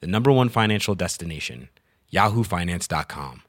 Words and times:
the 0.00 0.06
number 0.06 0.30
one 0.30 0.48
financial 0.48 0.94
destination, 0.94 1.68
yahoofinance.com. 2.12 3.40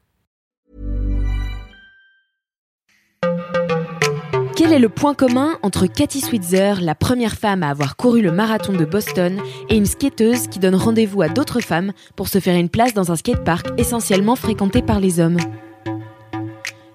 Quel 4.56 4.72
est 4.72 4.78
le 4.78 4.88
point 4.88 5.14
commun 5.14 5.58
entre 5.62 5.86
Cathy 5.86 6.22
Switzer, 6.22 6.80
la 6.80 6.94
première 6.94 7.34
femme 7.34 7.62
à 7.62 7.68
avoir 7.68 7.94
couru 7.94 8.22
le 8.22 8.32
marathon 8.32 8.72
de 8.72 8.86
Boston, 8.86 9.38
et 9.68 9.76
une 9.76 9.84
skateuse 9.84 10.48
qui 10.48 10.58
donne 10.58 10.74
rendez-vous 10.74 11.20
à 11.20 11.28
d'autres 11.28 11.60
femmes 11.60 11.92
pour 12.16 12.28
se 12.28 12.40
faire 12.40 12.56
une 12.56 12.70
place 12.70 12.94
dans 12.94 13.12
un 13.12 13.16
skatepark 13.16 13.66
essentiellement 13.78 14.34
fréquenté 14.34 14.80
par 14.80 14.98
les 14.98 15.20
hommes? 15.20 15.36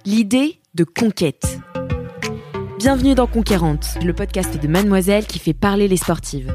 L'idée 0.05 0.59
de 0.73 0.83
conquête. 0.83 1.59
Bienvenue 2.80 3.13
dans 3.13 3.27
Conquérante, 3.27 3.86
le 4.03 4.13
podcast 4.13 4.59
de 4.59 4.67
Mademoiselle 4.67 5.27
qui 5.27 5.38
fait 5.38 5.53
parler 5.53 5.88
les 5.88 5.97
sportives. 5.97 6.52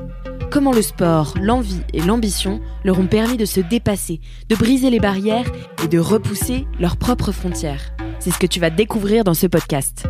Comment 0.50 0.72
le 0.72 0.82
sport, 0.82 1.34
l'envie 1.40 1.80
et 1.92 2.00
l'ambition 2.00 2.60
leur 2.84 2.98
ont 2.98 3.06
permis 3.06 3.36
de 3.36 3.44
se 3.44 3.60
dépasser, 3.60 4.20
de 4.48 4.56
briser 4.56 4.90
les 4.90 5.00
barrières 5.00 5.50
et 5.82 5.88
de 5.88 5.98
repousser 5.98 6.66
leurs 6.78 6.96
propres 6.96 7.32
frontières. 7.32 7.92
C'est 8.20 8.30
ce 8.30 8.38
que 8.38 8.46
tu 8.46 8.60
vas 8.60 8.70
découvrir 8.70 9.24
dans 9.24 9.34
ce 9.34 9.46
podcast. 9.46 10.06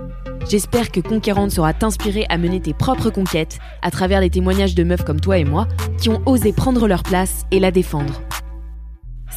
J'espère 0.48 0.92
que 0.92 1.00
Conquérante 1.00 1.50
saura 1.50 1.74
t'inspirer 1.74 2.26
à 2.28 2.38
mener 2.38 2.60
tes 2.60 2.74
propres 2.74 3.10
conquêtes 3.10 3.58
à 3.82 3.90
travers 3.90 4.20
des 4.20 4.30
témoignages 4.30 4.74
de 4.74 4.84
meufs 4.84 5.04
comme 5.04 5.20
toi 5.20 5.38
et 5.38 5.44
moi 5.44 5.66
qui 5.98 6.08
ont 6.10 6.22
osé 6.26 6.52
prendre 6.52 6.86
leur 6.86 7.02
place 7.02 7.46
et 7.50 7.58
la 7.58 7.70
défendre. 7.70 8.22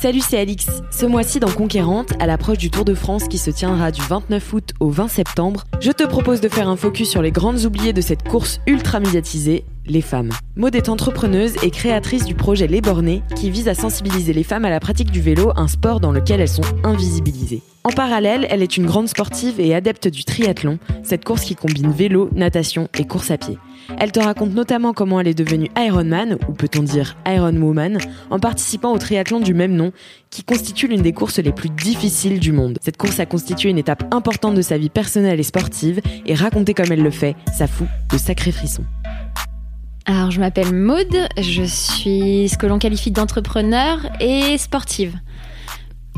Salut, 0.02 0.22
c'est 0.22 0.39
Alix. 0.39 0.67
Ce 0.91 1.06
mois-ci 1.06 1.41
dans 1.41 1.52
Conquérante, 1.52 2.13
à 2.22 2.25
l'approche 2.25 2.58
du 2.58 2.72
Tour 2.72 2.86
de 2.86 2.94
France 2.94 3.28
qui 3.28 3.38
se 3.38 3.52
tiendra 3.52 3.91
du 3.91 4.02
29 4.02 4.53
août 4.53 4.73
au 4.80 4.89
20 4.89 5.09
septembre, 5.09 5.66
je 5.81 5.91
te 5.91 6.06
propose 6.06 6.39
de 6.39 6.47
faire 6.47 6.69
un 6.69 6.78
focus 6.78 7.09
sur 7.09 7.22
les 7.22 7.31
grandes 7.31 7.66
oubliées 7.66 7.91
de 7.91 8.00
cette 8.00 8.25
course 8.25 8.61
ultra 8.66 9.02
médiatisée, 9.02 9.66
les 9.90 10.02
femmes. 10.02 10.30
Maud 10.56 10.76
est 10.76 10.90
entrepreneuse 10.90 11.56
et 11.64 11.72
créatrice 11.72 12.26
du 12.26 12.36
projet 12.36 12.68
Les 12.68 12.82
Bornés 12.82 13.23
qui 13.36 13.50
vise 13.50 13.68
à 13.68 13.73
sensibiliser 13.73 14.34
les 14.34 14.44
femmes 14.44 14.66
à 14.66 14.70
la 14.70 14.80
pratique 14.80 15.12
du 15.12 15.22
vélo, 15.22 15.52
un 15.56 15.68
sport 15.68 16.00
dans 16.00 16.12
lequel 16.12 16.42
elles 16.42 16.48
sont 16.48 16.64
invisibilisées. 16.84 17.62
En 17.84 17.92
parallèle, 17.92 18.46
elle 18.50 18.62
est 18.62 18.78
une 18.78 18.86
grande 18.86 19.08
sportive 19.08 19.59
et 19.59 19.73
adepte 19.73 20.08
du 20.08 20.26
triathlon, 20.26 20.80
cette 21.02 21.23
course 21.23 21.44
qui 21.44 21.56
combine 21.56 21.92
vélo, 21.92 22.30
natation 22.34 22.90
et 22.98 23.06
course 23.06 23.31
à 23.31 23.38
pied. 23.38 23.58
Elle 23.98 24.12
te 24.12 24.20
raconte 24.20 24.54
notamment 24.54 24.94
comment 24.94 25.20
elle 25.20 25.30
est 25.30 25.34
devenue 25.34 25.70
Ironman, 25.78 26.38
ou 26.48 26.53
peut-on 26.53 26.84
dire 26.84 27.16
Iron 27.26 27.56
Woman, 27.56 27.98
en 28.30 28.40
participant 28.40 28.94
au 28.94 28.98
triathlon 28.98 29.40
du 29.40 29.53
même 29.53 29.74
nom, 29.74 29.92
qui 30.30 30.44
constitue 30.44 30.88
l'une 30.88 31.02
des 31.02 31.14
courses 31.14 31.40
les 31.40 31.53
plus 31.53 31.70
difficiles 31.70 32.40
du 32.40 32.52
monde. 32.52 32.78
Cette 32.81 32.98
course 32.98 33.20
a 33.20 33.26
constitué 33.26 33.70
une 33.70 33.78
étape 33.78 34.14
importante 34.14 34.56
de 34.56 34.62
sa 34.62 34.78
vie 34.78 34.90
personnelle 34.90 35.40
et 35.40 35.44
sportive, 35.44 36.02
et 36.26 36.36
raconter 36.36 36.74
comme 36.74 36.92
elle 36.92 37.02
le 37.02 37.12
fait, 37.12 37.36
ça 37.58 37.66
fout 37.68 37.88
de 38.12 38.18
sacrés 38.18 38.52
frissons. 38.52 38.86
Alors, 40.10 40.32
je 40.32 40.40
m'appelle 40.40 40.74
Maude, 40.74 41.28
je 41.40 41.62
suis 41.62 42.50
ce 42.50 42.58
que 42.58 42.66
l'on 42.66 42.80
qualifie 42.80 43.12
d'entrepreneur 43.12 44.00
et 44.20 44.58
sportive. 44.58 45.14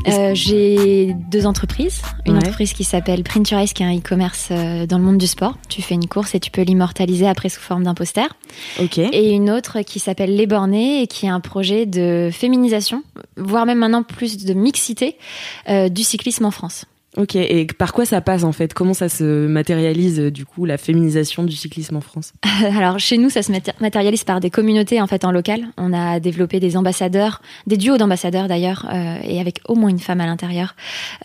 Euh, 0.08 0.30
j'ai 0.34 1.14
deux 1.30 1.44
entreprises. 1.46 2.00
Une 2.24 2.32
Ouais. 2.32 2.38
entreprise 2.38 2.72
qui 2.72 2.84
s'appelle 2.84 3.22
Printurize, 3.22 3.74
qui 3.74 3.82
est 3.82 3.86
un 3.86 3.94
e-commerce 3.94 4.48
euh, 4.50 4.86
dans 4.86 4.96
le 4.96 5.04
monde 5.04 5.18
du 5.18 5.26
sport. 5.26 5.58
Tu 5.68 5.82
fais 5.82 5.94
une 5.94 6.08
course 6.08 6.34
et 6.34 6.40
tu 6.40 6.50
peux 6.50 6.62
l'immortaliser 6.62 7.28
après 7.28 7.50
sous 7.50 7.60
forme 7.60 7.82
d'un 7.84 7.92
poster. 7.94 8.26
Ok. 8.80 8.96
Et 8.96 9.32
une 9.32 9.50
autre 9.50 9.82
qui 9.82 10.00
s'appelle 10.00 10.34
Les 10.34 10.46
Bornés 10.46 11.02
et 11.02 11.06
qui 11.06 11.26
est 11.26 11.28
un 11.28 11.40
projet 11.40 11.84
de 11.84 12.30
féminisation, 12.32 13.02
voire 13.36 13.66
même 13.66 13.78
maintenant 13.78 14.02
plus 14.02 14.42
de 14.44 14.54
mixité 14.54 15.18
euh, 15.68 15.90
du 15.90 16.02
cyclisme 16.02 16.46
en 16.46 16.50
France. 16.50 16.86
Ok, 17.18 17.36
et 17.36 17.66
par 17.76 17.92
quoi 17.92 18.06
ça 18.06 18.22
passe 18.22 18.42
en 18.42 18.52
fait? 18.52 18.72
Comment 18.72 18.94
ça 18.94 19.10
se 19.10 19.46
matérialise 19.46 20.18
euh, 20.18 20.30
du 20.30 20.46
coup 20.46 20.64
la 20.64 20.78
féminisation 20.78 21.42
du 21.44 21.54
cyclisme 21.54 21.96
en 21.96 22.00
France? 22.00 22.32
Alors 22.78 22.98
chez 22.98 23.18
nous, 23.18 23.28
ça 23.28 23.42
se 23.42 23.52
maté- 23.52 23.74
matérialise 23.80 24.24
par 24.24 24.40
des 24.40 24.48
communautés 24.48 24.98
en 24.98 25.06
fait 25.06 25.26
en 25.26 25.30
local. 25.30 25.60
On 25.76 25.92
a 25.92 26.20
développé 26.20 26.58
des 26.58 26.74
ambassadeurs, 26.74 27.42
des 27.66 27.76
duos 27.76 27.98
d'ambassadeurs 27.98 28.48
d'ailleurs, 28.48 28.88
euh, 28.90 29.16
et 29.24 29.40
avec 29.40 29.60
au 29.68 29.74
moins 29.74 29.90
une 29.90 29.98
femme 29.98 30.22
à 30.22 30.26
l'intérieur, 30.26 30.74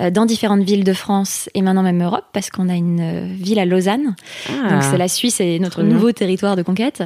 euh, 0.02 0.10
dans 0.12 0.26
différentes 0.26 0.64
villes 0.64 0.84
de 0.84 0.92
France 0.92 1.50
et 1.54 1.62
maintenant 1.62 1.84
même 1.84 2.04
Europe, 2.04 2.26
parce 2.34 2.50
qu'on 2.50 2.68
a 2.68 2.76
une 2.76 3.34
ville 3.36 3.60
à 3.60 3.66
Lausanne. 3.66 4.16
Donc 4.70 4.84
c'est 4.84 4.98
la 4.98 5.08
Suisse 5.08 5.40
et 5.40 5.58
notre 5.60 5.80
Ah, 5.80 5.84
bien. 5.86 5.94
nouveau 5.94 6.12
territoire 6.12 6.58
de 6.58 6.64
conquête. 6.64 7.04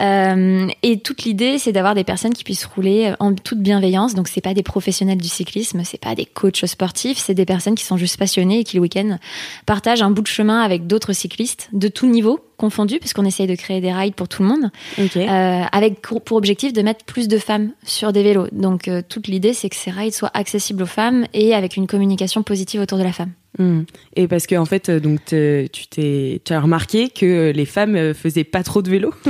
Euh, 0.00 0.66
et 0.82 0.98
toute 0.98 1.22
l'idée, 1.22 1.58
c'est 1.58 1.70
d'avoir 1.72 1.94
des 1.94 2.02
personnes 2.04 2.34
qui 2.34 2.42
puissent 2.42 2.64
rouler 2.64 3.12
en 3.20 3.34
toute 3.34 3.60
bienveillance. 3.60 4.14
Donc 4.14 4.26
c'est 4.26 4.40
pas 4.40 4.52
des 4.54 4.64
professionnels 4.64 5.18
du 5.18 5.28
cyclisme, 5.28 5.82
c'est 5.84 6.00
pas 6.00 6.16
des 6.16 6.26
coachs 6.26 6.66
sportifs, 6.66 7.18
c'est 7.18 7.34
des 7.34 7.44
personnes 7.46 7.76
qui 7.76 7.84
sont 7.84 7.96
juste 7.96 8.15
passionnées 8.16 8.60
et 8.60 8.64
qui 8.64 8.76
le 8.76 8.82
week-end 8.82 9.18
partagent 9.66 10.02
un 10.02 10.10
bout 10.10 10.22
de 10.22 10.26
chemin 10.26 10.60
avec 10.60 10.86
d'autres 10.86 11.12
cyclistes 11.12 11.68
de 11.72 11.88
tout 11.88 12.06
niveau 12.06 12.40
confondus, 12.56 12.98
parce 12.98 13.12
qu'on 13.12 13.24
essaye 13.24 13.46
de 13.46 13.54
créer 13.54 13.80
des 13.80 13.92
rides 13.92 14.14
pour 14.14 14.28
tout 14.28 14.42
le 14.42 14.48
monde, 14.48 14.70
euh, 14.98 15.62
avec 15.70 16.00
pour 16.00 16.36
objectif 16.38 16.72
de 16.72 16.82
mettre 16.82 17.04
plus 17.04 17.28
de 17.28 17.38
femmes 17.38 17.72
sur 17.84 18.12
des 18.12 18.22
vélos. 18.22 18.46
Donc 18.52 18.88
euh, 18.88 19.02
toute 19.06 19.28
l'idée, 19.28 19.52
c'est 19.52 19.68
que 19.68 19.76
ces 19.76 19.90
rides 19.90 20.14
soient 20.14 20.30
accessibles 20.32 20.82
aux 20.82 20.86
femmes 20.86 21.26
et 21.34 21.54
avec 21.54 21.76
une 21.76 21.86
communication 21.86 22.42
positive 22.42 22.80
autour 22.80 22.98
de 22.98 23.02
la 23.02 23.12
femme. 23.12 23.32
Hmm. 23.58 23.82
Et 24.14 24.28
parce 24.28 24.46
que 24.46 24.54
en 24.54 24.64
fait, 24.64 24.88
euh, 24.88 25.00
donc 25.00 25.24
te- 25.24 25.66
tu 25.66 25.86
t'es, 25.86 26.40
tu 26.44 26.52
as 26.52 26.60
remarqué 26.60 27.08
que 27.08 27.52
les 27.54 27.64
femmes 27.64 28.14
faisaient 28.14 28.44
pas 28.44 28.62
trop 28.62 28.82
de 28.82 28.90
vélo. 28.90 29.12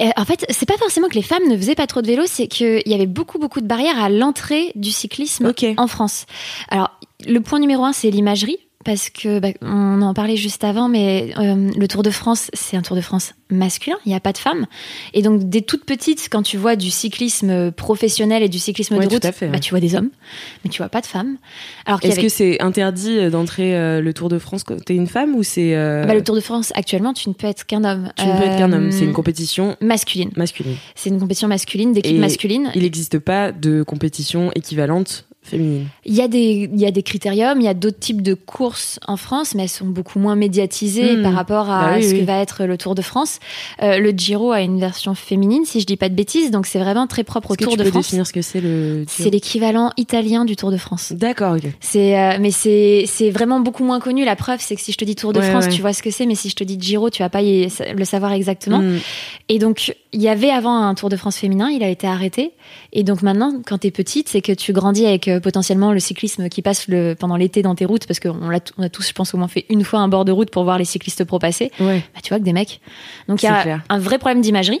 Euh, 0.00 0.10
en 0.16 0.24
fait, 0.24 0.46
c'est 0.50 0.68
pas 0.68 0.76
forcément 0.76 1.08
que 1.08 1.16
les 1.16 1.22
femmes 1.22 1.48
ne 1.48 1.56
faisaient 1.56 1.74
pas 1.74 1.88
trop 1.88 2.02
de 2.02 2.06
vélo, 2.06 2.22
c'est 2.26 2.46
qu'il 2.46 2.82
y 2.86 2.94
avait 2.94 3.06
beaucoup 3.06 3.40
beaucoup 3.40 3.60
de 3.60 3.66
barrières 3.66 4.00
à 4.00 4.08
l'entrée 4.08 4.70
du 4.76 4.92
cyclisme 4.92 5.52
en 5.76 5.86
France. 5.88 6.26
Alors, 6.68 6.92
le 7.26 7.40
point 7.40 7.58
numéro 7.58 7.84
un, 7.84 7.92
c'est 7.92 8.10
l'imagerie. 8.10 8.58
Parce 8.84 9.10
que 9.10 9.40
bah, 9.40 9.48
on 9.60 10.00
en 10.02 10.14
parlait 10.14 10.36
juste 10.36 10.62
avant, 10.62 10.88
mais 10.88 11.32
euh, 11.36 11.68
le 11.76 11.88
Tour 11.88 12.04
de 12.04 12.10
France, 12.10 12.48
c'est 12.54 12.76
un 12.76 12.80
Tour 12.80 12.94
de 12.94 13.00
France 13.00 13.34
masculin. 13.50 13.96
Il 14.06 14.10
n'y 14.10 14.14
a 14.14 14.20
pas 14.20 14.32
de 14.32 14.38
femmes, 14.38 14.66
et 15.14 15.20
donc 15.20 15.48
dès 15.48 15.62
toute 15.62 15.84
petite, 15.84 16.28
quand 16.30 16.42
tu 16.42 16.56
vois 16.56 16.76
du 16.76 16.88
cyclisme 16.90 17.72
professionnel 17.72 18.42
et 18.44 18.48
du 18.48 18.60
cyclisme 18.60 18.94
Ouais, 18.96 19.06
de 19.06 19.10
route, 19.12 19.26
fait, 19.32 19.46
bah, 19.48 19.54
ouais. 19.54 19.60
tu 19.60 19.70
vois 19.70 19.80
des 19.80 19.96
hommes, 19.96 20.10
mais 20.64 20.70
tu 20.70 20.78
vois 20.78 20.88
pas 20.88 21.00
de 21.00 21.06
femmes. 21.06 21.38
Alors 21.86 21.98
Est-ce 22.04 22.12
avait 22.12 22.22
que 22.22 22.28
c'est 22.28 22.62
interdit 22.62 23.18
euh, 23.18 23.30
d'entrer 23.30 23.76
euh, 23.76 24.00
le 24.00 24.14
Tour 24.14 24.28
de 24.28 24.38
France 24.38 24.62
quand 24.62 24.82
t'es 24.82 24.94
une 24.94 25.08
femme 25.08 25.34
ou 25.34 25.42
c'est 25.42 25.74
euh, 25.74 26.04
bah, 26.06 26.14
le 26.14 26.22
Tour 26.22 26.36
de 26.36 26.40
France 26.40 26.72
actuellement, 26.76 27.12
tu 27.12 27.28
ne 27.28 27.34
peux 27.34 27.48
être 27.48 27.66
qu'un 27.66 27.82
homme. 27.84 28.12
tu 28.16 28.26
ne 28.26 28.38
peux 28.38 28.44
être 28.44 28.58
qu'un 28.58 28.72
homme 28.72 28.92
C'est 28.92 29.04
une 29.04 29.10
Euh, 29.10 29.12
compétition 29.12 29.76
masculine. 29.80 30.30
masculine. 30.36 30.76
C'est 30.94 31.10
une 31.10 31.18
compétition 31.18 31.48
masculine 31.48 31.92
d'équipe 31.92 32.16
masculine. 32.16 32.70
Il 32.76 32.82
n'existe 32.82 33.18
pas 33.18 33.50
de 33.50 33.82
compétition 33.82 34.52
équivalente 34.54 35.24
féminine. 35.48 35.86
Il 36.04 36.14
y 36.14 36.22
a 36.22 36.28
des, 36.28 36.68
il 36.72 36.80
y 36.80 36.86
a 36.86 36.90
des 36.90 37.02
critériums, 37.02 37.60
il 37.60 37.64
y 37.64 37.68
a 37.68 37.74
d'autres 37.74 37.98
types 37.98 38.22
de 38.22 38.34
courses 38.34 39.00
en 39.06 39.16
France, 39.16 39.54
mais 39.54 39.64
elles 39.64 39.68
sont 39.68 39.86
beaucoup 39.86 40.18
moins 40.18 40.36
médiatisées 40.36 41.16
Hmm. 41.16 41.22
par 41.22 41.32
rapport 41.34 41.70
à 41.70 41.82
Bah 41.90 41.92
oui, 41.96 42.04
ce 42.04 42.12
oui. 42.14 42.20
que 42.20 42.24
va 42.24 42.38
être 42.40 42.64
le 42.64 42.76
Tour 42.76 42.94
de 42.94 43.02
France. 43.02 43.38
Euh, 43.82 43.98
le 43.98 44.10
Giro 44.10 44.52
a 44.52 44.60
une 44.60 44.78
version 44.80 45.14
féminine, 45.14 45.64
si 45.64 45.80
je 45.80 45.86
dis 45.86 45.96
pas 45.96 46.08
de 46.08 46.14
bêtises, 46.14 46.50
donc 46.50 46.66
c'est 46.66 46.78
vraiment 46.78 47.06
très 47.06 47.24
propre 47.24 47.52
au 47.52 47.56
Tour 47.56 47.72
tu 47.72 47.78
de 47.78 47.82
peux 47.84 47.90
France. 47.90 48.04
définir 48.06 48.26
ce 48.26 48.32
que 48.32 48.42
c'est 48.42 48.60
le 48.60 49.04
C'est 49.08 49.30
l'équivalent 49.30 49.90
italien 49.96 50.44
du 50.44 50.56
Tour 50.56 50.70
de 50.70 50.76
France. 50.76 51.12
D'accord. 51.12 51.56
C'est, 51.80 52.18
euh, 52.18 52.36
mais 52.40 52.50
c'est, 52.50 53.04
c'est 53.06 53.30
vraiment 53.30 53.60
beaucoup 53.60 53.84
moins 53.84 54.00
connu. 54.00 54.24
La 54.24 54.36
preuve, 54.36 54.60
c'est 54.60 54.74
que 54.76 54.80
si 54.82 54.92
je 54.92 54.98
te 54.98 55.04
dis 55.04 55.14
Tour 55.16 55.32
de 55.32 55.40
Ouais, 55.40 55.50
France, 55.50 55.64
ouais. 55.66 55.70
tu 55.72 55.80
vois 55.80 55.92
ce 55.92 56.02
que 56.02 56.10
c'est, 56.10 56.26
mais 56.26 56.34
si 56.34 56.48
je 56.50 56.56
te 56.56 56.64
dis 56.64 56.76
Giro, 56.80 57.10
tu 57.10 57.22
vas 57.22 57.28
pas 57.30 57.42
y- 57.42 57.68
le 57.96 58.04
savoir 58.04 58.32
exactement. 58.32 58.80
Hmm. 58.80 58.98
Et 59.48 59.58
donc, 59.58 59.94
il 60.12 60.20
y 60.22 60.28
avait 60.28 60.50
avant 60.50 60.76
un 60.76 60.94
Tour 60.94 61.08
de 61.08 61.16
France 61.16 61.36
féminin, 61.36 61.68
il 61.70 61.82
a 61.82 61.88
été 61.88 62.06
arrêté. 62.06 62.52
Et 62.92 63.02
donc 63.02 63.22
maintenant, 63.22 63.52
quand 63.66 63.78
t'es 63.78 63.90
petite, 63.90 64.28
c'est 64.28 64.40
que 64.40 64.52
tu 64.52 64.72
grandis 64.72 65.06
avec 65.06 65.28
euh, 65.38 65.40
potentiellement 65.40 65.92
le 65.92 66.00
cyclisme 66.00 66.48
qui 66.48 66.62
passe 66.62 66.88
le, 66.88 67.14
pendant 67.14 67.36
l'été 67.36 67.62
dans 67.62 67.74
tes 67.74 67.84
routes, 67.84 68.06
parce 68.06 68.20
qu'on 68.20 68.48
l'a, 68.48 68.60
on 68.76 68.82
a 68.82 68.88
tous, 68.88 69.08
je 69.08 69.12
pense, 69.12 69.34
au 69.34 69.38
moins 69.38 69.48
fait 69.48 69.66
une 69.70 69.84
fois 69.84 70.00
un 70.00 70.08
bord 70.08 70.24
de 70.24 70.32
route 70.32 70.50
pour 70.50 70.64
voir 70.64 70.78
les 70.78 70.84
cyclistes 70.84 71.24
pro 71.24 71.38
passer. 71.38 71.70
Ouais. 71.80 72.02
Bah, 72.14 72.20
tu 72.22 72.28
vois 72.28 72.38
que 72.38 72.44
des 72.44 72.52
mecs. 72.52 72.80
Donc 73.28 73.42
il 73.42 73.46
y 73.46 73.48
a 73.48 73.62
clair. 73.62 73.82
un 73.88 73.98
vrai 73.98 74.18
problème 74.18 74.40
d'imagerie. 74.40 74.80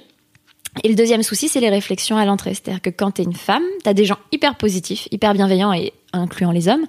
Et 0.84 0.88
le 0.88 0.94
deuxième 0.94 1.22
souci, 1.22 1.48
c'est 1.48 1.60
les 1.60 1.70
réflexions 1.70 2.16
à 2.16 2.24
l'entrée. 2.24 2.54
C'est-à-dire 2.54 2.82
que 2.82 2.90
quand 2.90 3.12
t'es 3.12 3.22
une 3.22 3.34
femme, 3.34 3.62
t'as 3.82 3.94
des 3.94 4.04
gens 4.04 4.18
hyper 4.32 4.56
positifs, 4.56 5.08
hyper 5.10 5.32
bienveillants 5.34 5.72
et 5.72 5.92
incluant 6.12 6.50
les 6.50 6.68
hommes, 6.68 6.86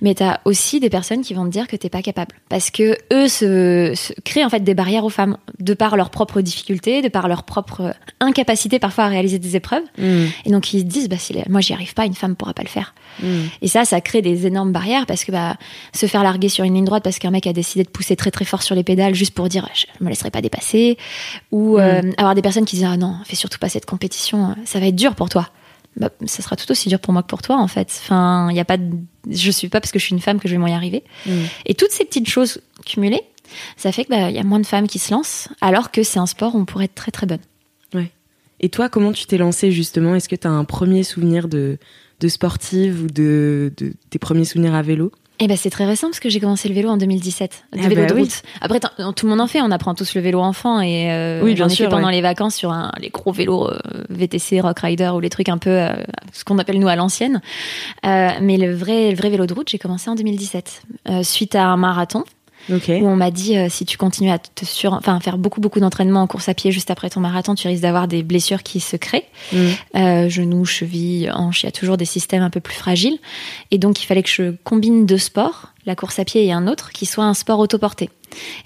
mais 0.00 0.14
t'as 0.14 0.40
aussi 0.44 0.80
des 0.80 0.90
personnes 0.90 1.22
qui 1.22 1.34
vont 1.34 1.44
te 1.44 1.50
dire 1.50 1.66
que 1.66 1.76
t'es 1.76 1.88
pas 1.88 2.02
capable. 2.02 2.34
Parce 2.48 2.70
que 2.70 2.96
eux 3.12 3.28
se, 3.28 3.92
se 3.94 4.12
créent 4.24 4.44
en 4.44 4.50
fait 4.50 4.60
des 4.60 4.74
barrières 4.74 5.04
aux 5.04 5.10
femmes, 5.10 5.36
de 5.60 5.74
par 5.74 5.96
leurs 5.96 6.10
propres 6.10 6.40
difficultés, 6.40 7.02
de 7.02 7.08
par 7.08 7.28
leur 7.28 7.44
propre 7.44 7.94
incapacité 8.20 8.78
parfois 8.78 9.04
à 9.04 9.08
réaliser 9.08 9.38
des 9.38 9.56
épreuves. 9.56 9.84
Hmm. 9.98 10.26
Et 10.44 10.50
donc 10.50 10.72
ils 10.72 10.80
se 10.80 10.84
disent, 10.84 11.08
bah, 11.08 11.18
si 11.18 11.32
les- 11.32 11.44
moi 11.48 11.60
j'y 11.60 11.72
arrive 11.72 11.94
pas, 11.94 12.06
une 12.06 12.14
femme 12.14 12.36
pourra 12.36 12.54
pas 12.54 12.62
le 12.62 12.68
faire. 12.68 12.94
Hmm. 13.22 13.44
Et 13.62 13.68
ça, 13.68 13.84
ça 13.84 14.00
crée 14.00 14.22
des 14.22 14.46
énormes 14.46 14.72
barrières 14.72 15.06
parce 15.06 15.24
que 15.24 15.32
bah, 15.32 15.56
se 15.94 16.06
faire 16.06 16.22
larguer 16.22 16.48
sur 16.48 16.64
une 16.64 16.74
ligne 16.74 16.84
droite 16.84 17.04
parce 17.04 17.18
qu'un 17.18 17.30
mec 17.30 17.46
a 17.46 17.52
décidé 17.52 17.84
de 17.84 17.88
pousser 17.88 18.16
très 18.16 18.30
très 18.30 18.44
fort 18.44 18.62
sur 18.62 18.74
les 18.74 18.84
pédales 18.84 19.14
juste 19.14 19.34
pour 19.34 19.48
dire 19.48 19.68
je 19.74 19.86
me 20.04 20.08
laisserai 20.08 20.30
pas 20.30 20.40
dépasser, 20.40 20.96
ou 21.52 21.78
euh, 21.78 22.02
avoir 22.18 22.34
des 22.34 22.42
personnes 22.42 22.64
qui 22.64 22.76
disent 22.76 22.88
ah 22.90 22.96
non, 22.96 23.16
fais 23.24 23.36
surtout 23.36 23.58
pas 23.58 23.68
cette 23.68 23.86
compétition, 23.86 24.54
ça 24.64 24.80
va 24.80 24.86
être 24.86 24.96
dur 24.96 25.14
pour 25.14 25.28
toi. 25.28 25.48
Bah, 25.96 26.10
ça 26.26 26.42
sera 26.42 26.56
tout 26.56 26.70
aussi 26.70 26.88
dur 26.88 27.00
pour 27.00 27.12
moi 27.12 27.22
que 27.22 27.28
pour 27.28 27.42
toi 27.42 27.56
en 27.56 27.68
fait. 27.68 27.88
Enfin, 28.02 28.48
il 28.50 28.56
y 28.56 28.60
a 28.60 28.64
pas, 28.64 28.76
de... 28.76 28.96
je 29.30 29.50
suis 29.50 29.68
pas 29.68 29.80
parce 29.80 29.92
que 29.92 29.98
je 29.98 30.04
suis 30.04 30.14
une 30.14 30.20
femme 30.20 30.40
que 30.40 30.48
je 30.48 30.54
vais 30.54 30.58
m'en 30.58 30.66
y 30.66 30.72
arriver. 30.72 31.04
Mm. 31.26 31.30
Et 31.66 31.74
toutes 31.74 31.90
ces 31.90 32.04
petites 32.04 32.28
choses 32.28 32.60
cumulées, 32.84 33.22
ça 33.76 33.92
fait 33.92 34.04
que 34.04 34.10
bah, 34.10 34.30
y 34.30 34.38
a 34.38 34.44
moins 34.44 34.60
de 34.60 34.66
femmes 34.66 34.86
qui 34.86 34.98
se 34.98 35.12
lancent, 35.12 35.48
alors 35.60 35.90
que 35.90 36.02
c'est 36.02 36.18
un 36.18 36.26
sport 36.26 36.54
où 36.54 36.58
on 36.58 36.64
pourrait 36.64 36.86
être 36.86 36.94
très 36.94 37.12
très 37.12 37.26
bonne. 37.26 37.40
Et 38.60 38.68
toi, 38.68 38.88
comment 38.88 39.12
tu 39.12 39.26
t'es 39.26 39.38
lancée 39.38 39.70
justement? 39.70 40.14
Est-ce 40.14 40.28
que 40.28 40.36
tu 40.36 40.46
as 40.46 40.50
un 40.50 40.64
premier 40.64 41.02
souvenir 41.02 41.48
de, 41.48 41.78
de 42.20 42.28
sportive 42.28 43.04
ou 43.04 43.06
de, 43.06 43.72
de 43.76 43.92
tes 44.10 44.18
premiers 44.18 44.44
souvenirs 44.44 44.74
à 44.74 44.82
vélo? 44.82 45.12
Eh 45.38 45.48
ben 45.48 45.56
c'est 45.56 45.68
très 45.70 45.84
récent 45.84 46.06
parce 46.08 46.20
que 46.20 46.30
j'ai 46.30 46.40
commencé 46.40 46.66
le 46.68 46.74
vélo 46.74 46.88
en 46.88 46.96
2017, 46.96 47.64
le 47.74 47.80
Ah 47.84 47.88
vélo 47.88 48.02
bah 48.02 48.06
de 48.08 48.14
oui. 48.14 48.20
route. 48.22 48.42
Après 48.62 48.80
tout 48.80 49.26
le 49.26 49.30
monde 49.30 49.40
en 49.42 49.46
fait, 49.46 49.60
on 49.60 49.70
apprend 49.70 49.94
tous 49.94 50.14
le 50.14 50.22
vélo 50.22 50.40
enfant 50.40 50.80
et 50.80 51.12
euh, 51.12 51.42
Oui, 51.42 51.52
bien 51.54 51.64
j'en 51.64 51.70
ai 51.70 51.74
sûr, 51.74 51.84
fait 51.86 51.90
pendant 51.90 52.06
ouais. 52.06 52.12
les 52.14 52.22
vacances 52.22 52.54
sur 52.54 52.72
un, 52.72 52.90
les 53.00 53.10
gros 53.10 53.32
vélos 53.32 53.68
euh, 53.68 53.78
VTC, 54.08 54.60
Rock 54.60 54.78
Rider 54.80 55.10
ou 55.14 55.20
les 55.20 55.28
trucs 55.28 55.50
un 55.50 55.58
peu 55.58 55.70
euh, 55.70 55.92
ce 56.32 56.42
qu'on 56.44 56.58
appelle 56.58 56.78
nous 56.78 56.88
à 56.88 56.96
l'ancienne. 56.96 57.42
Mais 58.02 58.56
le 58.56 58.74
vrai 58.74 59.10
le 59.10 59.16
vrai 59.16 59.28
vélo 59.28 59.46
de 59.46 59.52
route, 59.52 59.68
j'ai 59.68 59.78
commencé 59.78 60.08
en 60.08 60.14
2017 60.14 60.82
euh, 61.10 61.22
suite 61.22 61.54
à 61.54 61.64
un 61.66 61.76
marathon 61.76 62.24
Où 62.68 63.06
on 63.06 63.16
m'a 63.16 63.30
dit 63.30 63.56
euh, 63.56 63.68
si 63.68 63.84
tu 63.84 63.96
continues 63.96 64.30
à 64.30 64.38
te 64.38 64.64
sur 64.64 64.92
enfin 64.92 65.20
faire 65.20 65.38
beaucoup 65.38 65.60
beaucoup 65.60 65.80
d'entraînement 65.80 66.22
en 66.22 66.26
course 66.26 66.48
à 66.48 66.54
pied 66.54 66.72
juste 66.72 66.90
après 66.90 67.10
ton 67.10 67.20
marathon, 67.20 67.54
tu 67.54 67.68
risques 67.68 67.82
d'avoir 67.82 68.08
des 68.08 68.22
blessures 68.22 68.62
qui 68.62 68.80
se 68.80 68.96
créent. 68.96 69.26
Mm. 69.52 69.58
Euh, 69.96 70.28
genoux, 70.28 70.64
chevilles, 70.64 71.30
hanches, 71.32 71.62
il 71.62 71.66
y 71.66 71.68
a 71.68 71.72
toujours 71.72 71.96
des 71.96 72.04
systèmes 72.04 72.42
un 72.42 72.50
peu 72.50 72.60
plus 72.60 72.74
fragiles. 72.74 73.18
Et 73.70 73.78
donc, 73.78 74.02
il 74.02 74.06
fallait 74.06 74.22
que 74.22 74.30
je 74.30 74.54
combine 74.64 75.06
deux 75.06 75.18
sports, 75.18 75.72
la 75.84 75.94
course 75.94 76.18
à 76.18 76.24
pied 76.24 76.44
et 76.44 76.52
un 76.52 76.66
autre, 76.66 76.90
qui 76.90 77.06
soit 77.06 77.24
un 77.24 77.34
sport 77.34 77.58
autoporté. 77.58 78.10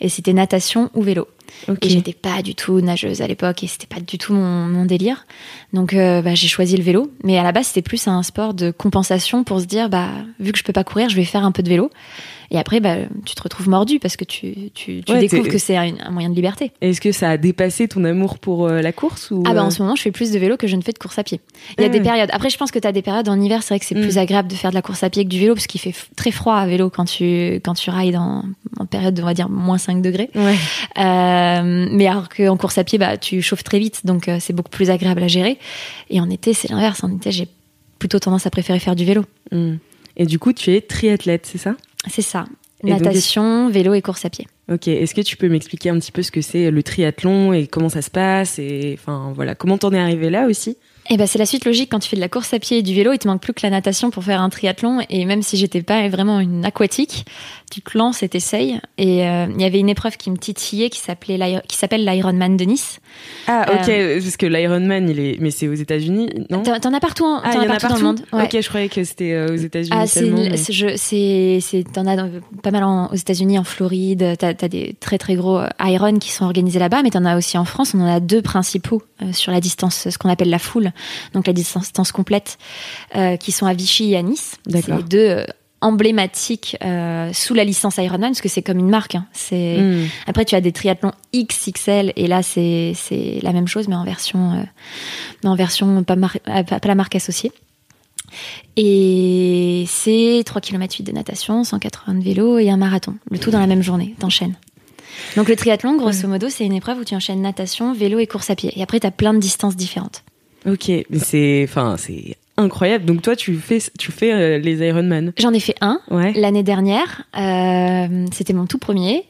Et 0.00 0.08
c'était 0.08 0.32
natation 0.32 0.90
ou 0.94 1.02
vélo. 1.02 1.28
Ok. 1.68 1.78
Et 1.82 1.90
j'étais 1.90 2.12
pas 2.12 2.42
du 2.42 2.54
tout 2.54 2.80
nageuse 2.80 3.22
à 3.22 3.26
l'époque 3.26 3.62
et 3.62 3.66
c'était 3.66 3.86
pas 3.86 4.00
du 4.00 4.18
tout 4.18 4.32
mon, 4.32 4.66
mon 4.66 4.84
délire. 4.84 5.26
Donc, 5.72 5.94
euh, 5.94 6.22
bah, 6.22 6.34
j'ai 6.34 6.48
choisi 6.48 6.76
le 6.76 6.82
vélo. 6.82 7.10
Mais 7.24 7.38
à 7.38 7.42
la 7.42 7.52
base, 7.52 7.68
c'était 7.68 7.82
plus 7.82 8.08
un 8.08 8.22
sport 8.22 8.54
de 8.54 8.70
compensation 8.70 9.44
pour 9.44 9.60
se 9.60 9.66
dire, 9.66 9.88
bah, 9.88 10.08
vu 10.38 10.52
que 10.52 10.58
je 10.58 10.64
peux 10.64 10.72
pas 10.72 10.84
courir, 10.84 11.08
je 11.08 11.16
vais 11.16 11.24
faire 11.24 11.44
un 11.44 11.52
peu 11.52 11.62
de 11.62 11.68
vélo. 11.68 11.90
Et 12.52 12.58
après, 12.58 12.80
bah, 12.80 12.96
tu 13.24 13.34
te 13.36 13.42
retrouves 13.42 13.68
mordu 13.68 14.00
parce 14.00 14.16
que 14.16 14.24
tu, 14.24 14.70
tu, 14.74 15.02
tu 15.04 15.12
Ouais, 15.12 15.20
découvres 15.20 15.46
que 15.48 15.58
c'est 15.58 15.76
un, 15.76 15.92
un 16.04 16.10
moyen 16.10 16.30
de 16.30 16.34
liberté. 16.34 16.72
Est-ce 16.80 17.00
que 17.00 17.12
ça 17.12 17.30
a 17.30 17.36
dépassé 17.36 17.86
ton 17.86 18.02
amour 18.04 18.38
pour 18.38 18.66
euh, 18.66 18.80
la 18.82 18.92
course 18.92 19.30
ou 19.30 19.44
Ah 19.46 19.54
bah 19.54 19.62
en 19.62 19.68
euh, 19.68 19.70
ce 19.70 19.80
moment, 19.82 19.94
je 19.94 20.02
fais 20.02 20.10
plus 20.10 20.32
de 20.32 20.38
vélo 20.40 20.56
que 20.56 20.66
je 20.66 20.74
ne 20.74 20.82
fais 20.82 20.90
de 20.92 20.98
course 20.98 21.16
à 21.18 21.22
pied. 21.22 21.40
Il 21.78 21.82
y 21.82 21.84
a 21.84 21.86
Ah 21.86 21.90
des 21.90 22.00
périodes. 22.00 22.28
Après, 22.32 22.50
je 22.50 22.56
pense 22.56 22.72
que 22.72 22.78
tu 22.80 22.88
as 22.88 22.92
des 22.92 23.02
périodes 23.02 23.28
en 23.28 23.40
hiver, 23.40 23.62
c'est 23.62 23.74
vrai 23.74 23.78
que 23.78 23.86
c'est 23.86 23.94
Mm. 23.94 24.02
plus 24.02 24.18
agréable 24.18 24.48
de 24.48 24.54
faire 24.54 24.70
de 24.70 24.74
la 24.74 24.82
course 24.82 25.02
à 25.04 25.10
pied 25.10 25.22
que 25.24 25.28
du 25.28 25.38
vélo 25.38 25.54
parce 25.54 25.66
qu'il 25.68 25.80
fait 25.80 25.94
très 26.16 26.32
froid 26.32 26.56
à 26.56 26.66
vélo 26.66 26.90
quand 26.90 27.04
tu 27.04 27.60
quand 27.64 27.74
tu 27.74 27.90
rides 27.90 28.16
en, 28.16 28.42
en 28.78 28.86
période 28.86 29.14
de, 29.14 29.22
on 29.22 29.26
va 29.26 29.34
dire 29.34 29.48
moins 29.48 29.78
5 29.78 30.02
degrés. 30.02 30.30
Ouais. 30.34 30.56
Euh, 30.98 31.88
mais 31.92 32.06
alors 32.06 32.28
qu'en 32.28 32.56
course 32.56 32.78
à 32.78 32.84
pied, 32.84 32.98
bah 32.98 33.16
tu 33.16 33.42
chauffes 33.42 33.64
très 33.64 33.78
vite, 33.78 34.04
donc 34.04 34.28
euh, 34.28 34.38
c'est 34.40 34.52
beaucoup 34.52 34.70
plus 34.70 34.90
agréable 34.90 35.22
à 35.22 35.28
gérer. 35.28 35.58
Et 36.08 36.20
en 36.20 36.28
été, 36.30 36.52
c'est 36.54 36.68
l'inverse. 36.70 37.04
En 37.04 37.14
été, 37.14 37.30
j'ai 37.30 37.48
plutôt 37.98 38.18
tendance 38.18 38.46
à 38.46 38.50
préférer 38.50 38.78
faire 38.78 38.96
du 38.96 39.04
vélo. 39.04 39.24
Mm. 39.52 39.74
Et 40.16 40.26
du 40.26 40.38
coup, 40.38 40.52
tu 40.52 40.72
es 40.72 40.80
triathlète, 40.80 41.46
c'est 41.46 41.58
ça? 41.58 41.76
C'est 42.08 42.22
ça. 42.22 42.46
Et 42.82 42.90
donc, 42.90 43.00
Natation, 43.00 43.68
vélo 43.68 43.94
et 43.94 44.02
course 44.02 44.24
à 44.24 44.30
pied. 44.30 44.46
Ok. 44.70 44.88
Est-ce 44.88 45.14
que 45.14 45.20
tu 45.20 45.36
peux 45.36 45.48
m'expliquer 45.48 45.90
un 45.90 45.98
petit 45.98 46.12
peu 46.12 46.22
ce 46.22 46.30
que 46.30 46.40
c'est 46.40 46.70
le 46.70 46.82
triathlon 46.82 47.52
et 47.52 47.66
comment 47.66 47.88
ça 47.88 48.02
se 48.02 48.10
passe 48.10 48.58
et 48.58 48.96
enfin 48.98 49.32
voilà 49.34 49.54
comment 49.54 49.76
t'en 49.78 49.92
es 49.92 49.98
arrivé 49.98 50.30
là 50.30 50.46
aussi? 50.46 50.76
Et 51.12 51.16
ben 51.16 51.26
c'est 51.26 51.38
la 51.40 51.46
suite 51.46 51.64
logique 51.64 51.90
quand 51.90 51.98
tu 51.98 52.08
fais 52.08 52.14
de 52.16 52.20
la 52.20 52.28
course 52.28 52.54
à 52.54 52.60
pied 52.60 52.78
et 52.78 52.82
du 52.82 52.94
vélo, 52.94 53.12
il 53.12 53.18
te 53.18 53.26
manque 53.26 53.42
plus 53.42 53.52
que 53.52 53.60
la 53.64 53.70
natation 53.70 54.10
pour 54.10 54.22
faire 54.22 54.40
un 54.40 54.48
triathlon. 54.48 55.00
Et 55.10 55.24
même 55.24 55.42
si 55.42 55.56
j'étais 55.56 55.82
pas 55.82 56.08
vraiment 56.08 56.38
une 56.38 56.64
aquatique, 56.64 57.26
tu 57.72 57.82
te 57.82 57.98
lances 57.98 58.22
et 58.22 58.28
t'essayes. 58.28 58.80
Et 58.96 59.26
euh, 59.28 59.46
il 59.52 59.60
y 59.60 59.64
avait 59.64 59.80
une 59.80 59.88
épreuve 59.88 60.16
qui 60.16 60.30
me 60.30 60.36
titillait 60.36 60.88
qui 60.88 61.00
s'appelait 61.00 61.60
qui 61.68 61.76
s'appelle 61.76 62.04
l'Ironman 62.04 62.56
de 62.56 62.64
Nice. 62.64 63.00
Ah 63.48 63.66
ok 63.72 63.90
parce 64.22 64.36
que 64.36 64.46
l'Ironman 64.46 65.08
il 65.08 65.18
est 65.18 65.36
mais 65.40 65.50
c'est 65.50 65.66
aux 65.68 65.74
États-Unis 65.74 66.28
non? 66.48 66.62
T'en 66.62 66.94
as 66.94 67.00
partout, 67.00 67.24
en- 67.24 67.40
Ah 67.42 67.50
as 67.50 67.56
en 67.56 67.60
a 67.62 67.66
partout, 67.66 67.80
partout. 67.88 67.88
dans 67.88 67.96
le 67.96 68.02
monde. 68.02 68.20
Ouais. 68.32 68.44
Ok 68.44 68.56
je 68.62 68.68
croyais 68.68 68.88
que 68.88 69.02
c'était 69.02 69.32
euh, 69.32 69.52
aux 69.52 69.56
États-Unis 69.56 69.90
Ah, 69.92 70.06
c'est, 70.06 70.22
mais- 70.22 70.56
c'est, 70.96 71.84
t'en 71.92 72.06
as 72.06 72.16
dans- 72.16 72.30
pas 72.62 72.70
mal 72.70 72.84
en- 72.84 73.08
aux 73.10 73.14
États-Unis, 73.16 73.58
en 73.58 73.64
Floride. 73.64 74.36
T'as, 74.38 74.52
des 74.68 74.94
très 75.00 75.18
très 75.18 75.34
gros 75.34 75.58
euh, 75.58 75.68
Iron 75.80 76.18
qui 76.18 76.30
sont 76.30 76.44
organisés 76.44 76.78
là-bas, 76.78 77.02
mais 77.02 77.10
t'en 77.10 77.24
as 77.24 77.36
aussi 77.36 77.58
en 77.58 77.64
France. 77.64 77.94
On 77.94 78.00
en 78.00 78.06
a 78.06 78.20
deux 78.20 78.42
principaux 78.42 79.02
euh, 79.22 79.32
sur 79.32 79.50
la 79.52 79.60
distance, 79.60 80.08
ce 80.08 80.18
qu'on 80.18 80.28
appelle 80.28 80.50
la 80.50 80.58
foule, 80.58 80.92
donc 81.34 81.46
la 81.46 81.52
distance, 81.52 82.12
complète, 82.12 82.58
euh, 83.16 83.36
qui 83.36 83.52
sont 83.52 83.66
à 83.66 83.74
Vichy 83.74 84.12
et 84.12 84.16
à 84.16 84.22
Nice. 84.22 84.56
C'est 84.70 84.88
les 84.96 85.02
deux 85.02 85.18
euh, 85.18 85.44
emblématiques 85.82 86.76
euh, 86.84 87.32
sous 87.32 87.54
la 87.54 87.64
licence 87.64 87.96
Ironman, 87.96 88.30
parce 88.32 88.40
que 88.42 88.48
c'est 88.50 88.60
comme 88.62 88.78
une 88.78 88.90
marque. 88.90 89.14
hein. 89.14 89.26
C'est 89.32 89.78
Mm. 89.78 90.06
après, 90.26 90.44
tu 90.44 90.54
as 90.54 90.60
des 90.60 90.72
triathlons 90.72 91.12
XXL 91.34 92.12
et 92.16 92.26
là, 92.26 92.42
c'est 92.42 92.92
c'est 92.94 93.38
la 93.42 93.52
même 93.52 93.66
chose, 93.68 93.88
mais 93.88 93.94
en 93.94 94.04
version, 94.04 94.52
euh, 94.52 94.62
mais 95.42 95.48
en 95.50 95.54
version 95.56 96.02
pas, 96.04 96.16
mar- 96.16 96.36
pas, 96.44 96.62
pas 96.64 96.88
la 96.88 96.94
marque 96.94 97.14
associée. 97.16 97.50
Et 98.76 99.84
c'est 99.88 100.42
3 100.44 100.60
km 100.60 100.94
8 100.98 101.02
de 101.04 101.12
natation, 101.12 101.64
180 101.64 102.14
de 102.14 102.22
vélo 102.24 102.58
et 102.58 102.70
un 102.70 102.76
marathon. 102.76 103.16
Le 103.30 103.38
tout 103.38 103.50
dans 103.50 103.58
la 103.60 103.66
même 103.66 103.82
journée, 103.82 104.14
t'enchaînes. 104.18 104.54
Donc 105.36 105.48
le 105.48 105.56
triathlon, 105.56 105.96
grosso 105.96 106.28
modo, 106.28 106.48
c'est 106.48 106.64
une 106.64 106.72
épreuve 106.74 106.98
où 106.98 107.04
tu 107.04 107.14
enchaînes 107.14 107.42
natation, 107.42 107.92
vélo 107.92 108.18
et 108.18 108.26
course 108.26 108.48
à 108.50 108.54
pied. 108.54 108.72
Et 108.76 108.82
après, 108.82 109.00
tu 109.00 109.06
as 109.06 109.10
plein 109.10 109.34
de 109.34 109.38
distances 109.40 109.76
différentes. 109.76 110.22
Ok 110.66 110.88
mais 110.88 111.18
c'est 111.18 111.64
enfin 111.68 111.96
c'est 111.98 112.36
incroyable 112.56 113.04
donc 113.06 113.22
toi 113.22 113.34
tu 113.36 113.54
fais 113.56 113.78
tu 113.98 114.12
fais 114.12 114.32
euh, 114.32 114.58
les 114.58 114.86
Ironman 114.86 115.32
J'en 115.38 115.52
ai 115.54 115.60
fait 115.60 115.76
un 115.80 116.00
ouais 116.10 116.32
l'année 116.34 116.62
dernière. 116.62 117.22
Euh, 117.38 118.26
C'était 118.32 118.52
mon 118.52 118.66
tout 118.66 118.78
premier. 118.78 119.24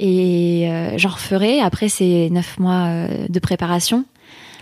Et 0.00 0.68
euh, 0.70 0.96
j'en 0.96 1.08
referai. 1.08 1.58
Après, 1.60 1.88
c'est 1.88 2.28
9 2.30 2.58
mois 2.60 3.08
de 3.28 3.38
préparation. 3.40 4.04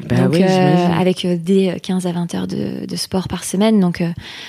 bah 0.08 0.17
donc, 0.17 0.32
oui 0.35 0.43
avec 0.43 1.26
des 1.26 1.76
15 1.82 2.06
à 2.06 2.12
20 2.12 2.35
heures 2.35 2.47
de, 2.47 2.87
de 2.87 2.97
sport 2.97 3.29
par 3.29 3.44
semaine. 3.44 3.79
Donc, 3.79 4.02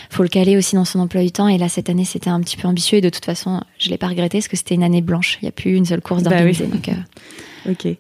faut 0.10 0.24
le 0.24 0.30
caler 0.30 0.56
aussi 0.56 0.76
dans 0.76 0.86
son 0.86 1.00
emploi 1.00 1.22
du 1.24 1.32
temps. 1.32 1.50
Et 1.50 1.58
là, 1.58 1.68
cette 1.68 1.90
année, 1.90 2.06
c'était 2.06 2.30
un 2.30 2.40
petit 2.40 2.56
peu 2.56 2.70
ambitieux. 2.70 3.00
Et 3.00 3.02
de 3.02 3.10
toute 3.10 3.26
façon, 3.26 3.62
je 3.80 3.90
l'ai 3.90 3.98
pas 3.98 4.08
regretté 4.08 4.38
parce 4.38 4.48
que 4.48 4.56
c'était 4.56 4.76
une 4.76 4.84
année 4.84 5.02
blanche. 5.02 5.40
Il 5.42 5.46
n'y 5.46 5.50
a 5.50 5.52
plus 5.52 5.76
une 5.76 5.84
seule 5.86 6.00
course 6.02 6.24
Bah 6.24 6.30
d'organiser. 6.30 6.64
oui. 6.66 6.72
Donc, 6.72 6.88
euh, 6.88 7.72
Ok. 7.72 7.98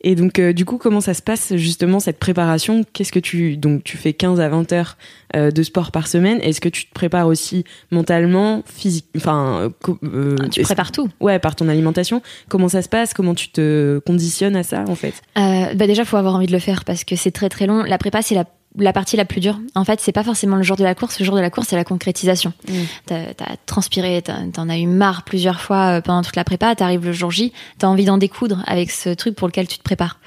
Et 0.00 0.14
donc, 0.14 0.38
euh, 0.38 0.52
du 0.52 0.64
coup, 0.64 0.78
comment 0.78 1.00
ça 1.00 1.14
se 1.14 1.22
passe 1.22 1.56
justement 1.56 2.00
cette 2.00 2.18
préparation? 2.18 2.84
Qu'est-ce 2.92 3.12
que 3.12 3.18
tu 3.18 3.56
donc 3.56 3.84
tu 3.84 3.96
fais 3.96 4.12
15 4.12 4.40
à 4.40 4.48
20 4.48 4.72
heures 4.72 4.96
euh, 5.34 5.50
de 5.50 5.62
sport 5.62 5.90
par 5.90 6.06
semaine? 6.06 6.38
Est-ce 6.40 6.60
que 6.60 6.68
tu 6.68 6.86
te 6.86 6.94
prépares 6.94 7.26
aussi 7.26 7.64
mentalement, 7.90 8.62
physique 8.66 9.06
Enfin, 9.16 9.70
euh, 9.88 9.90
euh, 10.04 10.36
tu 10.50 10.62
prépares 10.62 10.92
tout. 10.92 11.08
Ouais, 11.20 11.38
par 11.38 11.56
ton 11.56 11.68
alimentation. 11.68 12.22
Comment 12.48 12.68
ça 12.68 12.82
se 12.82 12.88
passe? 12.88 13.12
Comment 13.14 13.34
tu 13.34 13.48
te 13.48 13.98
conditionnes 14.06 14.56
à 14.56 14.62
ça 14.62 14.84
en 14.88 14.94
fait? 14.94 15.14
Euh, 15.36 15.74
bah 15.74 15.86
déjà, 15.86 16.04
faut 16.04 16.16
avoir 16.16 16.34
envie 16.34 16.46
de 16.46 16.52
le 16.52 16.58
faire 16.58 16.84
parce 16.84 17.04
que 17.04 17.16
c'est 17.16 17.32
très 17.32 17.48
très 17.48 17.66
long. 17.66 17.82
La 17.82 17.98
prépa, 17.98 18.22
c'est 18.22 18.34
la, 18.34 18.44
la 18.76 18.92
partie 18.92 19.16
la 19.16 19.24
plus 19.24 19.40
dure. 19.40 19.58
En 19.74 19.84
fait, 19.84 20.00
c'est 20.00 20.12
pas 20.12 20.22
forcément 20.22 20.56
le 20.56 20.62
jour 20.62 20.76
de 20.76 20.84
la 20.84 20.94
course. 20.94 21.18
Le 21.18 21.24
jour 21.24 21.34
de 21.34 21.40
la 21.40 21.50
course, 21.50 21.68
c'est 21.68 21.76
la 21.76 21.84
concrétisation. 21.84 22.52
Mm. 22.68 22.72
T'as 23.06 23.16
as 23.40 23.56
transpiré, 23.66 24.22
t'en 24.22 24.68
as 24.68 24.78
eu 24.78 24.86
marre 24.86 25.24
plusieurs 25.24 25.60
fois 25.60 25.98
euh, 25.98 26.00
pendant 26.00 26.22
toute 26.22 26.36
la 26.36 26.44
prépa. 26.44 26.74
T'arrives 26.74 27.04
le 27.04 27.12
jour 27.12 27.30
J, 27.30 27.52
t'as 27.78 27.86
envie 27.86 28.04
d'en 28.04 28.18
découdre 28.18 28.62
avec 28.66 28.90
ce 28.90 29.10
truc 29.10 29.34
pour 29.34 29.48
lequel 29.48 29.66
tu 29.66 29.78
te 29.78 29.82
prépares. 29.82 30.20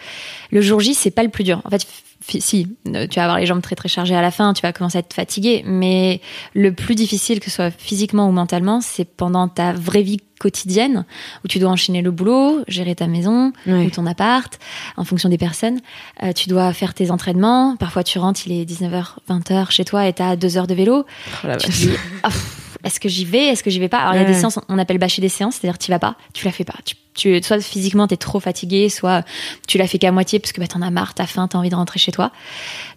Le 0.51 0.61
jour 0.61 0.79
J, 0.79 0.93
c'est 0.93 1.11
pas 1.11 1.23
le 1.23 1.29
plus 1.29 1.43
dur. 1.43 1.61
En 1.65 1.69
fait, 1.69 1.85
si, 2.27 2.67
euh, 2.87 3.07
tu 3.07 3.15
vas 3.15 3.23
avoir 3.23 3.39
les 3.39 3.45
jambes 3.45 3.61
très 3.61 3.75
très 3.75 3.89
chargées 3.89 4.15
à 4.15 4.21
la 4.21 4.31
fin, 4.31 4.53
tu 4.53 4.61
vas 4.61 4.71
commencer 4.73 4.97
à 4.97 4.99
être 4.99 5.13
fatigué, 5.13 5.63
mais 5.65 6.21
le 6.53 6.73
plus 6.73 6.95
difficile, 6.95 7.39
que 7.39 7.45
ce 7.49 7.55
soit 7.55 7.71
physiquement 7.71 8.27
ou 8.27 8.31
mentalement, 8.31 8.79
c'est 8.81 9.05
pendant 9.05 9.47
ta 9.47 9.73
vraie 9.73 10.03
vie 10.03 10.19
quotidienne 10.39 11.05
où 11.45 11.47
tu 11.47 11.59
dois 11.59 11.69
enchaîner 11.69 12.01
le 12.01 12.09
boulot, 12.09 12.63
gérer 12.67 12.95
ta 12.95 13.05
maison 13.07 13.53
ou 13.67 13.89
ton 13.91 14.05
appart 14.07 14.57
en 14.97 15.03
fonction 15.03 15.29
des 15.29 15.37
personnes. 15.37 15.79
Euh, 16.23 16.33
tu 16.33 16.49
dois 16.49 16.73
faire 16.73 16.93
tes 16.95 17.11
entraînements. 17.11 17.75
Parfois, 17.77 18.03
tu 18.03 18.17
rentres, 18.17 18.41
il 18.47 18.53
est 18.59 18.65
19h, 18.65 19.17
20h 19.29 19.69
chez 19.71 19.85
toi 19.85 20.07
et 20.07 20.13
t'as 20.13 20.35
deux 20.35 20.57
heures 20.57 20.65
de 20.67 20.73
vélo. 20.73 21.05
Oh 21.43 21.47
la 21.47 21.57
Tu 21.57 21.67
te 21.67 21.71
vache. 21.71 21.79
dis, 21.81 21.89
pff, 22.23 22.60
est-ce 22.83 22.99
que 22.99 23.09
j'y 23.09 23.25
vais? 23.25 23.45
Est-ce 23.47 23.63
que 23.63 23.69
j'y 23.69 23.79
vais 23.79 23.89
pas? 23.89 23.99
Alors, 23.99 24.15
il 24.15 24.21
y 24.21 24.23
a 24.23 24.27
des 24.27 24.33
séances, 24.33 24.59
on 24.69 24.77
appelle 24.77 24.97
bâcher 24.97 25.21
des 25.21 25.29
séances, 25.29 25.55
c'est-à-dire 25.55 25.77
tu 25.77 25.91
vas 25.91 25.99
pas, 25.99 26.15
tu 26.33 26.45
la 26.45 26.51
fais 26.51 26.63
pas. 26.63 26.75
Tu, 26.85 26.95
tu, 27.13 27.43
soit 27.43 27.59
physiquement, 27.61 28.07
t'es 28.07 28.15
trop 28.17 28.39
fatigué, 28.39 28.87
soit 28.89 29.23
tu 29.67 29.77
la 29.77 29.85
fais 29.87 29.97
qu'à 29.99 30.11
moitié 30.11 30.39
parce 30.39 30.53
que 30.53 30.61
bah, 30.61 30.67
t'en 30.67 30.81
as 30.81 30.89
marre, 30.91 31.13
t'as 31.13 31.25
faim, 31.25 31.47
t'as 31.47 31.57
envie 31.57 31.69
de 31.69 31.75
rentrer 31.75 31.99
chez 31.99 32.11
toi. 32.11 32.31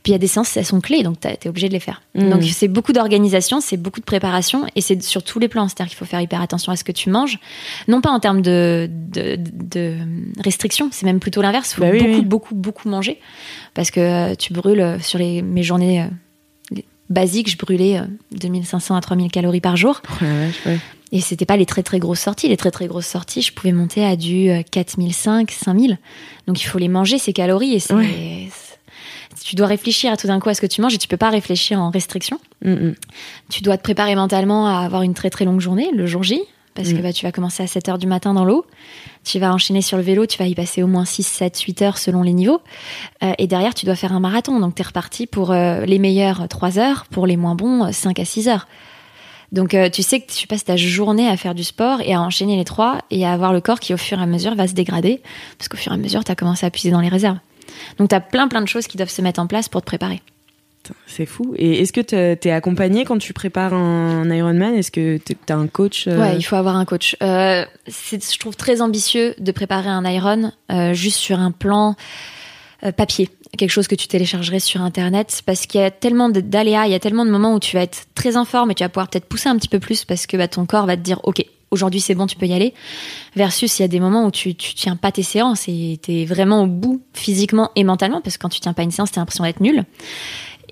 Puis 0.03 0.11
il 0.11 0.13
y 0.13 0.15
a 0.15 0.19
des 0.19 0.27
séances, 0.29 0.57
elles 0.57 0.65
sont 0.65 0.81
clés, 0.81 1.03
donc 1.03 1.19
t'es 1.21 1.49
obligé 1.49 1.69
de 1.69 1.73
les 1.73 1.81
faire. 1.81 2.03
Mhm. 2.15 2.31
Donc 2.31 2.43
c'est 2.45 2.69
beaucoup 2.69 2.93
d'organisation, 2.93 3.61
c'est 3.61 3.77
beaucoup 3.77 4.01
de 4.01 4.05
préparation 4.05 4.67
et 4.77 4.81
c'est 4.81 5.03
sur 5.03 5.23
tous 5.25 5.39
les 5.41 5.49
plans. 5.49 5.67
C'est-à-dire 5.69 5.89
qu'il 5.89 5.99
faut 5.99 6.05
faire 6.05 6.21
hyper 6.21 6.41
attention 6.41 6.71
à 6.71 6.77
ce 6.77 6.85
que 6.85 6.93
tu 6.93 7.11
manges. 7.11 7.39
Non 7.89 8.01
pas 8.01 8.11
en 8.11 8.21
termes 8.21 8.41
de, 8.43 8.89
de, 8.91 9.37
de 9.39 9.97
restrictions, 10.45 10.89
c'est 10.93 11.07
même 11.07 11.19
plutôt 11.21 11.43
l'inverse. 11.43 11.73
Il 11.73 11.75
faut 11.77 11.83
Bah 11.83 11.89
oui, 11.93 11.99
beaucoup, 11.99 12.15
oui. 12.15 12.25
beaucoup, 12.25 12.55
beaucoup 12.55 12.89
manger 12.89 13.21
parce 13.75 13.91
que 13.91 14.01
euh, 14.01 14.35
tu 14.37 14.53
brûles 14.53 14.81
euh, 14.81 14.99
sur 15.01 15.19
les, 15.19 15.43
mes 15.43 15.65
journées 15.65 16.07
euh, 17.11 17.13
basiques, 17.15 17.51
je 17.51 17.57
brûlais 17.57 17.99
euh, 17.99 18.05
2500 18.33 18.95
à 18.97 19.01
3000 19.01 19.31
calories 19.31 19.61
par 19.61 19.77
jour. 19.77 20.03
Oh 20.11 20.15
la 20.25 20.47
vache, 20.47 20.67
ouais. 20.67 20.79
Et 21.13 21.21
c'était 21.21 21.45
pas 21.47 21.57
les 21.57 21.67
très 21.67 21.83
très 21.85 21.99
grosses 22.01 22.21
sorties. 22.21 22.49
Les 22.49 22.57
très 22.57 22.71
très 22.73 22.87
grosses 22.89 23.07
sorties, 23.07 23.41
je 23.43 23.53
pouvais 23.53 23.73
monter 23.73 24.05
à 24.05 24.17
du 24.17 24.51
euh, 24.51 24.63
4005, 24.69 25.51
5000. 25.51 25.99
Donc 26.49 26.61
il 26.61 26.65
faut 26.65 26.79
les 26.79 26.89
manger, 26.89 27.19
ces 27.19 27.33
calories. 27.33 27.75
Et 27.75 27.79
c'est, 27.79 27.95
Ouais. 27.95 28.49
c'est- 28.51 29.45
tu 29.45 29.55
dois 29.57 29.67
réfléchir 29.67 30.13
à 30.13 30.17
tout 30.17 30.27
d'un 30.27 30.41
coup 30.41 30.49
à 30.49 30.55
ce 30.55 30.61
que 30.61 30.67
tu 30.67 30.81
manges 30.81 30.95
et 30.95 30.99
tu 30.99 31.07
peux 31.09 31.17
pas 31.17 31.31
réfléchir 31.31 31.79
en 31.81 31.91
restriction. 31.91 32.41
Mm, 32.65 32.71
mm. 32.73 32.95
Tu 33.51 33.63
dois 33.63 33.77
te 33.77 33.83
préparer 33.83 34.15
mentalement 34.17 34.67
à 34.67 34.85
avoir 34.85 35.03
une 35.03 35.15
très 35.15 35.31
très 35.31 35.45
longue 35.45 35.61
journée, 35.61 35.91
le 35.93 36.07
jour 36.07 36.23
J. 36.23 36.41
parce 36.75 36.89
que 36.93 36.99
Mm. 36.99 37.03
bah, 37.03 37.13
tu 37.13 37.25
vas 37.27 37.31
commencer 37.31 37.63
à 37.63 37.69
7 37.69 37.89
heures 37.89 37.99
du 37.99 38.09
matin 38.09 38.35
dans 38.35 38.45
l'eau, 38.45 38.67
tu 39.25 39.39
vas 39.39 39.53
enchaîner 39.53 39.83
sur 39.83 39.97
le 39.97 40.03
vélo, 40.03 40.27
tu 40.27 40.39
vas 40.39 40.47
y 40.47 40.55
passer 40.55 40.83
au 40.83 40.87
moins 40.87 41.05
6, 41.05 41.23
7, 41.23 41.59
8 41.59 41.83
heures 41.83 41.99
selon 41.99 42.23
les 42.23 42.33
niveaux. 42.33 42.61
Euh, 43.23 43.33
et 43.39 43.47
derrière, 43.47 43.75
tu 43.75 43.87
dois 43.87 43.97
faire 43.97 44.13
un 44.13 44.21
marathon. 44.21 44.61
Donc, 44.61 44.75
tu 44.75 44.83
es 44.83 44.85
reparti 44.85 45.27
pour 45.27 45.51
euh, 45.51 45.85
les 45.85 45.99
meilleurs 45.99 46.47
3 46.49 46.79
heures, 46.79 47.07
pour 47.11 47.27
les 47.27 47.37
moins 47.37 47.55
bons 47.55 47.91
5 47.91 48.19
à 48.21 48.25
6 48.25 48.49
heures. 48.49 48.67
Donc, 49.53 49.73
euh, 49.75 49.89
tu 49.89 50.03
sais 50.03 50.21
que 50.21 50.33
tu 50.33 50.47
passes 50.47 50.65
ta 50.65 50.77
journée 50.77 51.29
à 51.29 51.37
faire 51.37 51.55
du 51.55 51.65
sport 51.65 52.01
et 52.01 52.13
à 52.13 52.21
enchaîner 52.21 52.57
les 52.57 52.65
trois 52.65 52.99
et 53.11 53.25
à 53.25 53.33
avoir 53.33 53.53
le 53.53 53.61
corps 53.61 53.79
qui, 53.79 53.95
au 53.95 53.97
fur 53.97 54.19
et 54.19 54.23
à 54.23 54.27
mesure, 54.27 54.55
va 54.57 54.67
se 54.67 54.75
dégrader. 54.75 55.23
Parce 55.59 55.69
qu'au 55.69 55.77
fur 55.77 55.93
et 55.93 55.95
à 55.95 55.99
mesure, 55.99 56.25
tu 56.25 56.33
as 56.33 56.35
commencé 56.35 56.67
à 56.67 56.71
puiser 56.71 56.91
dans 56.91 57.01
les 57.01 57.09
réserves. 57.09 57.39
Donc, 57.99 58.09
tu 58.09 58.15
as 58.17 58.21
plein, 58.21 58.49
plein 58.49 58.63
de 58.63 58.69
choses 58.69 58.89
qui 58.89 58.97
doivent 58.97 59.11
se 59.11 59.23
mettre 59.23 59.41
en 59.41 59.47
place 59.47 59.69
pour 59.69 59.81
te 59.81 59.87
préparer. 59.87 60.23
C'est 61.07 61.27
fou. 61.27 61.55
Et 61.57 61.81
est-ce 61.81 61.93
que 61.93 62.01
te- 62.01 62.35
t'es 62.35 62.51
accompagné 62.51 63.05
quand 63.05 63.19
tu 63.19 63.33
prépares 63.33 63.75
un 63.75 64.29
Ironman? 64.31 64.75
Est-ce 64.75 64.91
que 64.91 65.17
t'es- 65.19 65.37
t'as 65.47 65.57
un 65.57 65.67
coach 65.67 66.07
euh, 66.07 66.19
Ouais, 66.21 66.37
il 66.37 66.43
faut 66.43 66.57
avoir 66.57 66.77
un 66.77 66.85
coach. 66.85 67.17
Euh, 67.23 67.65
je 67.87 68.39
trouve 68.39 68.57
très 68.57 68.81
ambitieux 68.81 69.35
de 69.39 69.53
préparer 69.53 69.89
un 69.89 70.05
Iron 70.11 70.53
euh, 70.73 70.93
juste 70.95 71.19
sur 71.19 71.39
un 71.39 71.51
plan 71.51 71.97
papier, 72.97 73.31
quelque 73.57 73.71
chose 73.71 73.89
que 73.89 73.95
tu 73.95 74.09
téléchargerais 74.09 74.61
sur 74.61 74.83
Internet, 74.83 75.43
parce 75.47 75.65
qu'il 75.65 75.81
y 75.81 75.85
a 75.85 75.91
tellement 75.91 76.29
d'aléas, 76.29 76.85
il 76.87 76.93
y 76.93 76.95
a 76.95 76.99
tellement 77.01 77.25
de 77.25 77.31
moments 77.31 77.55
où 77.55 77.61
tu 77.61 77.77
vas 77.77 77.83
être 77.83 78.05
très 78.15 78.37
en 78.37 78.45
forme 78.45 78.71
et 78.71 78.75
tu 78.75 78.83
vas 78.85 78.91
pouvoir 78.91 79.09
peut-être 79.09 79.25
pousser 79.25 79.49
un 79.49 79.57
petit 79.57 79.69
peu 79.69 79.79
plus 79.81 80.05
parce 80.05 80.27
que 80.27 80.37
bah, 80.37 80.49
ton 80.49 80.67
corps 80.67 80.85
va 80.85 80.97
te 80.99 81.01
dire, 81.01 81.19
ok, 81.23 81.43
aujourd'hui 81.71 82.01
c'est 82.03 82.15
bon, 82.15 82.27
tu 82.27 82.37
peux 82.37 82.45
y 82.45 82.53
aller. 82.53 82.75
Versus, 83.37 83.79
il 83.79 83.83
y 83.83 83.85
a 83.87 83.89
des 83.89 84.01
moments 84.01 84.27
où 84.27 84.31
tu, 84.31 84.55
tu 84.55 84.75
tiens 84.75 84.97
pas 84.97 85.13
tes 85.13 85.23
séances 85.23 85.65
et 85.67 85.99
t'es 86.03 86.27
vraiment 86.27 86.65
au 86.65 86.67
bout 86.67 87.01
physiquement 87.15 87.71
et 87.75 87.85
mentalement, 87.85 88.21
parce 88.21 88.37
que 88.37 88.43
quand 88.43 88.51
tu 88.51 88.61
tiens 88.61 88.75
pas 88.75 88.83
une 88.83 88.91
séance, 88.91 89.13
t'as 89.13 89.23
l'impression 89.23 89.45
d'être 89.45 89.61
nul. 89.61 89.85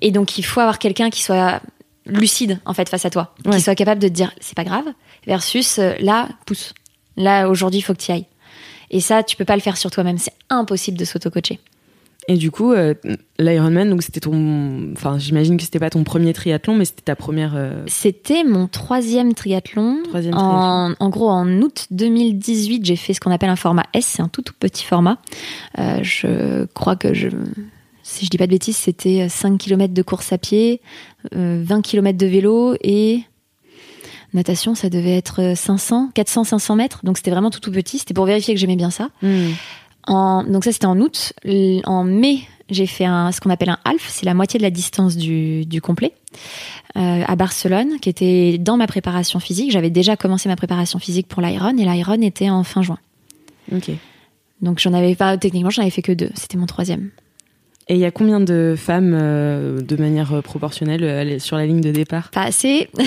Et 0.03 0.11
donc, 0.11 0.37
il 0.37 0.43
faut 0.43 0.59
avoir 0.59 0.77
quelqu'un 0.77 1.09
qui 1.09 1.23
soit 1.23 1.61
lucide 2.05 2.59
en 2.65 2.73
fait 2.73 2.89
face 2.89 3.05
à 3.05 3.09
toi, 3.09 3.33
Ouais. 3.45 3.55
qui 3.55 3.61
soit 3.61 3.75
capable 3.75 4.01
de 4.01 4.07
te 4.09 4.13
dire 4.13 4.31
c'est 4.41 4.55
pas 4.55 4.65
grave, 4.65 4.85
versus 5.25 5.79
euh, 5.79 5.93
là 6.01 6.27
pousse. 6.45 6.73
Là 7.15 7.47
aujourd'hui 7.49 7.79
il 7.79 7.81
faut 7.83 7.93
que 7.93 7.99
tu 8.01 8.11
y 8.11 8.13
ailles. 8.15 8.25
Et 8.91 8.99
ça 8.99 9.23
tu 9.23 9.35
peux 9.37 9.45
pas 9.45 9.55
le 9.55 9.61
faire 9.61 9.77
sur 9.77 9.89
toi-même, 9.89 10.17
c'est 10.17 10.33
impossible 10.49 10.97
de 10.97 11.05
s'auto-coacher. 11.05 11.59
Et 12.29 12.35
du 12.37 12.51
coup, 12.51 12.71
euh, 12.71 12.93
l'Ironman, 13.37 13.89
donc 13.89 14.01
c'était 14.01 14.21
ton. 14.21 14.93
Enfin, 14.93 15.17
j'imagine 15.19 15.57
que 15.57 15.63
c'était 15.63 15.79
pas 15.79 15.89
ton 15.89 16.05
premier 16.05 16.31
triathlon, 16.31 16.73
mais 16.75 16.85
c'était 16.85 17.01
ta 17.01 17.17
première. 17.17 17.51
euh, 17.55 17.83
C'était 17.87 18.45
mon 18.45 18.67
troisième 18.67 19.33
triathlon. 19.33 20.03
Troisième 20.05 20.33
en, 20.33 20.93
en 20.97 21.09
gros, 21.09 21.29
en 21.29 21.45
août 21.61 21.87
2018, 21.91 22.85
j'ai 22.85 22.95
fait 22.95 23.13
ce 23.13 23.19
qu'on 23.19 23.31
appelle 23.31 23.49
un 23.49 23.57
format 23.57 23.83
S, 23.93 24.05
c'est 24.05 24.21
un 24.21 24.29
tout, 24.29 24.41
tout 24.41 24.53
petit 24.57 24.85
format. 24.85 25.17
Euh, 25.79 25.99
je 26.01 26.63
crois 26.73 26.95
que 26.95 27.13
je. 27.13 27.27
Si 28.03 28.25
je 28.25 28.29
dis 28.29 28.37
pas 28.37 28.45
de 28.45 28.51
bêtises, 28.51 28.77
c'était 28.77 29.27
5 29.29 29.57
km 29.57 29.93
de 29.93 30.01
course 30.01 30.31
à 30.33 30.37
pied, 30.37 30.81
euh, 31.35 31.63
20 31.65 31.81
km 31.81 32.17
de 32.17 32.25
vélo 32.25 32.75
et 32.81 33.21
natation, 34.33 34.75
ça 34.75 34.89
devait 34.89 35.15
être 35.15 35.53
500, 35.55 36.09
400, 36.13 36.43
500 36.43 36.75
mètres. 36.75 36.99
Donc 37.03 37.17
c'était 37.17 37.31
vraiment 37.31 37.49
tout, 37.49 37.59
tout 37.59 37.71
petit. 37.71 37.99
C'était 37.99 38.13
pour 38.13 38.25
vérifier 38.25 38.53
que 38.53 38.59
j'aimais 38.59 38.75
bien 38.75 38.91
ça. 38.91 39.09
hmm. 39.21 39.51
En, 40.05 40.43
donc 40.43 40.65
ça 40.65 40.73
c'était 40.73 40.85
en 40.85 40.99
août. 40.99 41.31
En 41.85 42.03
mai, 42.03 42.39
j'ai 42.69 42.87
fait 42.87 43.05
un, 43.05 43.31
ce 43.31 43.39
qu'on 43.39 43.49
appelle 43.49 43.69
un 43.69 43.79
half, 43.85 44.05
c'est 44.09 44.25
la 44.25 44.33
moitié 44.33 44.57
de 44.57 44.63
la 44.63 44.69
distance 44.69 45.15
du, 45.15 45.65
du 45.65 45.81
complet, 45.81 46.13
euh, 46.97 47.23
à 47.25 47.35
Barcelone, 47.37 47.99
qui 48.01 48.09
était 48.09 48.57
dans 48.57 48.75
ma 48.75 48.87
préparation 48.87 49.39
physique. 49.39 49.71
J'avais 49.71 49.89
déjà 49.89 50.17
commencé 50.17 50.49
ma 50.49 50.57
préparation 50.57 50.99
physique 50.99 51.27
pour 51.27 51.41
l'Iron 51.41 51.77
et 51.77 51.85
l'Iron 51.85 52.21
était 52.21 52.49
en 52.49 52.63
fin 52.63 52.81
juin. 52.81 52.97
Ok. 53.71 53.91
Donc 54.61 54.79
j'en 54.79 54.93
avais 54.93 55.15
pas 55.15 55.37
techniquement, 55.37 55.69
j'en 55.69 55.83
avais 55.83 55.91
fait 55.91 56.01
que 56.01 56.11
deux. 56.11 56.31
C'était 56.35 56.57
mon 56.57 56.65
troisième. 56.65 57.11
Et 57.89 57.95
il 57.95 57.99
y 57.99 58.05
a 58.05 58.11
combien 58.11 58.39
de 58.39 58.75
femmes, 58.77 59.17
euh, 59.19 59.81
de 59.81 59.95
manière 59.97 60.33
euh, 60.33 60.41
proportionnelle, 60.41 61.03
euh, 61.03 61.39
sur 61.39 61.57
la 61.57 61.65
ligne 61.65 61.81
de 61.81 61.91
départ? 61.91 62.29
Pas 62.31 62.43
assez. 62.43 62.89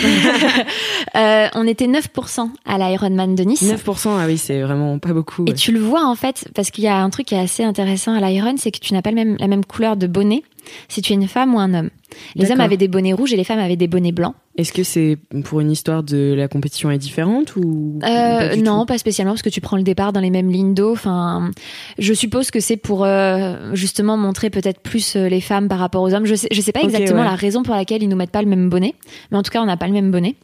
Euh, 1.15 1.47
on 1.55 1.67
était 1.67 1.87
9% 1.87 2.51
à 2.67 2.77
l'Ironman 2.79 3.35
de 3.35 3.43
Nice. 3.43 3.63
9%, 3.63 4.19
ah 4.19 4.27
oui, 4.27 4.37
c'est 4.37 4.61
vraiment 4.61 4.99
pas 4.99 5.15
beaucoup. 5.15 5.47
Et 5.47 5.55
tu 5.55 5.73
le 5.73 5.81
vois 5.81 6.05
en 6.05 6.15
fait, 6.15 6.47
parce 6.55 6.71
qu'il 6.71 6.85
y 6.85 6.89
a 6.89 6.97
un 6.97 7.09
truc 7.09 7.27
qui 7.27 7.35
est 7.35 7.39
assez 7.39 7.65
intéressant 7.65 8.13
à 8.13 8.21
l'Iron, 8.21 8.57
c'est 8.59 8.71
que 8.71 8.81
tu 8.81 8.93
n'as 8.93 9.01
pas 9.01 9.11
le 9.11 9.17
même, 9.17 9.37
la 9.39 9.47
même 9.47 9.65
couleur 9.65 9.97
de 9.97 10.07
bonnet 10.07 10.43
si 10.89 11.03
tu 11.03 11.13
es 11.13 11.17
une 11.17 11.29
femme 11.29 11.55
ou 11.55 11.59
un 11.59 11.75
homme. 11.75 11.91
Les 12.35 12.51
hommes 12.51 12.61
avaient 12.61 12.77
des 12.77 12.89
bonnets 12.89 13.13
rouges 13.13 13.33
et 13.33 13.37
les 13.37 13.45
femmes 13.45 13.59
avaient 13.59 13.77
des 13.77 13.89
bonnets 13.89 14.13
blancs. 14.13 14.35
Est-ce 14.57 14.73
que 14.73 14.85
c'est 14.85 15.19
pour 15.45 15.61
une 15.61 15.71
histoire 15.71 16.03
de 16.03 16.35
la 16.35 16.49
compétition 16.49 16.91
est 16.91 16.99
différente 16.99 17.57
ou 17.57 17.99
Euh, 18.03 18.49
pas 18.51 18.57
non, 18.57 18.87
pas 18.87 18.97
spécialement, 18.97 19.33
parce 19.33 19.43
que 19.43 19.51
tu 19.51 19.61
prends 19.61 19.77
le 19.77 19.83
départ 19.83 20.13
dans 20.13 20.21
les 20.21 20.31
mêmes 20.31 20.51
lignes 20.51 20.73
d'eau. 20.73 20.93
Enfin, 20.93 21.51
je 21.99 22.15
suppose 22.15 22.51
que 22.51 22.61
c'est 22.61 22.77
pour 22.77 23.05
euh, 23.05 23.75
justement 23.75 24.17
montrer 24.17 24.49
peut-être 24.51 24.81
plus 24.81 25.17
euh, 25.17 25.29
les 25.29 25.41
femmes 25.41 25.69
par 25.69 25.79
rapport 25.79 26.03
aux 26.03 26.15
hommes. 26.15 26.27
Je 26.27 26.35
sais, 26.35 26.49
je 26.51 26.61
sais 26.61 26.73
pas 26.73 26.83
exactement 26.83 27.21
ouais. 27.21 27.27
la 27.27 27.35
raison 27.35 27.63
pour 27.63 27.75
laquelle 27.75 28.03
ils 28.03 28.09
nous 28.09 28.17
mettent 28.17 28.31
pas 28.31 28.43
le 28.43 28.49
même 28.49 28.71
bonnet, 28.71 28.95
mais 29.31 29.37
en 29.37 29.43
tout 29.43 29.51
cas, 29.51 29.61
on 29.61 29.67
n'a 29.67 29.77
pas 29.77 29.87
le 29.87 29.93
même 29.93 30.11
bonnet. 30.11 30.37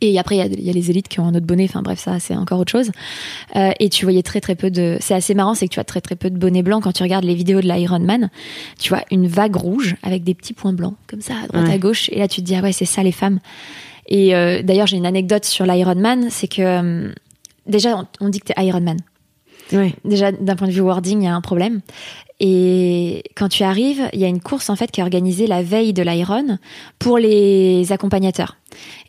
Et 0.00 0.18
après, 0.18 0.36
il 0.38 0.60
y 0.60 0.64
y 0.66 0.70
a 0.70 0.72
les 0.72 0.90
élites 0.90 1.08
qui 1.08 1.20
ont 1.20 1.26
un 1.26 1.34
autre 1.34 1.46
bonnet. 1.46 1.64
Enfin 1.64 1.82
bref, 1.82 1.98
ça 1.98 2.18
c'est 2.20 2.34
encore 2.36 2.58
autre 2.60 2.70
chose. 2.72 2.90
Euh, 3.56 3.70
et 3.80 3.88
tu 3.88 4.04
voyais 4.06 4.22
très 4.22 4.40
très 4.40 4.54
peu 4.54 4.70
de. 4.70 4.96
C'est 5.00 5.14
assez 5.14 5.34
marrant, 5.34 5.54
c'est 5.54 5.68
que 5.68 5.74
tu 5.74 5.80
as 5.80 5.84
très 5.84 6.00
très 6.00 6.16
peu 6.16 6.30
de 6.30 6.38
bonnets 6.38 6.62
blancs 6.62 6.82
quand 6.82 6.92
tu 6.92 7.02
regardes 7.02 7.24
les 7.24 7.34
vidéos 7.34 7.60
de 7.60 7.66
l'Ironman. 7.68 8.30
Tu 8.78 8.88
vois 8.90 9.02
une 9.10 9.26
vague 9.26 9.56
rouge 9.56 9.96
avec 10.02 10.24
des 10.24 10.34
petits 10.34 10.54
points 10.54 10.72
blancs 10.72 10.94
comme 11.06 11.20
ça 11.20 11.34
à 11.44 11.46
droite 11.48 11.66
Ouais. 11.66 11.74
à 11.74 11.78
gauche. 11.78 12.08
Et 12.12 12.18
là, 12.18 12.28
tu 12.28 12.40
te 12.40 12.46
dis 12.46 12.54
ah 12.54 12.60
ouais, 12.62 12.72
c'est 12.72 12.84
ça 12.86 13.02
les 13.02 13.12
femmes. 13.12 13.40
Et 14.08 14.34
euh, 14.34 14.62
d'ailleurs, 14.62 14.86
j'ai 14.86 14.96
une 14.96 15.06
anecdote 15.06 15.44
sur 15.44 15.66
l'Ironman, 15.66 16.28
c'est 16.30 16.48
que 16.48 16.62
euh, 16.62 17.12
déjà 17.66 17.96
on, 17.96 18.06
on 18.26 18.28
dit 18.28 18.40
que 18.40 18.52
t'es 18.52 18.64
Ironman. 18.64 18.96
Déjà 20.04 20.32
d'un 20.32 20.56
point 20.56 20.66
de 20.66 20.72
vue 20.72 20.80
wording, 20.80 21.20
il 21.20 21.24
y 21.24 21.28
a 21.28 21.34
un 21.34 21.40
problème. 21.40 21.80
Et 22.40 23.22
quand 23.36 23.48
tu 23.48 23.64
arrives, 23.64 24.08
il 24.14 24.20
y 24.20 24.24
a 24.24 24.28
une 24.28 24.40
course 24.40 24.70
en 24.70 24.76
fait 24.76 24.90
qui 24.90 25.00
est 25.00 25.02
organisée 25.02 25.46
la 25.46 25.62
veille 25.62 25.92
de 25.92 26.02
l'Iron 26.02 26.58
pour 26.98 27.18
les 27.18 27.92
accompagnateurs. 27.92 28.56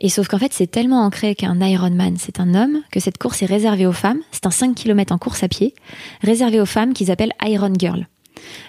Et 0.01 0.09
sauf 0.09 0.27
qu'en 0.27 0.37
fait, 0.37 0.51
c'est 0.51 0.67
tellement 0.67 1.03
ancré 1.05 1.33
qu'un 1.33 1.59
Ironman, 1.61 2.15
c'est 2.17 2.41
un 2.41 2.53
homme, 2.55 2.81
que 2.91 2.99
cette 2.99 3.17
course 3.17 3.41
est 3.41 3.45
réservée 3.45 3.85
aux 3.85 3.93
femmes. 3.93 4.19
C'est 4.31 4.45
un 4.45 4.51
5 4.51 4.75
km 4.75 5.13
en 5.13 5.17
course 5.17 5.43
à 5.43 5.47
pied, 5.47 5.73
réservé 6.21 6.59
aux 6.59 6.65
femmes 6.65 6.93
qu'ils 6.93 7.09
appellent 7.09 7.33
Iron 7.43 7.71
Girl. 7.77 8.07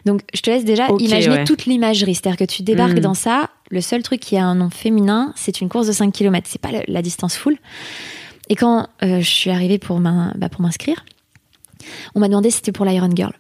Donc, 0.05 0.21
je 0.35 0.43
te 0.43 0.51
laisse 0.51 0.65
déjà 0.65 0.89
imaginer 0.99 1.37
ouais. 1.37 1.45
toute 1.45 1.65
l'imagerie. 1.65 2.15
C'est-à-dire 2.15 2.39
que 2.39 2.45
tu 2.45 2.63
débarques 2.63 2.99
Mm. 2.99 3.01
dans 3.01 3.15
ça, 3.15 3.51
le 3.71 3.81
seul 3.81 4.03
truc 4.03 4.21
qui 4.21 4.37
a 4.37 4.45
un 4.45 4.55
nom 4.55 4.71
féminin, 4.71 5.33
c'est 5.35 5.61
une 5.61 5.69
course 5.69 5.87
de 5.87 5.93
5 5.93 6.13
km. 6.13 6.47
C'est 6.51 6.61
pas 6.61 6.71
la, 6.87 7.03
distance 7.03 7.37
full. 7.37 7.57
Et 8.49 8.55
quand 8.55 8.89
euh, 9.03 9.21
je 9.21 9.29
suis 9.29 9.51
arrivée 9.51 9.79
pour 9.79 9.99
bah, 9.99 10.49
pour 10.51 10.61
m'inscrire, 10.61 11.05
on 12.15 12.21
m'a 12.21 12.29
demandé 12.29 12.51
si 12.51 12.57
c'était 12.57 12.73
pour 12.73 12.85
l'Iron 12.85 13.11
Girl. 13.15 13.33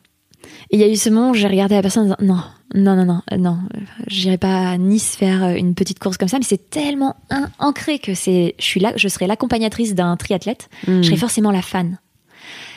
Et 0.71 0.77
il 0.77 0.81
y 0.81 0.85
a 0.85 0.89
eu 0.89 0.97
ce 0.97 1.11
moment 1.11 1.31
où 1.31 1.35
j'ai 1.35 1.47
regardé 1.49 1.75
la 1.75 1.83
personne 1.83 2.03
en 2.11 2.17
disant 2.17 2.17
non, 2.21 2.43
non, 2.75 2.97
non, 2.97 3.05
non, 3.05 3.23
euh, 3.33 3.37
non, 3.37 3.59
j'irai 4.07 4.39
pas 4.39 4.71
à 4.71 4.77
Nice 4.79 5.15
faire 5.17 5.45
euh, 5.45 5.55
une 5.55 5.75
petite 5.75 5.99
course 5.99 6.17
comme 6.17 6.29
ça, 6.29 6.39
mais 6.39 6.45
c'est 6.45 6.71
tellement 6.71 7.15
ancré 7.59 7.99
que 7.99 8.15
c'est, 8.15 8.55
je 8.59 8.65
suis 8.65 8.81
là, 8.81 8.93
je 8.97 9.07
serai 9.09 9.27
l'accompagnatrice 9.27 9.95
d'un 9.95 10.17
triathlète, 10.17 10.69
Hmm. 10.87 11.03
je 11.03 11.09
serai 11.09 11.17
forcément 11.17 11.51
la 11.51 11.63
fan. 11.63 11.99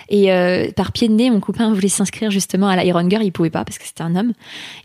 Et 0.09 0.31
euh, 0.31 0.71
par 0.75 0.91
pied 0.91 1.07
de 1.07 1.13
nez, 1.13 1.29
mon 1.31 1.39
copain 1.39 1.73
voulait 1.73 1.87
s'inscrire 1.89 2.31
justement 2.31 2.67
à 2.67 2.83
l'Iron 2.83 3.09
Girl, 3.09 3.23
il 3.23 3.31
pouvait 3.31 3.49
pas 3.49 3.63
parce 3.65 3.77
que 3.77 3.85
c'était 3.85 4.03
un 4.03 4.15
homme, 4.15 4.33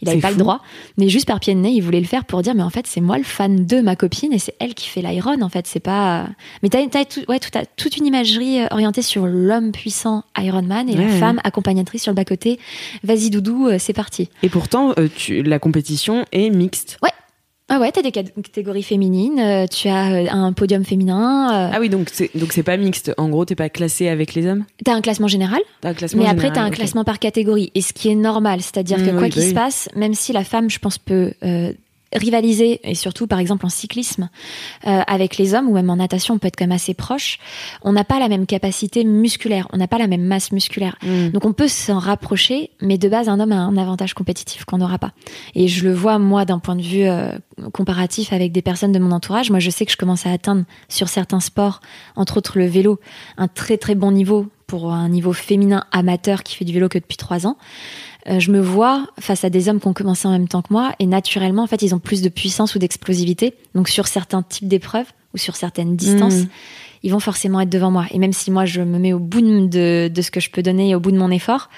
il 0.02 0.08
avait 0.08 0.18
C'est 0.18 0.22
pas 0.22 0.28
fou. 0.28 0.34
le 0.34 0.40
droit. 0.40 0.62
Mais 0.98 1.08
juste 1.08 1.26
par 1.26 1.40
pied 1.40 1.54
de 1.54 1.60
nez, 1.60 1.70
il 1.70 1.80
voulait 1.82 2.00
le 2.00 2.06
faire 2.06 2.24
pour 2.24 2.42
dire 2.42 2.54
mais 2.54 2.62
en 2.62 2.70
fait 2.70 2.86
c'est 2.86 3.00
moi 3.00 3.18
le 3.18 3.24
fan 3.24 3.66
de 3.66 3.80
ma 3.80 3.96
copine 3.96 4.32
et 4.32 4.38
c'est 4.38 4.54
elle 4.58 4.74
qui 4.74 4.88
fait 4.88 5.02
l'Iron 5.02 5.40
en 5.42 5.48
fait, 5.48 5.66
c'est 5.66 5.80
pas. 5.80 6.26
Mais 6.62 6.68
t'as, 6.68 6.86
t'as 6.88 7.04
tout, 7.04 7.20
ouais, 7.28 7.38
tout, 7.38 7.50
t'as 7.52 7.64
toute 7.76 7.96
une 7.96 8.06
imagerie 8.06 8.60
euh, 8.60 8.66
orientée 8.70 9.02
sur 9.02 9.26
l'homme 9.26 9.72
puissant 9.72 10.24
Ironman 10.38 10.88
et 10.88 10.92
Ouais, 10.96 11.04
la 11.04 11.10
ouais. 11.12 11.18
femme 11.20 11.40
accompagnatrice 11.44 12.02
sur 12.02 12.12
le 12.12 12.16
bas 12.16 12.24
côté. 12.24 12.58
Vas-y 13.04 13.30
doudou, 13.30 13.68
euh, 13.68 13.76
c'est 13.78 13.92
parti. 13.92 14.28
Et 14.42 14.48
pourtant, 14.48 14.92
euh, 14.98 15.08
tu, 15.14 15.42
la 15.42 15.58
compétition 15.58 16.24
est 16.32 16.50
mixte. 16.50 16.98
Ah 17.72 17.78
ouais, 17.78 17.92
t'as 17.92 18.02
des 18.02 18.10
cat- 18.10 18.24
catégories 18.42 18.82
féminines, 18.82 19.38
euh, 19.38 19.66
tu 19.68 19.86
as 19.88 20.12
euh, 20.12 20.26
un 20.28 20.52
podium 20.52 20.84
féminin, 20.84 21.68
euh, 21.68 21.70
Ah 21.72 21.78
oui, 21.80 21.88
donc 21.88 22.08
c'est 22.12 22.28
donc 22.34 22.52
c'est 22.52 22.64
pas 22.64 22.76
mixte. 22.76 23.12
En 23.16 23.28
gros, 23.28 23.44
t'es 23.44 23.54
pas 23.54 23.68
classé 23.68 24.08
avec 24.08 24.34
les 24.34 24.46
hommes? 24.48 24.64
t'as 24.84 24.92
un 24.94 25.00
classement 25.00 25.28
général? 25.28 25.60
T'as 25.80 25.90
un 25.90 25.94
classement 25.94 26.20
Mais 26.22 26.28
après, 26.28 26.48
général, 26.48 26.54
tu 26.56 26.60
as 26.60 26.64
un 26.64 26.70
classement 26.70 27.04
par 27.04 27.18
catégorie. 27.20 27.70
Et 27.76 27.80
ce 27.80 27.92
qui 27.92 28.08
est 28.10 28.14
normal, 28.16 28.60
c'est-à-dire 28.60 28.98
Mmh, 28.98 29.06
que 29.06 29.10
quoi 29.12 29.22
oui, 29.22 29.30
qu'il 29.30 29.42
bah 29.42 29.48
se 29.48 29.54
passe, 29.54 29.88
même 29.94 30.14
si 30.14 30.32
la 30.32 30.42
femme, 30.42 30.68
je 30.68 30.78
pense, 30.80 30.98
peut 30.98 31.32
euh, 31.44 31.72
rivaliser, 32.12 32.80
et 32.84 32.94
surtout 32.94 33.26
par 33.26 33.38
exemple 33.38 33.66
en 33.66 33.68
cyclisme, 33.68 34.30
euh, 34.86 35.00
avec 35.06 35.36
les 35.36 35.54
hommes, 35.54 35.68
ou 35.68 35.74
même 35.74 35.90
en 35.90 35.96
natation, 35.96 36.34
on 36.34 36.38
peut 36.38 36.48
être 36.48 36.56
quand 36.56 36.64
même 36.64 36.72
assez 36.72 36.94
proche, 36.94 37.38
on 37.82 37.92
n'a 37.92 38.04
pas 38.04 38.18
la 38.18 38.28
même 38.28 38.46
capacité 38.46 39.04
musculaire, 39.04 39.68
on 39.72 39.76
n'a 39.76 39.88
pas 39.88 39.98
la 39.98 40.06
même 40.06 40.24
masse 40.24 40.52
musculaire. 40.52 40.96
Hmm. 41.02 41.28
Donc 41.28 41.44
on 41.44 41.52
peut 41.52 41.68
s'en 41.68 41.98
rapprocher, 41.98 42.70
mais 42.80 42.98
de 42.98 43.08
base, 43.08 43.28
un 43.28 43.38
homme 43.38 43.52
a 43.52 43.58
un 43.58 43.76
avantage 43.76 44.14
compétitif 44.14 44.64
qu'on 44.64 44.78
n'aura 44.78 44.98
pas. 44.98 45.12
Et 45.54 45.68
je 45.68 45.84
le 45.84 45.94
vois, 45.94 46.18
moi, 46.18 46.44
d'un 46.44 46.58
point 46.58 46.76
de 46.76 46.82
vue 46.82 47.04
euh, 47.04 47.32
comparatif 47.72 48.32
avec 48.32 48.52
des 48.52 48.62
personnes 48.62 48.92
de 48.92 48.98
mon 48.98 49.12
entourage. 49.12 49.50
Moi, 49.50 49.60
je 49.60 49.70
sais 49.70 49.86
que 49.86 49.92
je 49.92 49.96
commence 49.96 50.26
à 50.26 50.32
atteindre 50.32 50.64
sur 50.88 51.08
certains 51.08 51.40
sports, 51.40 51.80
entre 52.16 52.38
autres 52.38 52.58
le 52.58 52.66
vélo, 52.66 53.00
un 53.36 53.48
très 53.48 53.76
très 53.76 53.94
bon 53.94 54.10
niveau 54.10 54.46
pour 54.66 54.92
un 54.92 55.08
niveau 55.08 55.32
féminin 55.32 55.84
amateur 55.90 56.44
qui 56.44 56.54
fait 56.54 56.64
du 56.64 56.72
vélo 56.72 56.88
que 56.88 56.98
depuis 56.98 57.16
trois 57.16 57.46
ans. 57.46 57.56
Euh, 58.30 58.38
je 58.38 58.50
me 58.52 58.60
vois 58.60 59.06
face 59.18 59.44
à 59.44 59.50
des 59.50 59.68
hommes 59.68 59.80
qui 59.80 59.88
ont 59.88 59.92
commencé 59.92 60.28
en 60.28 60.30
même 60.30 60.46
temps 60.48 60.62
que 60.62 60.72
moi 60.72 60.92
et 60.98 61.06
naturellement, 61.06 61.62
en 61.64 61.66
fait, 61.66 61.82
ils 61.82 61.94
ont 61.94 61.98
plus 61.98 62.22
de 62.22 62.28
puissance 62.28 62.74
ou 62.74 62.78
d'explosivité. 62.78 63.54
Donc 63.74 63.88
sur 63.88 64.06
certains 64.06 64.42
types 64.42 64.68
d'épreuves 64.68 65.06
ou 65.34 65.38
sur 65.38 65.56
certaines 65.56 65.96
distances, 65.96 66.34
Mhm. 66.42 66.48
ils 67.02 67.12
vont 67.12 67.20
forcément 67.20 67.60
être 67.60 67.70
devant 67.70 67.90
moi. 67.90 68.06
Et 68.10 68.18
même 68.18 68.32
si 68.32 68.50
moi, 68.50 68.64
je 68.66 68.82
me 68.82 68.98
mets 68.98 69.12
au 69.12 69.18
bout 69.18 69.40
de, 69.40 70.08
de 70.08 70.22
ce 70.22 70.30
que 70.30 70.40
je 70.40 70.50
peux 70.50 70.62
donner 70.62 70.90
et 70.90 70.94
au 70.94 71.00
bout 71.00 71.10
de 71.12 71.18
mon 71.18 71.30
effort, 71.30 71.68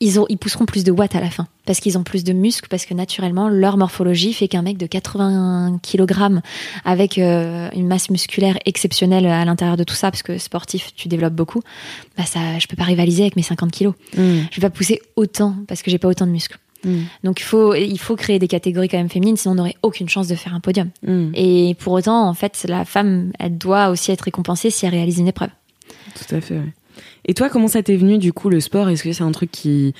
ils, 0.00 0.18
ont, 0.18 0.26
ils 0.28 0.38
pousseront 0.38 0.64
plus 0.64 0.84
de 0.84 0.90
watts 0.90 1.14
à 1.14 1.20
la 1.20 1.30
fin 1.30 1.46
parce 1.66 1.78
qu'ils 1.78 1.96
ont 1.98 2.02
plus 2.02 2.24
de 2.24 2.32
muscles, 2.32 2.68
parce 2.68 2.84
que 2.84 2.94
naturellement, 2.94 3.48
leur 3.48 3.76
morphologie 3.76 4.32
fait 4.32 4.48
qu'un 4.48 4.62
mec 4.62 4.76
de 4.76 4.86
80 4.86 5.78
kg 5.82 6.40
avec 6.84 7.16
euh, 7.18 7.68
une 7.76 7.86
masse 7.86 8.10
musculaire 8.10 8.58
exceptionnelle 8.66 9.26
à 9.26 9.44
l'intérieur 9.44 9.76
de 9.76 9.84
tout 9.84 9.94
ça, 9.94 10.10
parce 10.10 10.24
que 10.24 10.38
sportif, 10.38 10.92
tu 10.96 11.06
développes 11.06 11.34
beaucoup, 11.34 11.62
bah 12.16 12.24
ça, 12.24 12.58
je 12.58 12.66
peux 12.66 12.76
pas 12.76 12.84
rivaliser 12.84 13.22
avec 13.22 13.36
mes 13.36 13.42
50 13.42 13.70
kg. 13.70 13.88
Mm. 14.16 14.40
Je 14.50 14.60
vais 14.60 14.68
pas 14.68 14.70
pousser 14.70 15.00
autant 15.14 15.54
parce 15.68 15.82
que 15.82 15.90
j'ai 15.92 15.98
pas 15.98 16.08
autant 16.08 16.26
de 16.26 16.32
muscles. 16.32 16.58
Mm. 16.84 17.02
Donc 17.22 17.40
il 17.40 17.44
faut, 17.44 17.74
il 17.74 17.98
faut 17.98 18.16
créer 18.16 18.38
des 18.38 18.48
catégories 18.48 18.88
quand 18.88 18.98
même 18.98 19.10
féminines, 19.10 19.36
sinon 19.36 19.52
on 19.52 19.56
n'aurait 19.56 19.76
aucune 19.82 20.08
chance 20.08 20.26
de 20.26 20.34
faire 20.34 20.54
un 20.54 20.60
podium. 20.60 20.88
Mm. 21.06 21.32
Et 21.34 21.76
pour 21.78 21.92
autant, 21.92 22.26
en 22.26 22.34
fait, 22.34 22.66
la 22.68 22.84
femme, 22.84 23.32
elle 23.38 23.58
doit 23.58 23.90
aussi 23.90 24.10
être 24.10 24.22
récompensée 24.22 24.70
si 24.70 24.86
elle 24.86 24.94
réalise 24.94 25.18
une 25.18 25.28
épreuve. 25.28 25.50
Tout 26.16 26.34
à 26.34 26.40
fait. 26.40 26.54
ouais. 26.54 26.72
Et 27.26 27.34
toi, 27.34 27.48
comment 27.48 27.68
ça 27.68 27.82
t'est 27.82 27.96
venu 27.96 28.18
du 28.18 28.32
coup 28.32 28.48
le 28.50 28.60
sport? 28.60 28.88
Est-ce 28.88 29.02
que 29.04 29.12
c'est 29.12 29.24
un 29.24 29.32
truc 29.32 29.50
qui 29.50 29.94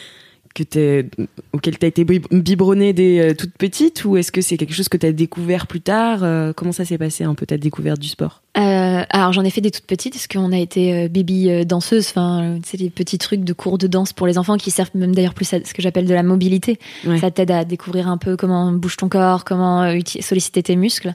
que 0.52 0.64
t'es 0.64 1.06
auquel 1.52 1.78
t'as 1.78 1.86
été 1.86 2.04
bib- 2.04 2.26
biberonnée 2.32 2.92
dès 2.92 3.20
euh, 3.20 3.34
toute 3.34 3.52
petite? 3.52 4.04
Ou 4.04 4.16
est-ce 4.16 4.32
que 4.32 4.40
c'est 4.40 4.56
quelque 4.56 4.74
chose 4.74 4.88
que 4.88 4.96
t'as 4.96 5.12
découvert 5.12 5.68
plus 5.68 5.80
tard? 5.80 6.24
Euh, 6.24 6.52
Comment 6.52 6.72
ça 6.72 6.84
s'est 6.84 6.98
passé 6.98 7.22
un 7.22 7.36
peu 7.36 7.46
ta 7.46 7.56
découverte 7.56 8.00
du 8.00 8.08
sport? 8.08 8.42
Euh, 8.58 9.04
alors 9.10 9.32
j'en 9.32 9.44
ai 9.44 9.50
fait 9.50 9.60
des 9.60 9.70
toutes 9.70 9.86
petites 9.86 10.14
parce 10.14 10.26
qu'on 10.26 10.50
a 10.50 10.58
été 10.58 11.08
baby 11.08 11.64
danseuse, 11.64 12.08
enfin 12.08 12.58
c'est 12.64 12.78
des 12.78 12.90
petits 12.90 13.16
trucs 13.18 13.44
de 13.44 13.52
cours 13.52 13.78
de 13.78 13.86
danse 13.86 14.12
pour 14.12 14.26
les 14.26 14.38
enfants 14.38 14.56
qui 14.56 14.72
servent 14.72 14.90
même 14.94 15.14
d'ailleurs 15.14 15.34
plus 15.34 15.54
à 15.54 15.64
ce 15.64 15.72
que 15.72 15.82
j'appelle 15.82 16.06
de 16.06 16.14
la 16.14 16.24
mobilité. 16.24 16.80
Ouais. 17.06 17.18
Ça 17.18 17.30
t'aide 17.30 17.52
à 17.52 17.64
découvrir 17.64 18.08
un 18.08 18.18
peu 18.18 18.36
comment 18.36 18.72
bouge 18.72 18.96
ton 18.96 19.08
corps, 19.08 19.44
comment 19.44 19.88
solliciter 20.20 20.64
tes 20.64 20.74
muscles. 20.74 21.14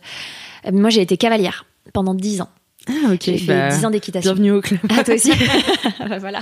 Moi 0.72 0.90
j'ai 0.90 1.02
été 1.02 1.18
cavalière 1.18 1.66
pendant 1.92 2.14
10 2.14 2.40
ans. 2.40 2.50
Ah 2.88 3.12
ok. 3.14 3.22
J'ai 3.24 3.38
fait 3.38 3.48
bah, 3.56 3.70
10 3.76 3.86
ans 3.86 3.90
d'équitation. 3.92 4.32
bienvenue 4.34 4.52
au 4.52 4.62
club. 4.62 4.80
Ah, 4.90 5.04
toi 5.04 5.16
aussi 5.16 5.32
Bah, 6.08 6.18
Voilà. 6.20 6.40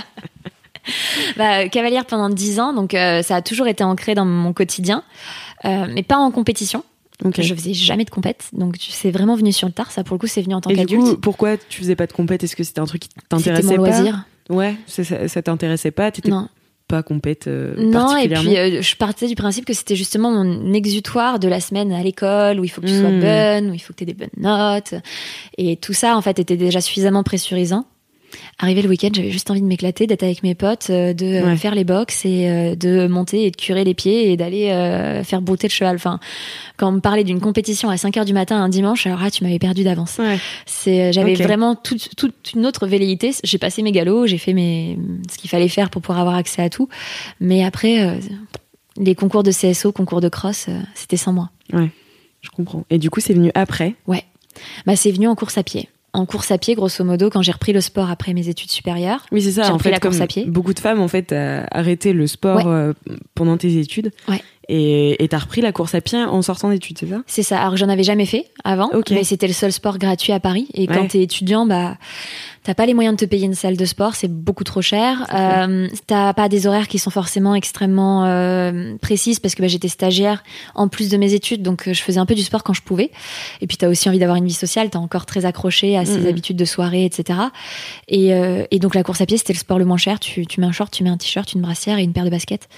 Bah, 1.36 1.60
euh, 1.60 1.68
cavalière 1.68 2.04
pendant 2.04 2.28
10 2.28 2.60
ans, 2.60 2.72
donc 2.74 2.92
euh, 2.94 3.22
ça 3.22 3.36
a 3.36 3.42
toujours 3.42 3.66
été 3.66 3.82
ancré 3.84 4.14
dans 4.14 4.26
mon 4.26 4.52
quotidien, 4.52 5.02
euh, 5.64 5.86
mais 5.92 6.02
pas 6.02 6.16
en 6.18 6.30
compétition. 6.30 6.84
Ok. 7.24 7.40
Je 7.40 7.54
faisais 7.54 7.72
jamais 7.72 8.04
de 8.04 8.10
compète, 8.10 8.48
donc 8.52 8.76
tu- 8.76 8.90
c'est 8.90 9.10
vraiment 9.10 9.34
venu 9.36 9.52
sur 9.52 9.66
le 9.66 9.72
tard. 9.72 9.90
Ça, 9.92 10.04
pour 10.04 10.14
le 10.14 10.18
coup, 10.18 10.26
c'est 10.26 10.42
venu 10.42 10.54
en 10.54 10.60
tant 10.60 10.68
Et 10.70 10.74
du 10.74 10.80
qu'adulte. 10.80 11.02
coup, 11.02 11.16
pourquoi 11.16 11.56
tu 11.56 11.78
faisais 11.80 11.96
pas 11.96 12.06
de 12.06 12.12
compète? 12.12 12.44
Est-ce 12.44 12.56
que 12.56 12.64
c'était 12.64 12.80
un 12.80 12.86
truc 12.86 13.02
qui 13.02 13.08
C'était 13.14 13.26
t'intéressait 13.28 13.76
mon 13.78 13.84
pas? 13.84 13.90
loisir. 13.90 14.24
Ouais, 14.50 14.76
ça, 14.86 15.42
t'intéressait 15.42 15.90
pas? 15.92 16.10
T'étais 16.10 16.28
Non. 16.28 16.48
Pas 16.88 17.02
compète 17.02 17.46
euh, 17.46 17.74
Non, 17.78 18.16
et 18.16 18.28
puis 18.28 18.56
euh, 18.58 18.82
je 18.82 18.96
partais 18.96 19.26
du 19.26 19.34
principe 19.34 19.64
que 19.64 19.72
c'était 19.72 19.96
justement 19.96 20.30
mon 20.30 20.72
exutoire 20.74 21.38
de 21.38 21.48
la 21.48 21.60
semaine 21.60 21.92
à 21.92 22.02
l'école 22.02 22.60
où 22.60 22.64
il 22.64 22.68
faut 22.68 22.80
que 22.80 22.86
tu 22.86 22.98
sois 22.98 23.10
Mm. 23.10 23.20
bonne, 23.20 23.70
où 23.70 23.74
il 23.74 23.78
faut 23.78 23.92
que 23.92 23.98
tu 23.98 24.04
aies 24.04 24.12
des 24.12 24.14
bonnes 24.14 24.28
notes. 24.36 24.94
Et 25.56 25.76
tout 25.76 25.94
ça, 25.94 26.16
en 26.16 26.20
fait, 26.20 26.38
était 26.38 26.56
déjà 26.56 26.80
suffisamment 26.80 27.22
pressurisant. 27.22 27.86
Arrivé 28.58 28.82
le 28.82 28.88
week-end, 28.88 29.08
j'avais 29.12 29.30
juste 29.30 29.50
envie 29.50 29.60
de 29.60 29.66
m'éclater, 29.66 30.06
d'être 30.06 30.22
avec 30.22 30.42
mes 30.42 30.54
potes, 30.54 30.88
euh, 30.90 31.12
de 31.12 31.26
euh, 31.26 31.44
Ouais. 31.44 31.56
faire 31.56 31.74
les 31.74 31.82
box 31.84 32.24
et 32.24 32.48
euh, 32.48 32.74
de 32.76 33.06
monter 33.08 33.46
et 33.46 33.50
de 33.50 33.56
curer 33.56 33.82
les 33.84 33.94
pieds 33.94 34.30
et 34.30 34.36
d'aller 34.36 34.68
faire 35.24 35.42
brouter 35.42 35.66
le 35.66 35.72
cheval. 35.72 35.96
Enfin, 35.96 36.20
quand 36.76 36.88
on 36.88 36.92
me 36.92 37.00
parlait 37.00 37.24
d'une 37.24 37.40
compétition 37.40 37.90
à 37.90 37.96
5 37.96 38.16
heures 38.16 38.24
du 38.24 38.32
matin 38.32 38.56
un 38.62 38.68
dimanche, 38.68 39.06
alors 39.06 39.30
tu 39.30 39.42
m'avais 39.44 39.58
perdu 39.58 39.82
d'avance. 39.82 40.18
Ouais. 40.18 40.38
C'est, 40.66 41.12
j'avais 41.12 41.34
vraiment 41.34 41.74
toute, 41.74 42.14
toute 42.16 42.52
une 42.54 42.66
autre 42.66 42.86
velléité. 42.86 43.32
J'ai 43.42 43.58
passé 43.58 43.82
mes 43.82 43.92
galops, 43.92 44.26
j'ai 44.28 44.38
fait 44.38 44.52
mes, 44.52 44.98
ce 45.30 45.36
qu'il 45.38 45.50
fallait 45.50 45.68
faire 45.68 45.90
pour 45.90 46.02
pouvoir 46.02 46.20
avoir 46.20 46.36
accès 46.36 46.62
à 46.62 46.70
tout. 46.70 46.88
Mais 47.40 47.64
après, 47.64 48.18
les 48.98 49.14
concours 49.14 49.42
de 49.42 49.50
CSO, 49.50 49.92
concours 49.92 50.20
de 50.20 50.28
cross, 50.28 50.66
c'était 50.94 51.16
sans 51.16 51.32
moi. 51.32 51.50
Je 51.72 52.50
comprends. 52.50 52.84
Et 52.90 52.98
du 52.98 53.10
coup, 53.10 53.20
c'est 53.20 53.34
venu 53.34 53.50
après? 53.54 53.94
Bah, 54.86 54.94
c'est 54.96 55.10
venu 55.10 55.26
en 55.26 55.34
course 55.34 55.58
à 55.58 55.62
pied. 55.64 55.88
En 56.14 56.24
course 56.26 56.50
à 56.52 56.58
pied, 56.58 56.74
grosso 56.74 57.04
modo, 57.04 57.28
quand 57.28 57.42
j'ai 57.42 57.52
repris 57.52 57.72
le 57.72 57.80
sport 57.82 58.08
après 58.08 58.32
mes 58.32 58.48
études 58.48 58.70
supérieures. 58.70 59.26
Oui, 59.32 59.42
c'est 59.42 59.52
ça. 59.52 59.64
J'ai 59.64 59.72
repris 59.72 59.84
fait, 59.84 59.90
la 59.90 59.98
course 60.00 60.20
à 60.20 60.26
pied. 60.26 60.44
beaucoup 60.46 60.72
de 60.72 60.78
femmes, 60.80 61.00
en 61.00 61.08
fait, 61.08 61.32
arrêté 61.70 62.12
le 62.12 62.26
sport 62.26 62.56
Ouais. 62.58 62.62
euh, 62.66 62.92
pendant 63.34 63.56
tes 63.56 63.76
études. 63.78 64.12
Ouais. 64.28 64.40
Et 64.70 65.26
t'as 65.28 65.38
repris 65.38 65.60
la 65.60 65.72
course 65.72 65.94
à 65.94 66.00
pied 66.00 66.18
en 66.18 66.40
sortant 66.40 66.70
d'études, 66.70 66.96
c'est 66.98 67.08
ça? 67.08 67.22
C'est 67.26 67.42
ça. 67.42 67.60
Alors, 67.60 67.76
j'en 67.76 67.88
avais 67.90 68.02
jamais 68.04 68.24
fait 68.24 68.46
avant, 68.64 68.88
mais 69.10 69.22
c'était 69.24 69.46
le 69.46 69.52
seul 69.52 69.72
sport 69.72 69.98
gratuit 69.98 70.32
à 70.32 70.40
Paris. 70.40 70.68
Et 70.72 70.86
quand 70.86 71.02
Ouais. 71.02 71.08
t'es 71.08 71.22
étudiant, 71.22 71.66
bah, 71.66 71.98
t'as 72.64 72.74
pas 72.74 72.86
les 72.86 72.94
moyens 72.94 73.14
de 73.16 73.24
te 73.24 73.28
payer 73.28 73.44
une 73.44 73.54
salle 73.54 73.76
de 73.76 73.84
sport, 73.84 74.14
c'est 74.16 74.26
beaucoup 74.32 74.64
trop 74.64 74.82
cher. 74.82 75.26
Euh, 75.34 75.86
t'as 76.06 76.32
pas 76.32 76.48
des 76.48 76.66
horaires 76.66 76.88
qui 76.88 76.98
sont 76.98 77.10
forcément 77.10 77.54
extrêmement 77.54 78.24
euh, 78.24 78.96
précises 79.00 79.38
parce 79.38 79.54
que 79.54 79.62
bah, 79.62 79.68
j'étais 79.68 79.88
stagiaire 79.88 80.42
en 80.74 80.88
plus 80.88 81.10
de 81.10 81.16
mes 81.16 81.34
études, 81.34 81.62
donc 81.62 81.86
euh, 81.86 81.92
je 81.94 82.00
faisais 82.02 82.18
un 82.18 82.26
peu 82.26 82.34
du 82.34 82.42
sport 82.42 82.62
quand 82.64 82.72
je 82.72 82.82
pouvais. 82.82 83.10
Et 83.60 83.66
puis 83.66 83.76
t'as 83.76 83.88
aussi 83.88 84.08
envie 84.08 84.18
d'avoir 84.18 84.36
une 84.38 84.46
vie 84.46 84.52
sociale, 84.54 84.90
t'es 84.90 84.96
encore 84.96 85.26
très 85.26 85.44
accroché 85.44 85.96
à 85.96 86.04
ces 86.04 86.18
Mhm. 86.20 86.26
habitudes 86.26 86.56
de 86.56 86.64
soirée, 86.64 87.04
etc. 87.04 87.38
Et, 88.08 88.32
euh, 88.34 88.64
et 88.70 88.78
donc 88.78 88.94
la 88.94 89.02
course 89.02 89.20
à 89.20 89.26
pied, 89.26 89.36
c'était 89.36 89.52
le 89.52 89.58
sport 89.58 89.78
le 89.78 89.84
moins 89.84 89.96
cher. 89.98 90.18
Tu, 90.18 90.46
tu 90.46 90.60
mets 90.60 90.66
un 90.66 90.72
short, 90.72 90.90
tu 90.92 91.04
mets 91.04 91.10
un 91.10 91.16
t-shirt, 91.18 91.52
une 91.52 91.60
brassière 91.60 91.98
et 91.98 92.02
une 92.02 92.12
paire 92.12 92.24
de 92.24 92.30
baskets. 92.30 92.68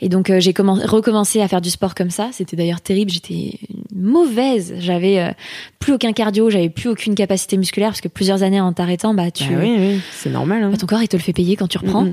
Et 0.00 0.08
donc 0.08 0.28
euh, 0.30 0.40
j'ai 0.40 0.52
commen- 0.52 0.84
recommencé 0.86 1.40
à 1.40 1.46
faire 1.48 1.60
du 1.60 1.70
sport 1.70 1.94
comme 1.94 2.10
ça. 2.10 2.30
C'était 2.32 2.56
d'ailleurs 2.56 2.80
terrible. 2.80 3.10
J'étais 3.10 3.58
mauvaise. 3.94 4.74
J'avais 4.78 5.20
euh, 5.20 5.30
plus 5.78 5.92
aucun 5.94 6.12
cardio, 6.12 6.50
j'avais 6.50 6.70
plus 6.70 6.88
aucune 6.88 7.14
capacité 7.14 7.56
musculaire 7.56 7.90
parce 7.90 8.00
que 8.00 8.08
plusieurs 8.08 8.42
années 8.42 8.60
en 8.60 8.72
t'arrêtant, 8.72 9.14
bah 9.14 9.19
tu, 9.30 9.44
Bah 9.50 9.60
oui, 9.60 9.76
oui, 9.78 10.00
c'est 10.12 10.30
normal. 10.30 10.62
hein. 10.62 10.70
bah, 10.70 10.76
ton 10.76 10.86
corps 10.86 11.02
il 11.02 11.08
te 11.08 11.16
le 11.16 11.22
fait 11.22 11.32
payer 11.32 11.56
quand 11.56 11.66
tu 11.68 11.78
reprends. 11.78 12.06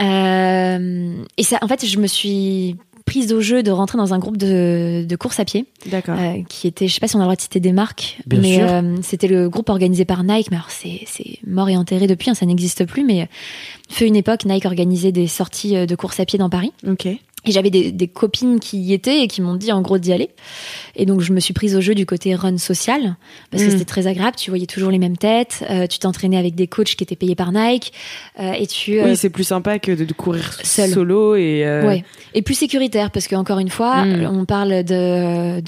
Euh, 0.00 1.14
et 1.36 1.42
ça, 1.42 1.58
en 1.62 1.68
fait, 1.68 1.84
je 1.86 1.98
me 1.98 2.06
suis 2.06 2.76
prise 3.06 3.32
au 3.32 3.40
jeu 3.40 3.62
de 3.64 3.70
rentrer 3.72 3.98
dans 3.98 4.14
un 4.14 4.18
groupe 4.20 4.36
de, 4.36 5.04
de 5.08 5.16
course 5.16 5.40
à 5.40 5.44
pied 5.44 5.64
D'accord. 5.86 6.16
euh, 6.18 6.42
qui 6.48 6.68
était, 6.68 6.86
je 6.86 6.94
sais 6.94 7.00
pas 7.00 7.08
si 7.08 7.16
on 7.16 7.18
a 7.18 7.22
le 7.22 7.26
droit 7.26 7.34
de 7.34 7.40
citer 7.40 7.58
des 7.58 7.72
marques, 7.72 8.18
Bien 8.26 8.40
mais 8.40 8.62
euh, 8.62 8.96
c'était 9.02 9.26
le 9.26 9.48
groupe 9.48 9.68
organisé 9.68 10.04
par 10.04 10.22
Nike. 10.22 10.50
Mais 10.52 10.56
alors 10.58 10.70
c'est 10.70 11.00
c'est 11.06 11.38
mort 11.46 11.68
et 11.68 11.76
enterré 11.76 12.06
depuis, 12.06 12.30
hein, 12.30 12.34
ça 12.34 12.46
n'existe 12.46 12.84
plus. 12.84 13.04
Mais 13.04 13.28
fut 13.90 14.04
une 14.04 14.14
époque, 14.16 14.44
Nike 14.44 14.64
organisait 14.64 15.10
des 15.12 15.26
sorties 15.26 15.86
de 15.86 15.94
course 15.96 16.20
à 16.20 16.24
pied 16.24 16.38
dans 16.38 16.50
Paris. 16.50 16.72
Ok. 16.86 17.08
Et 17.46 17.52
j'avais 17.52 17.70
des, 17.70 17.90
des 17.90 18.06
copines 18.06 18.60
qui 18.60 18.78
y 18.78 18.92
étaient 18.92 19.22
et 19.22 19.26
qui 19.26 19.40
m'ont 19.40 19.54
dit 19.56 19.72
en 19.72 19.80
gros 19.80 19.96
d'y 19.96 20.12
aller. 20.12 20.28
Et 20.94 21.06
donc 21.06 21.22
je 21.22 21.32
me 21.32 21.40
suis 21.40 21.54
prise 21.54 21.74
au 21.74 21.80
jeu 21.80 21.94
du 21.94 22.04
côté 22.04 22.34
run 22.34 22.58
social 22.58 23.16
parce 23.50 23.62
que 23.62 23.68
Mm. 23.68 23.72
c'était 23.72 23.84
très 23.86 24.06
agréable. 24.06 24.36
Tu 24.36 24.50
voyais 24.50 24.66
toujours 24.66 24.90
les 24.90 24.98
mêmes 24.98 25.16
têtes. 25.16 25.64
euh, 25.70 25.86
tu 25.86 25.98
t'entraînais 25.98 26.36
avec 26.36 26.54
des 26.54 26.66
coachs 26.66 26.94
qui 26.96 27.02
étaient 27.02 27.16
payés 27.16 27.34
par 27.34 27.50
Nike 27.52 27.92
euh, 28.40 28.52
et 28.52 28.66
tu. 28.66 29.00
euh, 29.00 29.04
Oui, 29.04 29.16
c'est 29.16 29.30
plus 29.30 29.44
sympa 29.44 29.78
que 29.78 29.92
de, 29.92 30.04
de 30.04 30.12
courir 30.12 30.52
Seul. 30.62 30.90
solo 30.90 31.34
et. 31.36 31.64
euh, 31.64 31.86
Ouais. 31.86 32.04
Et 32.34 32.42
plus 32.42 32.54
sécuritaire 32.54 33.10
parce 33.10 33.26
que 33.26 33.34
encore 33.36 33.58
une 33.58 33.70
fois, 33.70 34.04
Mm. 34.04 34.26
on 34.38 34.44
parle 34.44 34.84
de 34.84 35.62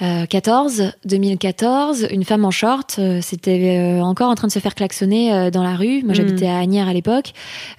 2014, 0.00 0.92
2014, 1.04 2.08
une 2.10 2.24
femme 2.24 2.44
en 2.44 2.50
short, 2.50 2.96
euh, 2.98 3.20
c'était 3.22 3.78
euh, 3.78 4.00
encore 4.02 4.28
en 4.30 4.34
train 4.34 4.48
de 4.48 4.52
se 4.52 4.58
faire 4.58 4.74
klaxonner 4.74 5.32
euh, 5.32 5.50
dans 5.50 5.62
la 5.62 5.74
rue. 5.76 6.02
Moi, 6.02 6.12
Mm. 6.12 6.14
j'habitais 6.16 6.46
à 6.46 6.58
Agnières 6.58 6.88
à 6.88 6.92
l'époque. 6.92 7.32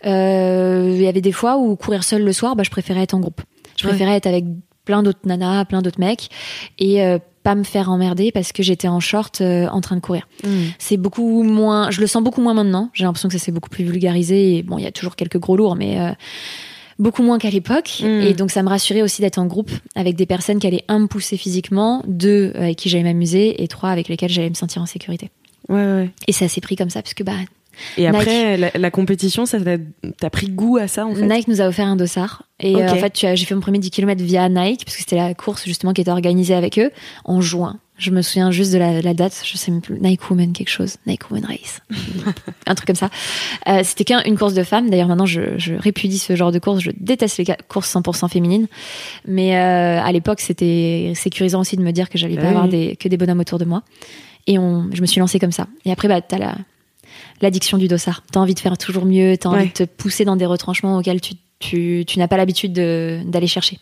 Euh, 0.06 0.92
Il 0.96 1.02
y 1.02 1.08
avait 1.08 1.22
des 1.22 1.32
fois 1.32 1.58
où 1.58 1.76
courir 1.76 2.04
seul 2.04 2.24
le 2.24 2.34
soir, 2.34 2.56
bah, 2.56 2.64
je 2.64 2.70
préférais 2.72 3.02
être 3.04 3.14
en 3.14 3.20
groupe. 3.20 3.42
Je 3.78 3.84
Ouais. 3.86 3.90
préférais 3.90 4.16
être 4.16 4.28
avec 4.28 4.46
plein 4.86 5.04
d'autres 5.04 5.20
nanas, 5.26 5.66
plein 5.66 5.82
d'autres 5.82 6.00
mecs 6.00 6.30
et 6.80 7.04
euh, 7.04 7.18
pas 7.44 7.56
me 7.56 7.64
faire 7.64 7.90
emmerder 7.92 8.32
parce 8.32 8.52
que 8.52 8.62
j'étais 8.64 8.88
en 8.88 9.00
short 9.00 9.42
euh, 9.42 9.68
en 9.68 9.82
train 9.82 9.96
de 9.96 10.02
courir 10.02 10.28
Mm. 10.44 10.48
c'est 10.80 10.98
beaucoup 10.98 11.42
moins 11.44 11.90
je 11.92 12.02
le 12.02 12.08
sens 12.08 12.24
beaucoup 12.24 12.42
moins 12.42 12.54
maintenant 12.54 12.90
j'ai 12.94 13.04
l'impression 13.04 13.28
que 13.30 13.38
ça 13.38 13.44
s'est 13.44 13.52
beaucoup 13.52 13.70
plus 13.70 13.84
vulgarisé 13.84 14.58
et 14.58 14.64
bon 14.64 14.78
il 14.78 14.84
y 14.84 14.88
a 14.88 14.92
toujours 14.92 15.16
quelques 15.16 15.40
gros 15.40 15.58
lourds 15.58 15.76
mais 15.76 16.00
euh, 16.00 16.12
beaucoup 17.00 17.24
moins 17.24 17.38
qu'à 17.40 17.50
l'époque. 17.50 18.02
Mm. 18.02 18.22
et 18.22 18.34
donc 18.34 18.52
ça 18.52 18.64
me 18.64 18.70
rassurait 18.70 19.02
aussi 19.02 19.22
d'être 19.22 19.38
en 19.38 19.46
groupe 19.46 19.72
avec 19.96 20.16
des 20.16 20.26
personnes 20.26 20.60
qui 20.60 20.68
allaient 20.68 20.86
un 20.88 21.00
me 21.00 21.08
pousser 21.08 21.38
physiquement 21.38 22.04
deux 22.08 22.52
euh, 22.56 22.64
avec 22.64 22.78
qui 22.78 22.90
j'allais 22.90 23.04
m'amuser 23.04 23.62
et 23.64 23.68
trois 23.68 23.90
avec 23.90 24.08
lesquelles 24.08 24.30
j'allais 24.30 24.50
me 24.50 24.56
sentir 24.56 24.82
en 24.82 24.86
sécurité. 24.86 25.30
Ouais, 25.68 25.76
ouais. 25.76 26.10
et 26.28 26.32
ça 26.32 26.48
s'est 26.48 26.62
pris 26.62 26.76
comme 26.76 26.90
ça 26.90 27.02
parce 27.02 27.14
que 27.16 27.24
bah 27.24 27.34
Et 27.98 28.08
après, 28.08 28.56
la, 28.56 28.72
la 28.76 28.92
compétition, 28.92 29.46
ça 29.46 29.60
t'a 29.60 29.78
t'as 30.20 30.30
pris 30.30 30.48
goût 30.48 30.78
à 30.78 30.88
ça 30.88 31.06
en 31.06 31.16
fait? 31.16 31.26
Nike 31.26 31.48
nous 31.48 31.62
a 31.62 31.68
offert 31.68 31.88
un 31.88 31.96
dossard. 31.96 32.44
Et 32.60 32.76
euh, 32.76 32.90
en 32.90 32.96
fait 32.96 33.14
j'ai 33.36 33.46
fait 33.46 33.56
mon 33.56 33.62
premier 33.62 33.80
10 33.80 33.90
km 33.90 34.22
via 34.24 34.48
Nike 34.48 34.86
parce 34.86 34.96
que 34.96 35.02
c'était 35.02 35.18
la 35.18 35.34
course 35.34 35.66
justement 35.66 35.94
qui 35.94 36.02
était 36.02 36.12
organisée 36.12 36.54
avec 36.54 36.80
eux 36.80 36.92
en 37.26 37.42
juin 37.42 37.80
je 37.98 38.12
me 38.12 38.22
souviens 38.22 38.52
juste 38.52 38.74
de 38.74 38.78
la, 38.78 39.02
la 39.02 39.14
date 39.14 39.42
je 39.46 39.58
sais 39.58 39.72
même 39.72 39.82
plus. 39.82 40.00
Nike 40.00 40.30
Women 40.30 40.54
quelque 40.54 40.70
chose. 40.70 40.98
Nike 41.08 41.30
Women 41.32 41.46
Race. 41.46 41.80
Un 42.68 42.76
truc 42.76 42.88
comme 42.88 42.96
ça. 42.96 43.10
Euh, 43.68 43.82
c'était 43.84 44.04
qu'une 44.04 44.38
course 44.38 44.54
de 44.54 44.64
femmes. 44.64 44.90
D'ailleurs 44.90 45.08
maintenant 45.08 45.26
je, 45.26 45.58
je 45.58 45.74
répudie 45.76 46.18
ce 46.20 46.36
genre 46.36 46.52
de 46.52 46.60
course. 46.60 46.82
Je 46.82 46.92
déteste 47.00 47.38
les 47.38 47.46
courses 47.70 47.94
100% 47.96 48.30
féminines. 48.30 48.68
Mais 49.26 49.56
euh, 49.58 50.02
à 50.02 50.12
l'époque 50.12 50.42
c'était 50.42 51.14
sécurisant 51.16 51.62
aussi 51.62 51.78
de 51.78 51.82
me 51.82 51.92
dire 51.92 52.10
que 52.10 52.18
j'allais 52.18 52.36
Ah 52.38 52.42
pas 52.42 52.50
avoir 52.50 52.64
oui. 52.66 52.70
des, 52.72 52.96
que 52.98 53.08
des 53.08 53.18
bonhommes 53.18 53.40
autour 53.40 53.60
de 53.60 53.66
moi. 53.66 53.84
Et 54.48 54.60
on, 54.60 54.90
je 54.94 55.02
me 55.02 55.06
suis 55.06 55.20
lancée 55.20 55.40
comme 55.40 55.52
ça. 55.54 55.68
Et 55.86 55.92
après 55.92 56.08
bah 56.08 56.22
t'as 56.22 56.38
la 56.38 56.56
l'addiction 57.42 57.78
du 57.78 57.88
dossard. 57.88 58.24
T'as 58.32 58.40
envie 58.40 58.54
de 58.56 58.60
faire 58.60 58.78
toujours 58.78 59.06
mieux, 59.06 59.38
t'as 59.38 59.50
envie 59.50 59.60
Ouais. 59.60 59.68
de 59.68 59.72
te 59.72 59.84
pousser 59.84 60.26
dans 60.26 60.36
des 60.36 60.46
retranchements 60.46 60.98
auxquels 60.98 61.22
tu, 61.22 61.34
tu, 61.60 62.04
tu 62.08 62.20
n'as 62.20 62.28
pas 62.28 62.38
l'habitude 62.38 62.74
de- 62.74 63.20
d'aller 63.26 63.48
chercher. 63.48 63.80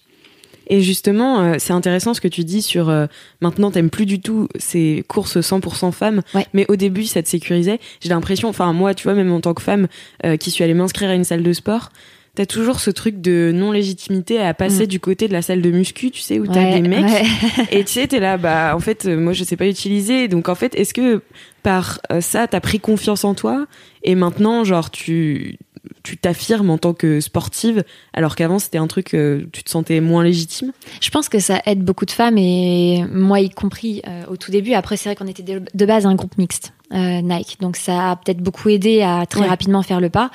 Et 0.67 0.81
justement, 0.81 1.41
euh, 1.41 1.55
c'est 1.59 1.73
intéressant 1.73 2.13
ce 2.13 2.21
que 2.21 2.27
tu 2.27 2.43
dis 2.43 2.61
sur 2.61 2.89
euh, 2.89 3.05
maintenant 3.41 3.71
t'aimes 3.71 3.89
plus 3.89 4.05
du 4.05 4.19
tout 4.21 4.47
ces 4.57 5.03
courses 5.07 5.37
100% 5.37 5.91
femmes, 5.91 6.21
Ouais. 6.33 6.45
mais 6.53 6.65
au 6.69 6.75
début 6.75 7.05
ça 7.05 7.21
te 7.21 7.27
sécurisait. 7.29 7.79
J'ai 8.01 8.09
l'impression, 8.09 8.49
enfin 8.49 8.71
moi, 8.73 8.93
tu 8.93 9.03
vois, 9.03 9.13
même 9.13 9.31
en 9.31 9.41
tant 9.41 9.53
que 9.53 9.61
femme 9.61 9.87
euh, 10.25 10.37
qui 10.37 10.51
suis 10.51 10.63
allée 10.63 10.73
m'inscrire 10.73 11.09
à 11.09 11.15
une 11.15 11.23
salle 11.25 11.43
de 11.43 11.53
sport, 11.53 11.89
t'as 12.35 12.45
toujours 12.47 12.79
ce 12.79 12.89
truc 12.89 13.21
de 13.21 13.51
non 13.53 13.71
légitimité 13.71 14.39
à 14.39 14.53
passer 14.55 14.83
Mm. 14.85 14.87
du 14.87 14.99
côté 14.99 15.27
de 15.27 15.33
la 15.33 15.41
salle 15.43 15.61
de 15.61 15.69
muscu, 15.69 16.09
tu 16.09 16.21
sais, 16.21 16.39
où 16.39 16.47
t'as 16.47 16.63
Ouais, 16.71 16.79
des 16.81 16.87
mecs. 16.87 17.05
ouais. 17.05 17.23
Et 17.71 17.83
tu 17.83 17.91
sais, 17.93 18.07
t'es 18.07 18.19
là, 18.19 18.37
bah 18.37 18.73
en 18.75 18.79
fait, 18.79 19.05
euh, 19.05 19.17
moi 19.19 19.33
je 19.33 19.43
sais 19.43 19.55
pas 19.57 19.67
utiliser. 19.67 20.27
Donc 20.27 20.49
en 20.49 20.55
fait, 20.55 20.73
est-ce 20.75 20.93
que 20.93 21.21
par 21.61 21.99
ça, 22.21 22.47
t'as 22.47 22.59
pris 22.59 22.79
confiance 22.79 23.23
en 23.23 23.35
toi? 23.35 23.67
Et 24.03 24.15
maintenant, 24.15 24.63
genre 24.63 24.89
tu 24.91 25.57
tu 26.03 26.17
t'affirmes 26.17 26.69
en 26.69 26.77
tant 26.77 26.93
que 26.93 27.21
sportive, 27.21 27.83
alors 28.13 28.35
qu'avant 28.35 28.59
c'était 28.59 28.77
un 28.77 28.87
truc, 28.87 29.13
euh, 29.13 29.45
tu 29.53 29.63
te 29.63 29.69
sentais 29.69 30.01
moins 30.01 30.23
légitime? 30.23 30.73
Je 31.01 31.09
pense 31.09 31.29
que 31.29 31.39
ça 31.39 31.61
aide 31.65 31.83
beaucoup 31.83 32.05
de 32.05 32.11
femmes 32.11 32.37
et 32.37 33.05
moi 33.09 33.39
y 33.39 33.49
compris 33.49 34.01
euh, 34.07 34.25
au 34.27 34.35
tout 34.35 34.51
début. 34.51 34.73
Après, 34.73 34.97
c'est 34.97 35.09
vrai 35.09 35.15
qu'on 35.15 35.27
était 35.27 35.43
de, 35.43 35.85
base 35.85 36.05
un 36.05 36.15
groupe 36.15 36.37
mixte. 36.37 36.73
Euh, 36.93 37.21
Nike. 37.21 37.57
Donc 37.59 37.75
ça 37.75 38.11
a 38.11 38.15
peut-être 38.17 38.37
beaucoup 38.37 38.69
aidé 38.69 39.01
à 39.01 39.25
très 39.25 39.47
rapidement 39.47 39.81
faire 39.81 39.99
le 39.99 40.11
pas 40.11 40.29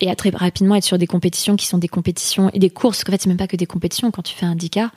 et 0.00 0.10
à 0.10 0.16
très 0.16 0.30
rapidement 0.30 0.74
être 0.74 0.84
sur 0.84 0.96
des 0.96 1.06
compétitions 1.06 1.54
qui 1.54 1.66
sont 1.66 1.76
des 1.76 1.88
compétitions 1.88 2.50
et 2.54 2.58
des 2.58 2.70
courses. 2.70 3.02
En 3.06 3.10
fait, 3.10 3.20
c'est 3.20 3.28
même 3.28 3.36
pas 3.36 3.46
que 3.46 3.56
des 3.56 3.66
compétitions. 3.66 4.10
Quand 4.10 4.22
tu 4.22 4.34
fais 4.34 4.46
un 4.46 4.54
10K, 4.54 4.88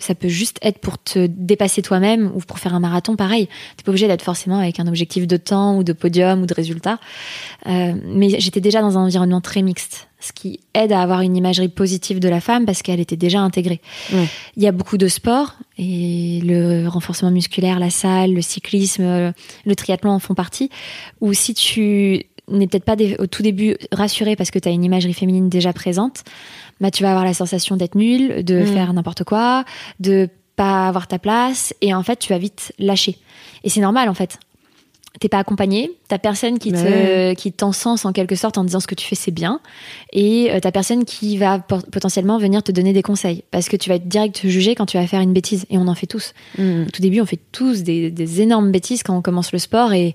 ça 0.00 0.14
peut 0.14 0.28
juste 0.28 0.58
être 0.62 0.78
pour 0.78 1.02
te 1.02 1.26
dépasser 1.26 1.82
toi-même 1.82 2.30
ou 2.34 2.40
pour 2.40 2.58
faire 2.58 2.74
un 2.74 2.80
marathon 2.80 3.16
pareil. 3.16 3.48
T'es 3.76 3.84
pas 3.84 3.90
obligé 3.90 4.06
d'être 4.06 4.22
forcément 4.22 4.58
avec 4.58 4.80
un 4.80 4.86
objectif 4.86 5.26
de 5.26 5.36
temps 5.36 5.76
ou 5.76 5.84
de 5.84 5.92
podium 5.92 6.42
ou 6.42 6.46
de 6.46 6.54
résultat. 6.54 6.98
Euh, 7.66 7.94
mais 8.04 8.28
j'étais 8.40 8.60
déjà 8.60 8.80
dans 8.80 8.98
un 8.98 9.04
environnement 9.04 9.40
très 9.40 9.62
mixte, 9.62 10.08
ce 10.20 10.32
qui 10.32 10.60
aide 10.74 10.92
à 10.92 11.02
avoir 11.02 11.20
une 11.20 11.36
imagerie 11.36 11.68
positive 11.68 12.20
de 12.20 12.28
la 12.28 12.40
femme 12.40 12.64
parce 12.64 12.82
qu'elle 12.82 13.00
était 13.00 13.16
déjà 13.16 13.40
intégrée. 13.40 13.80
Il 14.56 14.62
y 14.62 14.66
a 14.66 14.72
beaucoup 14.72 14.98
de 14.98 15.08
sports 15.08 15.56
et 15.78 16.40
le 16.44 16.86
renforcement 16.88 17.30
musculaire, 17.30 17.78
la 17.78 17.90
salle, 17.90 18.34
le 18.34 18.42
cyclisme, 18.42 19.32
le 19.64 19.74
triathlon 19.76 20.10
en 20.10 20.18
font 20.18 20.34
partie. 20.34 20.70
Ou 21.20 21.32
si 21.32 21.54
tu 21.54 22.24
n'es 22.48 22.66
peut-être 22.66 22.84
pas 22.84 22.96
au 23.18 23.26
tout 23.26 23.42
début 23.42 23.76
rassuré 23.92 24.36
parce 24.36 24.50
que 24.50 24.58
tu 24.58 24.68
as 24.68 24.72
une 24.72 24.84
imagerie 24.84 25.14
féminine 25.14 25.48
déjà 25.48 25.72
présente, 25.72 26.24
bah, 26.82 26.90
tu 26.90 27.02
vas 27.02 27.10
avoir 27.10 27.24
la 27.24 27.32
sensation 27.32 27.76
d'être 27.76 27.94
nul, 27.94 28.44
de 28.44 28.60
mm. 28.62 28.66
faire 28.66 28.92
n'importe 28.92 29.24
quoi, 29.24 29.64
de 30.00 30.28
pas 30.56 30.88
avoir 30.88 31.06
ta 31.06 31.18
place, 31.18 31.72
et 31.80 31.94
en 31.94 32.02
fait, 32.02 32.16
tu 32.16 32.30
vas 32.30 32.38
vite 32.38 32.74
lâcher. 32.78 33.16
Et 33.64 33.70
c'est 33.70 33.80
normal, 33.80 34.08
en 34.10 34.14
fait 34.14 34.38
t'es 35.20 35.28
pas 35.28 35.38
accompagné, 35.38 35.92
t'as 36.08 36.18
personne 36.18 36.58
qui 36.58 36.72
te 36.72 37.34
qui 37.34 37.52
t'encense 37.52 38.04
en 38.04 38.12
quelque 38.12 38.34
sorte 38.34 38.58
en 38.58 38.64
disant 38.64 38.80
ce 38.80 38.86
que 38.86 38.94
tu 38.94 39.06
fais 39.06 39.14
c'est 39.14 39.30
bien, 39.30 39.60
et 40.12 40.50
euh, 40.50 40.60
t'as 40.60 40.72
personne 40.72 41.04
qui 41.04 41.36
va 41.36 41.58
potentiellement 41.58 42.38
venir 42.38 42.62
te 42.62 42.72
donner 42.72 42.92
des 42.92 43.02
conseils 43.02 43.44
parce 43.50 43.68
que 43.68 43.76
tu 43.76 43.88
vas 43.88 43.96
être 43.96 44.08
direct 44.08 44.46
jugé 44.46 44.74
quand 44.74 44.86
tu 44.86 44.96
vas 44.96 45.06
faire 45.06 45.20
une 45.20 45.32
bêtise 45.32 45.66
et 45.70 45.78
on 45.78 45.86
en 45.88 45.94
fait 45.94 46.06
tous. 46.06 46.32
Mm. 46.58 46.84
Au 46.88 46.90
tout 46.90 47.02
début 47.02 47.20
on 47.20 47.26
fait 47.26 47.40
tous 47.52 47.82
des, 47.82 48.40
énormes 48.40 48.72
bêtises 48.72 49.02
quand 49.02 49.16
on 49.16 49.22
commence 49.22 49.52
le 49.52 49.58
sport 49.58 49.92
et 49.92 50.14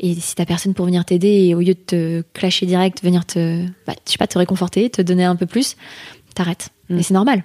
et 0.00 0.14
si 0.14 0.34
t'as 0.34 0.44
personne 0.44 0.74
pour 0.74 0.86
venir 0.86 1.04
t'aider 1.04 1.46
et 1.46 1.54
au 1.54 1.60
lieu 1.60 1.74
de 1.74 1.80
te 1.86 2.22
clasher 2.34 2.66
direct 2.66 3.02
venir 3.02 3.24
te 3.24 3.64
bah, 3.86 3.94
je 4.06 4.12
sais 4.12 4.18
pas 4.18 4.26
te 4.26 4.38
réconforter, 4.38 4.90
te 4.90 5.02
donner 5.02 5.24
un 5.24 5.36
peu 5.36 5.46
plus, 5.46 5.76
t'arrêtes. 6.34 6.70
Mm. 6.90 6.98
Et 6.98 7.02
c'est 7.02 7.14
normal. 7.14 7.44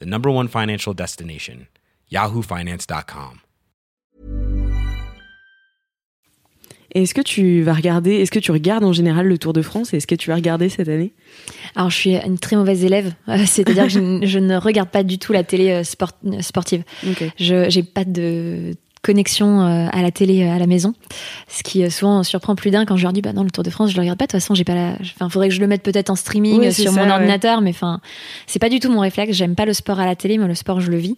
the 0.00 0.06
number 0.06 0.30
one 0.30 0.48
financial 0.48 0.94
destination, 0.94 1.68
yahoofinance.com. 2.10 3.40
Est-ce 6.92 7.14
que 7.14 7.20
tu 7.20 7.62
vas 7.62 7.74
regarder, 7.74 8.16
est-ce 8.16 8.32
que 8.32 8.40
tu 8.40 8.50
regardes 8.50 8.82
en 8.82 8.92
général 8.92 9.28
le 9.28 9.38
Tour 9.38 9.52
de 9.52 9.62
France 9.62 9.94
Est-ce 9.94 10.08
que 10.08 10.16
tu 10.16 10.28
vas 10.28 10.34
regarder 10.34 10.68
cette 10.68 10.88
année? 10.88 11.12
Alors, 11.76 11.90
je 11.90 11.96
suis 11.96 12.16
une 12.16 12.38
très 12.38 12.56
mauvaise 12.56 12.84
élève, 12.84 13.14
euh, 13.28 13.38
c'est-à-dire 13.46 13.84
que 13.84 14.26
je, 14.26 14.38
ne 14.38 14.56
regarde 14.56 14.88
pas 14.88 15.04
du 15.04 15.18
tout 15.18 15.32
la 15.32 15.44
télé 15.44 15.70
euh, 15.70 15.84
sport, 15.84 16.10
euh, 16.26 16.40
sportive. 16.40 16.82
Je 17.38 17.74
n'ai 17.74 17.82
pas 17.84 18.04
de 18.04 18.74
connexion 19.02 19.60
à 19.60 20.02
la 20.02 20.10
télé 20.10 20.44
à 20.44 20.58
la 20.58 20.66
maison, 20.66 20.94
ce 21.48 21.62
qui 21.62 21.90
souvent 21.90 22.22
surprend 22.22 22.54
plus 22.54 22.70
d'un 22.70 22.84
quand 22.84 22.96
je 22.96 23.02
leur 23.02 23.12
dis 23.12 23.22
bah 23.22 23.32
non 23.32 23.42
le 23.42 23.50
Tour 23.50 23.64
de 23.64 23.70
France 23.70 23.90
je 23.90 23.96
le 23.96 24.00
regarde 24.00 24.18
pas. 24.18 24.26
De 24.26 24.30
toute 24.30 24.40
façon 24.40 24.54
j'ai 24.54 24.64
pas 24.64 24.74
la 24.74 24.92
enfin 25.14 25.28
faudrait 25.28 25.48
que 25.48 25.54
je 25.54 25.60
le 25.60 25.66
mette 25.66 25.82
peut-être 25.82 26.10
en 26.10 26.16
streaming 26.16 26.70
sur 26.70 26.92
mon 26.92 27.08
ordinateur 27.08 27.60
mais 27.60 27.70
enfin 27.70 28.00
c'est 28.46 28.58
pas 28.58 28.68
du 28.68 28.80
tout 28.80 28.90
mon 28.90 29.00
réflexe. 29.00 29.36
J'aime 29.36 29.54
pas 29.54 29.64
le 29.64 29.72
sport 29.72 30.00
à 30.00 30.06
la 30.06 30.16
télé 30.16 30.38
mais 30.38 30.46
le 30.46 30.54
sport 30.54 30.80
je 30.80 30.90
le 30.90 30.98
vis. 30.98 31.16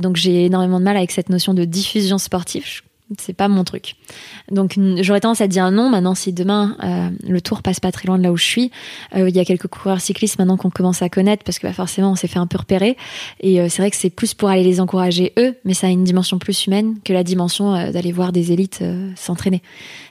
Donc 0.00 0.16
j'ai 0.16 0.46
énormément 0.46 0.78
de 0.78 0.84
mal 0.84 0.96
avec 0.96 1.10
cette 1.10 1.28
notion 1.28 1.54
de 1.54 1.64
diffusion 1.64 2.18
sportive 2.18 2.82
c'est 3.16 3.32
pas 3.32 3.48
mon 3.48 3.64
truc. 3.64 3.96
Donc 4.50 4.78
j'aurais 5.00 5.20
tendance 5.20 5.40
à 5.40 5.48
dire 5.48 5.70
non. 5.70 5.88
Maintenant, 5.88 6.14
si 6.14 6.32
demain 6.32 6.76
euh, 6.84 7.08
le 7.26 7.40
tour 7.40 7.62
passe 7.62 7.80
pas 7.80 7.90
très 7.90 8.06
loin 8.06 8.18
de 8.18 8.22
là 8.22 8.32
où 8.32 8.36
je 8.36 8.44
suis, 8.44 8.70
euh, 9.16 9.28
il 9.28 9.36
y 9.36 9.40
a 9.40 9.44
quelques 9.44 9.66
coureurs 9.66 10.00
cyclistes 10.00 10.38
maintenant 10.38 10.56
qu'on 10.56 10.70
commence 10.70 11.00
à 11.00 11.08
connaître 11.08 11.44
parce 11.44 11.58
que 11.58 11.66
bah, 11.66 11.72
forcément 11.72 12.12
on 12.12 12.16
s'est 12.16 12.28
fait 12.28 12.38
un 12.38 12.46
peu 12.46 12.58
repérer. 12.58 12.96
Et 13.40 13.60
euh, 13.60 13.68
c'est 13.68 13.82
vrai 13.82 13.90
que 13.90 13.96
c'est 13.96 14.10
plus 14.10 14.34
pour 14.34 14.50
aller 14.50 14.62
les 14.62 14.80
encourager 14.80 15.32
eux, 15.38 15.56
mais 15.64 15.74
ça 15.74 15.86
a 15.86 15.90
une 15.90 16.04
dimension 16.04 16.38
plus 16.38 16.66
humaine 16.66 16.96
que 17.04 17.12
la 17.12 17.24
dimension 17.24 17.72
d'aller 17.90 18.12
voir 18.12 18.32
des 18.32 18.52
élites 18.52 18.82
s'entraîner. 19.16 19.62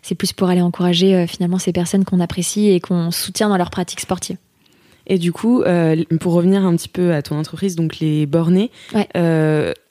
C'est 0.02 0.16
plus 0.16 0.34
pour 0.34 0.50
aller 0.50 0.62
encourager 0.62 1.28
finalement 1.28 1.60
ces 1.60 1.72
personnes 1.72 2.06
qu'on 2.06 2.20
apprécie 2.20 2.70
et 2.70 2.80
qu'on 2.80 3.12
soutient 3.12 3.50
dans 3.50 3.58
leur 3.58 3.70
pratique 3.70 4.00
sportive. 4.00 4.38
Et 5.06 5.18
du 5.18 5.32
coup, 5.32 5.64
pour 6.20 6.34
revenir 6.34 6.66
un 6.66 6.76
petit 6.76 6.90
peu 6.90 7.14
à 7.14 7.22
ton 7.22 7.38
entreprise, 7.38 7.76
donc 7.76 8.00
les 8.00 8.26
bornés, 8.26 8.72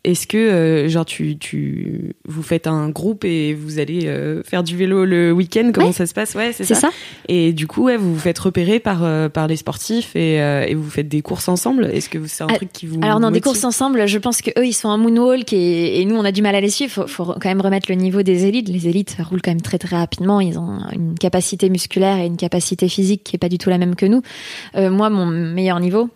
est-ce 0.07 0.29
que, 0.29 0.37
euh, 0.37 0.89
genre, 0.89 1.05
tu, 1.05 1.37
tu, 1.37 2.15
vous 2.29 2.45
faites 2.45 2.69
un 2.69 2.91
groupe 2.91 3.25
et 3.25 3.55
vous 3.55 3.81
allez 3.81 4.07
euh, 4.07 4.45
faire 4.45 4.63
du 4.63 4.77
vélo 4.77 5.05
le 5.05 5.33
week-end? 5.33 5.73
Comment 5.75 5.91
ça 5.91 6.07
se 6.07 6.15
passe? 6.15 6.37
Ouais, 6.37 6.53
c'est 6.53 6.63
ça. 6.63 6.91
Et 7.27 7.53
du 7.53 7.67
coup, 7.67 7.87
ouais, 7.87 7.97
vous 7.97 8.15
vous 8.15 8.21
faites 8.21 8.39
repérer 8.39 8.79
par, 8.79 9.03
euh, 9.03 9.29
par 9.29 9.49
les 9.49 9.57
sportifs 9.57 10.15
et, 10.15 10.37
et, 10.37 10.75
vous 10.75 10.89
faites 10.89 11.09
des 11.09 11.23
courses 11.23 11.49
ensemble? 11.49 11.87
Est-ce 11.87 12.09
que 12.09 12.25
c'est 12.29 12.45
un 12.45 12.47
truc 12.47 12.73
qui 12.73 12.87
vous. 12.87 13.01
Alors, 13.03 13.19
non, 13.19 13.33
des 13.33 13.41
courses 13.41 13.65
ensemble, 13.65 14.07
je 14.07 14.19
pense 14.19 14.43
qu'eux, 14.43 14.65
ils 14.65 14.75
sont 14.75 14.91
un 14.91 14.97
moonwalk 14.97 15.53
et, 15.53 16.01
et, 16.01 16.05
nous, 16.05 16.15
on 16.15 16.25
a 16.25 16.31
du 16.31 16.41
mal 16.41 16.55
à 16.55 16.61
les 16.61 16.71
suivre. 16.71 16.93
Faut, 16.93 17.09
faut 17.09 17.25
quand 17.25 17.47
même 17.47 17.61
remettre 17.61 17.91
le 17.91 17.97
niveau 17.97 18.23
des 18.23 18.47
élites. 18.47 18.69
Les 18.69 18.87
élites 18.87 19.17
roulent 19.29 19.43
quand 19.43 19.51
même 19.51 19.61
très, 19.61 19.79
très 19.79 19.97
rapidement. 19.97 20.41
Ils 20.41 20.57
ont 20.57 20.79
une 20.93 21.19
capacité 21.19 21.69
musculaire 21.69 22.19
et 22.19 22.27
une 22.27 22.37
capacité 22.37 22.89
physique 22.89 23.25
qui 23.25 23.35
est 23.35 23.41
pas 23.41 23.49
du 23.49 23.59
tout 23.59 23.71
la 23.71 23.79
même 23.79 23.97
que 23.97 24.07
nous. 24.07 24.23
moi, 24.77 25.11
mon 25.11 25.27
meilleur 25.27 25.81
niveau, 25.81 26.11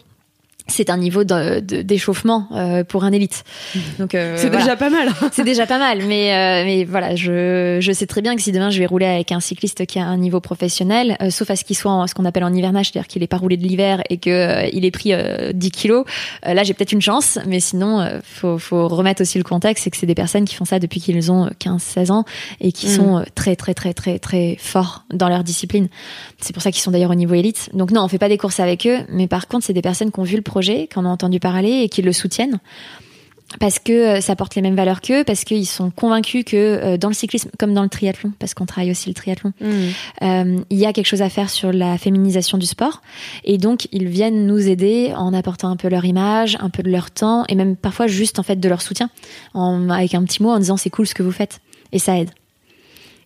c'est 0.71 0.91
un 0.91 0.97
niveau 0.97 1.25
d'échauffement 1.25 2.47
euh, 2.53 2.85
pour 2.85 3.05
un 3.05 3.13
élite. 3.13 3.45
Donc 3.99 4.15
euh, 4.15 4.37
c'est 4.39 4.51
déjà 4.51 4.77
pas 4.77 4.91
mal. 4.91 5.09
c'est 5.33 5.45
déjà 5.45 5.67
pas 5.67 5.79
mal, 5.79 6.01
mais 6.07 6.33
euh, 6.33 6.65
mais 6.65 6.85
voilà, 6.85 7.17
je, 7.17 7.79
je 7.81 7.93
sais 7.93 8.07
très 8.07 8.23
bien 8.23 8.37
que 8.37 8.43
si 8.43 8.53
demain 8.53 8.71
je 8.71 8.79
vais 8.79 8.87
rouler 8.87 9.07
avec 9.07 9.33
un 9.33 9.41
cycliste 9.41 9.87
qui 9.87 9.99
a 9.99 10.05
un 10.05 10.17
niveau 10.17 10.41
professionnel, 10.41 11.17
sauf 11.31 11.51
à 11.51 11.57
ce 11.57 11.65
qu'il 11.65 11.77
soit 11.77 11.91
en, 11.91 12.07
ce 12.07 12.15
qu'on 12.15 12.25
appelle 12.25 12.45
en 12.45 12.53
hivernage, 12.53 12.91
c'est-à-dire 12.91 13.09
qu'il 13.09 13.23
est 13.23 13.29
pas 13.29 13.37
roulé 13.37 13.57
de 13.57 13.63
l'hiver 13.63 14.03
et 14.09 14.19
que 14.19 14.73
il 14.73 14.85
est 14.85 14.91
pris 14.91 15.13
10 15.53 15.71
kilos, 15.71 16.05
là 16.45 16.63
j'ai 16.63 16.75
peut-être 16.75 16.93
une 16.93 17.03
chance, 17.03 17.39
mais 17.47 17.61
sinon 17.61 18.07
faut 18.23 18.59
faut 18.59 18.89
remettre 18.89 19.23
aussi 19.23 19.39
le 19.39 19.45
contexte, 19.45 19.85
c'est 19.85 19.91
que 19.91 19.97
c'est 19.97 20.07
des 20.07 20.15
personnes 20.15 20.45
qui 20.45 20.55
font 20.55 20.65
ça 20.65 20.79
depuis 20.79 21.01
qu'ils 21.01 21.31
ont 21.33 21.49
15-16 21.61 22.13
ans 22.13 22.25
et 22.61 22.73
qui 22.73 22.87
mm. 22.87 22.91
sont 22.91 23.25
très 23.35 23.57
très 23.57 23.75
très 23.75 23.95
très 23.95 24.19
très 24.19 24.57
forts 24.59 25.05
dans 25.13 25.29
leur 25.29 25.45
discipline. 25.45 25.89
C'est 26.39 26.53
pour 26.53 26.63
ça 26.63 26.71
qu'ils 26.71 26.83
sont 26.83 26.91
d'ailleurs 26.91 27.11
au 27.11 27.15
niveau 27.15 27.35
élite. 27.35 27.71
Donc 27.75 27.91
non, 27.91 28.03
on 28.03 28.09
fait 28.09 28.19
pas 28.19 28.29
des 28.29 28.39
courses 28.39 28.61
avec 28.61 28.87
eux, 28.87 28.99
mais 29.09 29.27
par 29.27 29.49
contre 29.49 29.67
c'est 29.67 29.73
des 29.73 29.83
personnes 29.83 30.11
qui 30.11 30.21
ont 30.21 30.25
vu 30.25 30.37
le 30.37 30.43
projet 30.43 30.60
projet, 30.61 30.87
qui 30.87 30.99
en 30.99 31.07
ont 31.07 31.11
entendu 31.11 31.41
parler 31.41 31.83
et 31.83 31.89
qui 31.89 32.03
le 32.03 32.13
soutiennent 32.13 32.61
parce 33.59 33.81
que 33.81 33.93
euh, 33.93 34.21
ça 34.21 34.37
porte 34.37 34.55
les 34.55 34.63
mêmes 34.63 34.77
valeurs 34.77 35.01
qu'eux, 35.01 35.25
parce 35.25 35.43
qu'ils 35.43 35.67
sont 35.67 35.91
convaincus 35.91 36.45
que 36.45 36.57
euh, 36.57 36.97
dans 36.97 37.09
le 37.09 37.15
cyclisme, 37.15 37.51
comme 37.59 37.75
dans 37.75 37.83
le 37.83 37.89
triathlon, 37.89 38.33
parce 38.39 38.55
qu'on 38.55 38.67
travaille 38.67 38.93
aussi 38.93 39.09
le 39.09 39.15
triathlon, 39.15 39.53
mmh. 39.61 39.67
euh, 40.23 40.59
il 40.71 40.79
y 40.79 40.87
a 40.87 40.93
quelque 40.93 41.07
chose 41.07 41.23
à 41.23 41.29
faire 41.29 41.51
sur 41.51 41.73
la 41.73 41.99
féminisation 41.99 42.59
du 42.59 42.67
sport. 42.67 43.03
Et 43.43 43.59
donc, 43.59 43.89
ils 43.91 44.07
viennent 44.07 44.47
nous 44.47 44.69
aider 44.69 45.13
en 45.17 45.35
apportant 45.35 45.69
un 45.69 45.77
peu 45.77 45.89
leur 45.89 46.05
image, 46.05 46.57
un 46.61 46.71
peu 46.71 46.85
de 46.85 46.91
leur 46.91 47.11
temps, 47.11 47.45
et 47.49 47.57
même 47.57 47.75
parfois 47.75 48.07
juste 48.07 48.39
en 48.39 48.45
fait 48.45 48.61
de 48.61 48.69
leur 48.69 48.83
soutien, 48.83 49.11
en, 49.55 49.91
avec 49.91 50.15
un 50.15 50.23
petit 50.23 50.45
mot 50.45 50.51
en 50.51 50.59
disant 50.59 50.77
c'est 50.77 50.91
cool 50.91 51.09
ce 51.09 51.15
que 51.15 51.25
vous 51.25 51.33
faites. 51.33 51.61
Et 51.91 51.99
ça 51.99 52.17
aide. 52.19 52.31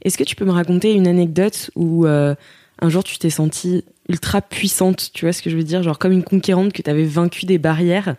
Est-ce 0.03 0.16
que 0.16 0.25
tu 0.25 0.37
peux 0.37 0.47
me 0.47 0.53
raconter 0.53 0.92
une 0.92 1.07
anecdote 1.07 1.70
où 1.77 2.07
un 2.85 2.90
jour 2.90 3.03
tu 3.03 3.18
t'es 3.18 3.31
sentie 3.31 3.83
ultra 4.09 4.42
puissante, 4.42 5.11
tu 5.14 5.25
vois 5.25 5.33
ce 5.33 5.42
que 5.42 5.49
je 5.49 5.57
veux 5.57 5.62
dire, 5.62 5.83
genre 5.83 5.99
comme 5.99 6.12
une 6.12 6.23
conquérante 6.23 6.73
que 6.73 6.83
tu 6.83 6.90
avais 6.90 7.05
vaincu 7.05 7.47
des 7.47 7.59
barrières. 7.59 8.16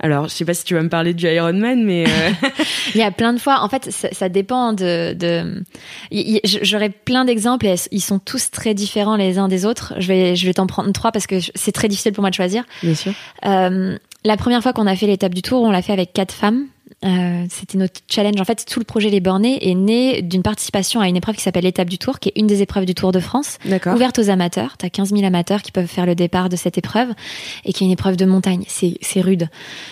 Alors, 0.00 0.28
je 0.28 0.34
sais 0.34 0.44
pas 0.44 0.54
si 0.54 0.64
tu 0.64 0.74
vas 0.74 0.82
me 0.82 0.88
parler 0.88 1.12
du 1.12 1.26
Ironman, 1.26 1.84
mais 1.84 2.04
euh, 2.06 2.30
il 2.94 2.98
y 3.00 3.02
a 3.02 3.10
plein 3.10 3.32
de 3.32 3.38
fois. 3.38 3.62
En 3.62 3.68
fait, 3.68 3.90
ça, 3.90 4.28
dépend 4.28 4.72
de. 4.72 5.12
de... 5.12 5.64
J'aurais 6.44 6.90
plein 6.90 7.24
d'exemples 7.24 7.66
et 7.66 7.74
ils 7.90 8.00
sont 8.00 8.20
tous 8.20 8.50
très 8.50 8.74
différents 8.74 9.16
les 9.16 9.38
uns 9.38 9.48
des 9.48 9.66
autres. 9.66 9.94
Je 9.98 10.06
vais, 10.06 10.36
je 10.36 10.46
vais 10.46 10.54
t'en 10.54 10.66
prendre 10.66 10.92
trois 10.92 11.10
parce 11.10 11.26
que 11.26 11.36
c'est 11.54 11.72
très 11.72 11.88
difficile 11.88 12.12
pour 12.12 12.22
moi 12.22 12.30
de 12.30 12.36
choisir. 12.36 12.64
Bien 12.82 12.94
sûr. 12.94 13.12
Euh, 13.44 13.98
la 14.24 14.36
première 14.36 14.62
fois 14.62 14.72
qu'on 14.72 14.86
a 14.86 14.94
fait 14.94 15.06
l'étape 15.06 15.34
du 15.34 15.42
tour, 15.42 15.62
on 15.62 15.70
l'a 15.70 15.82
fait 15.82 15.92
avec 15.92 16.12
quatre 16.12 16.32
femmes. 16.32 16.66
Euh, 17.04 17.44
c'était 17.48 17.78
notre 17.78 18.00
challenge. 18.08 18.40
En 18.40 18.44
fait, 18.44 18.64
tout 18.66 18.80
le 18.80 18.84
projet 18.84 19.08
Les 19.08 19.20
Bornés 19.20 19.58
est 19.70 19.74
né 19.74 20.22
d'une 20.22 20.42
participation 20.42 21.00
à 21.00 21.08
une 21.08 21.16
épreuve 21.16 21.36
qui 21.36 21.42
s'appelle 21.42 21.64
l'étape 21.64 21.88
du 21.88 21.98
Tour, 21.98 22.18
qui 22.18 22.30
est 22.30 22.32
une 22.36 22.46
des 22.46 22.62
épreuves 22.62 22.86
du 22.86 22.94
Tour 22.94 23.12
de 23.12 23.20
France, 23.20 23.58
ouverte 23.86 24.18
aux 24.18 24.30
amateurs. 24.30 24.76
Tu 24.78 24.86
as 24.86 24.90
15 24.90 25.10
000 25.10 25.24
amateurs 25.24 25.62
qui 25.62 25.70
peuvent 25.70 25.86
faire 25.86 26.06
le 26.06 26.14
départ 26.14 26.48
de 26.48 26.56
cette 26.56 26.76
épreuve 26.76 27.08
et 27.64 27.72
qui 27.72 27.84
est 27.84 27.86
une 27.86 27.92
épreuve 27.92 28.16
de 28.16 28.24
montagne. 28.24 28.64
C'est 28.66 29.20
rude. 29.20 29.48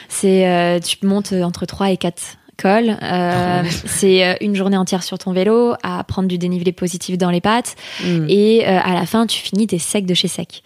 C'est 0.08 0.48
euh, 0.48 0.80
tu 0.80 0.96
montes 1.06 1.32
entre 1.32 1.64
3 1.66 1.90
et 1.90 1.96
4 1.96 2.38
col. 2.56 2.96
Euh, 3.02 3.62
c'est 3.86 4.24
euh, 4.24 4.34
une 4.40 4.54
journée 4.54 4.76
entière 4.76 5.02
sur 5.02 5.18
ton 5.18 5.32
vélo, 5.32 5.74
à 5.82 6.02
prendre 6.04 6.28
du 6.28 6.38
dénivelé 6.38 6.72
positif 6.72 7.18
dans 7.18 7.30
les 7.30 7.40
pattes. 7.40 7.76
Mm. 8.04 8.26
Et 8.28 8.66
euh, 8.66 8.78
à 8.82 8.94
la 8.94 9.06
fin, 9.06 9.26
tu 9.26 9.40
finis, 9.40 9.66
t'es 9.66 9.78
sec 9.78 10.06
de 10.06 10.14
chez 10.14 10.28
sec. 10.28 10.62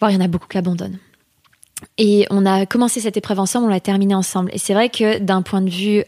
Voire, 0.00 0.10
il 0.10 0.14
y 0.14 0.16
en 0.16 0.24
a 0.24 0.28
beaucoup 0.28 0.48
qui 0.48 0.58
abandonnent. 0.58 0.98
Et 1.98 2.26
on 2.30 2.46
a 2.46 2.66
commencé 2.66 3.00
cette 3.00 3.16
épreuve 3.16 3.38
ensemble, 3.40 3.66
on 3.66 3.70
l'a 3.70 3.80
terminée 3.80 4.14
ensemble. 4.14 4.50
Et 4.52 4.58
c'est 4.58 4.74
vrai 4.74 4.88
que 4.88 5.18
d'un 5.18 5.42
point 5.42 5.60
de 5.60 5.70
vue 5.70 6.04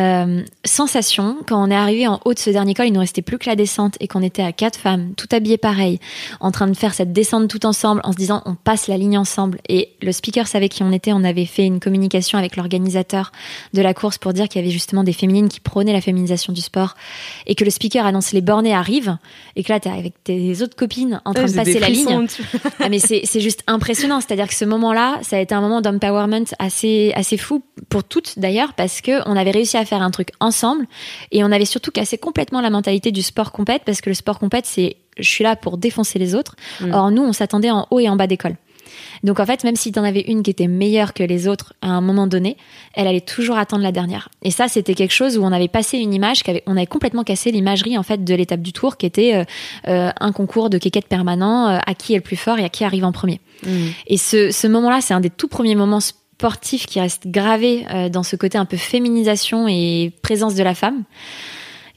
euh, 0.00 0.42
sensation, 0.64 1.36
quand 1.46 1.62
on 1.62 1.70
est 1.70 1.76
arrivé 1.76 2.06
en 2.06 2.20
haut 2.24 2.34
de 2.34 2.38
ce 2.38 2.50
dernier 2.50 2.74
col, 2.74 2.86
il 2.86 2.92
nous 2.92 3.00
restait 3.00 3.22
plus 3.22 3.38
que 3.38 3.48
la 3.48 3.56
descente 3.56 3.96
et 4.00 4.08
qu'on 4.08 4.22
était 4.22 4.42
à 4.42 4.52
quatre 4.52 4.78
femmes, 4.78 5.12
tout 5.16 5.28
habillées 5.32 5.58
pareil, 5.58 5.98
en 6.40 6.50
train 6.50 6.66
de 6.66 6.76
faire 6.76 6.94
cette 6.94 7.12
descente 7.12 7.48
tout 7.48 7.66
ensemble, 7.66 8.00
en 8.04 8.12
se 8.12 8.16
disant 8.16 8.42
on 8.46 8.54
passe 8.54 8.88
la 8.88 8.96
ligne 8.96 9.18
ensemble. 9.18 9.58
Et 9.68 9.90
le 10.02 10.12
speaker 10.12 10.46
savait 10.46 10.68
qui 10.68 10.82
on 10.82 10.92
était, 10.92 11.12
on 11.12 11.24
avait 11.24 11.46
fait 11.46 11.64
une 11.64 11.80
communication 11.80 12.38
avec 12.38 12.56
l'organisateur 12.56 13.32
de 13.74 13.82
la 13.82 13.94
course 13.94 14.18
pour 14.18 14.32
dire 14.32 14.48
qu'il 14.48 14.60
y 14.60 14.64
avait 14.64 14.72
justement 14.72 15.04
des 15.04 15.12
féminines 15.12 15.48
qui 15.48 15.60
prônaient 15.60 15.92
la 15.92 16.00
féminisation 16.00 16.52
du 16.52 16.60
sport 16.60 16.94
et 17.46 17.54
que 17.54 17.64
le 17.64 17.70
speaker 17.70 18.06
annonce 18.06 18.32
les 18.32 18.40
bornés 18.40 18.74
arrivent 18.74 19.16
et 19.56 19.62
que 19.62 19.72
là 19.72 19.80
t'es 19.80 19.90
avec 19.90 20.22
tes 20.24 20.62
autres 20.62 20.76
copines 20.76 21.20
en 21.24 21.34
train 21.34 21.46
de 21.46 21.52
passer 21.52 21.78
la 21.78 21.88
ligne. 21.88 22.26
Ah, 22.80 22.88
mais 22.88 22.98
c'est 22.98 23.22
c'est 23.24 23.40
juste 23.40 23.62
impressionnant. 23.66 24.20
C'est-à-dire 24.20 24.48
que 24.48 24.54
ce 24.54 24.64
moment-là, 24.64 25.18
ça 25.22 25.36
a 25.36 25.40
été 25.40 25.54
un 25.54 25.60
moment 25.60 25.80
d'empowerment 25.80 26.44
assez, 26.58 27.12
assez 27.14 27.36
fou 27.36 27.62
pour 27.88 28.04
toutes 28.04 28.38
d'ailleurs, 28.38 28.74
parce 28.74 29.00
que 29.00 29.26
on 29.28 29.36
avait 29.36 29.50
réussi 29.50 29.76
à 29.76 29.84
faire 29.84 29.89
un 29.98 30.10
truc 30.10 30.30
ensemble 30.40 30.86
et 31.32 31.42
on 31.44 31.50
avait 31.52 31.64
surtout 31.64 31.90
cassé 31.90 32.18
complètement 32.18 32.60
la 32.60 32.70
mentalité 32.70 33.10
du 33.12 33.22
sport 33.22 33.52
compète 33.52 33.82
parce 33.84 34.00
que 34.00 34.10
le 34.10 34.14
sport 34.14 34.38
compète, 34.38 34.66
c'est 34.66 34.96
je 35.18 35.28
suis 35.28 35.44
là 35.44 35.56
pour 35.56 35.76
défoncer 35.76 36.18
les 36.18 36.34
autres. 36.34 36.56
Mm. 36.80 36.92
Or, 36.94 37.10
nous, 37.10 37.22
on 37.22 37.32
s'attendait 37.32 37.70
en 37.70 37.86
haut 37.90 38.00
et 38.00 38.08
en 38.08 38.16
bas 38.16 38.26
d'école. 38.26 38.56
Donc 39.22 39.38
en 39.38 39.46
fait, 39.46 39.62
même 39.64 39.76
si 39.76 39.92
t'en 39.92 40.02
avais 40.02 40.20
une 40.22 40.42
qui 40.42 40.50
était 40.50 40.66
meilleure 40.66 41.14
que 41.14 41.22
les 41.22 41.46
autres 41.46 41.74
à 41.82 41.88
un 41.88 42.00
moment 42.00 42.26
donné, 42.26 42.56
elle 42.94 43.06
allait 43.06 43.20
toujours 43.20 43.56
attendre 43.56 43.82
la 43.82 43.92
dernière. 43.92 44.28
Et 44.42 44.50
ça, 44.50 44.66
c'était 44.66 44.94
quelque 44.94 45.12
chose 45.12 45.38
où 45.38 45.42
on 45.44 45.52
avait 45.52 45.68
passé 45.68 45.98
une 45.98 46.12
image, 46.12 46.42
qu'avait- 46.42 46.62
on 46.66 46.76
avait 46.76 46.86
complètement 46.86 47.22
cassé 47.22 47.52
l'imagerie 47.52 47.96
en 47.98 48.02
fait 48.02 48.24
de 48.24 48.34
l'étape 48.34 48.62
du 48.62 48.72
tour, 48.72 48.96
qui 48.96 49.06
était 49.06 49.34
euh, 49.34 49.44
euh, 49.88 50.10
un 50.18 50.32
concours 50.32 50.70
de 50.70 50.78
quéquette 50.78 51.06
permanent, 51.06 51.68
euh, 51.68 51.78
à 51.86 51.94
qui 51.94 52.14
est 52.14 52.16
le 52.16 52.22
plus 52.22 52.36
fort 52.36 52.58
et 52.58 52.64
à 52.64 52.68
qui 52.68 52.82
arrive 52.84 53.04
en 53.04 53.12
premier. 53.12 53.40
Et 54.06 54.16
ce, 54.16 54.50
ce 54.50 54.66
moment-là, 54.66 55.00
c'est 55.02 55.12
un 55.14 55.20
des 55.20 55.30
tout 55.30 55.48
premiers 55.48 55.74
moments 55.74 56.00
sportifs 56.40 56.86
qui 56.86 57.00
reste 57.00 57.26
gravé 57.26 57.84
euh, 57.92 58.08
dans 58.08 58.22
ce 58.22 58.34
côté 58.34 58.56
un 58.56 58.64
peu 58.64 58.78
féminisation 58.78 59.68
et 59.68 60.10
présence 60.22 60.54
de 60.54 60.62
la 60.62 60.74
femme, 60.74 61.02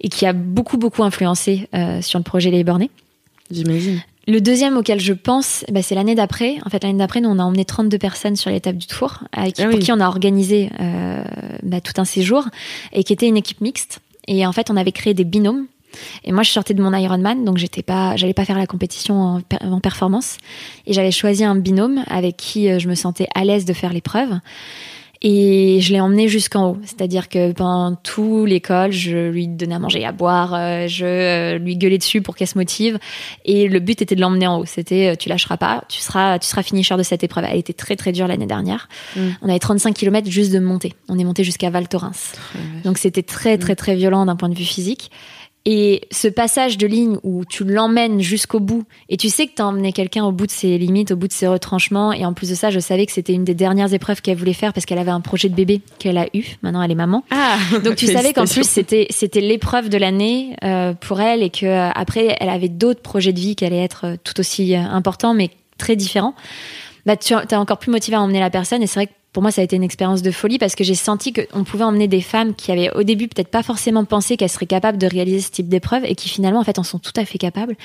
et 0.02 0.10
qui 0.10 0.26
a 0.26 0.34
beaucoup 0.34 0.78
beaucoup 0.78 1.02
influencé 1.02 1.70
euh, 1.74 2.02
sur 2.02 2.20
le 2.20 2.24
projet 2.24 2.52
Les 2.52 2.66
Bornés. 2.66 2.90
J'imagine. 3.50 4.02
Le 4.28 4.42
deuxième 4.42 4.76
auquel 4.76 5.00
je 5.00 5.14
pense, 5.14 5.64
bah, 5.72 5.82
c'est 5.82 5.96
l'année 5.96 6.16
d'après. 6.16 6.58
En 6.66 6.70
fait, 6.70 6.84
l'année 6.84 6.98
d'après, 6.98 7.22
nous, 7.22 7.30
on 7.30 7.40
a 7.40 7.44
emmené 7.44 7.64
32 7.64 7.98
personnes 7.98 8.36
sur 8.36 8.52
l'étape 8.52 8.76
du 8.76 8.88
Tour, 8.88 9.20
avec, 9.32 9.62
Ah 9.62 9.68
pour 9.70 9.80
qui 9.80 9.94
on 9.94 10.02
a 10.02 10.08
organisé 10.08 10.70
euh, 10.82 11.24
bah, 11.64 11.80
tout 11.80 11.94
un 12.02 12.06
séjour, 12.06 12.46
et 12.92 13.06
qui 13.06 13.14
était 13.14 13.28
une 13.28 13.38
équipe 13.38 13.62
mixte. 13.62 14.02
Et 14.28 14.46
en 14.46 14.52
fait, 14.52 14.70
on 14.70 14.76
avait 14.76 14.92
créé 14.92 15.14
des 15.14 15.24
binômes. 15.24 15.68
Et 16.24 16.32
moi, 16.32 16.44
je 16.44 16.52
sortais 16.52 16.74
de 16.74 16.82
mon 16.82 16.94
Ironman, 16.94 17.44
donc 17.46 17.58
j'étais 17.58 17.84
pas, 17.84 18.16
j'allais 18.16 18.34
pas 18.34 18.46
faire 18.46 18.58
la 18.58 18.68
compétition 18.68 19.22
en, 19.22 19.42
per- 19.42 19.58
en 19.66 19.80
performance. 19.80 20.38
Et 20.88 20.94
j'avais 20.94 21.12
choisi 21.12 21.44
un 21.44 21.56
binôme 21.56 22.04
avec 22.10 22.38
qui 22.38 22.70
euh, 22.70 22.80
je 22.80 22.88
me 22.88 22.96
sentais 22.96 23.28
à 23.36 23.44
l'aise 23.44 23.66
de 23.66 23.74
faire 23.74 23.94
l'épreuve. 23.94 24.40
Et 25.26 25.80
je 25.80 25.94
l'ai 25.94 26.02
emmené 26.02 26.28
jusqu'en 26.28 26.72
haut. 26.72 26.78
C'est-à-dire 26.84 27.30
que 27.30 27.54
pendant 27.54 27.96
tout 27.96 28.44
l'école, 28.44 28.92
je 28.92 29.30
lui 29.30 29.48
donnais 29.48 29.76
à 29.76 29.80
manger 29.80 30.02
et 30.02 30.06
à 30.06 30.12
boire, 30.12 30.54
euh, 30.54 30.86
je 30.90 31.06
euh, 31.06 31.58
lui 31.58 31.78
gueulais 31.78 31.98
dessus 31.98 32.22
pour 32.22 32.36
qu'elle 32.36 32.50
se 32.50 32.58
motive. 32.58 33.00
Et 33.46 33.70
le 33.70 33.80
but 33.80 34.02
était 34.02 34.16
de 34.16 34.22
l'emmener 34.22 34.48
en 34.48 34.60
haut. 34.60 34.66
C'était, 34.66 35.16
tu 35.16 35.30
lâcheras 35.30 35.56
pas, 35.56 35.86
tu 35.88 36.02
seras, 36.02 36.40
tu 36.40 36.48
seras 36.50 36.62
finisher 36.62 36.98
de 36.98 37.04
cette 37.04 37.24
épreuve. 37.24 37.46
Elle 37.50 37.58
était 37.58 37.72
très 37.72 37.96
très 37.96 38.12
dure 38.12 38.28
l'année 38.28 38.48
dernière. 38.48 38.90
Mm. 39.16 39.22
On 39.44 39.48
avait 39.48 39.60
35 39.60 39.96
km 39.96 40.30
juste 40.30 40.52
de 40.52 40.60
montée. 40.60 40.92
On 41.08 41.18
est 41.18 41.24
monté 41.24 41.46
jusqu'à 41.46 41.70
Val 41.70 41.88
Thorens. 41.88 42.34
Donc 42.84 42.98
c'était 42.98 43.24
très 43.24 43.58
très 43.58 43.76
très 43.78 43.96
violent 43.96 44.26
d'un 44.26 44.36
point 44.36 44.50
de 44.50 44.56
vue 44.56 44.66
physique. 44.66 45.10
Et 45.66 46.02
ce 46.12 46.28
passage 46.28 46.78
de 46.78 46.86
ligne 46.86 47.18
où 47.24 47.46
tu 47.46 47.64
l'emmènes 47.64 48.20
jusqu'au 48.20 48.60
bout 48.60 48.84
et 49.08 49.16
tu 49.16 49.30
sais 49.30 49.48
que 49.48 49.54
t'as 49.56 49.64
emmené 49.64 49.94
quelqu'un 49.94 50.26
au 50.26 50.34
bout 50.34 50.46
de 50.46 50.52
ses 50.52 50.78
limites, 50.78 51.12
au 51.12 51.16
bout 51.16 51.30
de 51.30 51.34
ses 51.34 51.48
retranchements. 51.48 52.12
Et 52.12 52.26
en 52.26 52.34
plus 52.34 52.50
de 52.50 52.56
ça, 52.56 52.70
je 52.70 52.82
savais 52.82 53.06
que 53.06 53.14
c'était 53.14 53.34
une 53.34 53.46
des 53.46 53.54
dernières 53.54 53.94
épreuves 53.94 54.22
qu'elle 54.22 54.36
voulait 54.38 54.52
faire 54.52 54.74
parce 54.74 54.86
qu'elle 54.86 54.98
avait 54.98 55.12
un 55.12 55.22
projet 55.22 55.48
de 55.48 55.56
bébé 55.56 55.82
qu'elle 56.00 56.18
a 56.18 56.28
eu. 56.34 56.44
Maintenant, 56.64 56.82
elle 56.82 56.92
est 56.92 56.96
maman. 56.96 57.24
Ah 57.32 57.58
Donc 57.84 57.96
tu 57.96 58.08
savais 58.08 58.34
qu'en 58.34 58.46
plus 58.46 58.68
c'était 58.68 59.08
c'était 59.10 59.40
l'épreuve 59.40 59.88
de 59.88 59.98
l'année 59.98 60.56
euh, 60.64 60.94
pour 60.94 61.22
elle 61.22 61.42
et 61.42 61.50
que 61.50 61.66
euh, 61.66 61.90
après 61.96 62.36
elle 62.40 62.50
avait 62.50 62.70
d'autres 62.70 63.02
projets 63.02 63.32
de 63.32 63.40
vie 63.40 63.56
qui 63.56 63.64
allaient 63.64 63.84
être 63.84 64.06
euh, 64.06 64.16
tout 64.22 64.40
aussi 64.40 64.76
euh, 64.76 64.80
importants 64.80 65.34
mais 65.34 65.50
très 65.78 65.96
différents. 65.96 66.36
Bah 67.06 67.16
tu 67.18 67.34
es 67.34 67.56
encore 67.56 67.80
plus 67.80 67.92
motivé 67.92 68.18
à 68.18 68.22
emmener 68.22 68.40
la 68.40 68.50
personne 68.50 68.82
et 68.82 68.88
c'est 68.88 69.00
vrai 69.00 69.08
que 69.08 69.14
pour 69.34 69.44
moi 69.44 69.52
ça 69.52 69.62
a 69.62 69.64
été 69.64 69.76
une 69.76 69.84
expérience 69.84 70.22
de 70.22 70.32
folie 70.32 70.58
parce 70.58 70.76
que 70.76 70.84
j'ai 70.84 70.96
senti 70.96 71.34
qu'on 71.34 71.64
pouvait 71.64 71.84
emmener 71.84 72.08
des 72.08 72.22
femmes 72.22 72.56
qui 72.56 72.72
avaient 72.72 72.92
au 72.96 73.04
début 73.04 73.28
peut-être 73.28 73.50
pas 73.50 73.64
forcément 73.64 74.06
pensé 74.06 74.38
qu'elles 74.38 74.50
seraient 74.50 74.66
capables 74.66 74.98
de 74.98 75.08
réaliser 75.08 75.42
ce 75.42 75.52
type 75.52 75.68
d'épreuve 75.68 76.06
et 76.06 76.16
qui 76.16 76.30
finalement 76.30 76.60
en 76.60 76.64
fait 76.64 76.80
en 76.80 76.84
sont 76.84 77.00
tout 77.00 77.14
à 77.18 77.26
fait 77.26 77.38
capables 77.38 77.76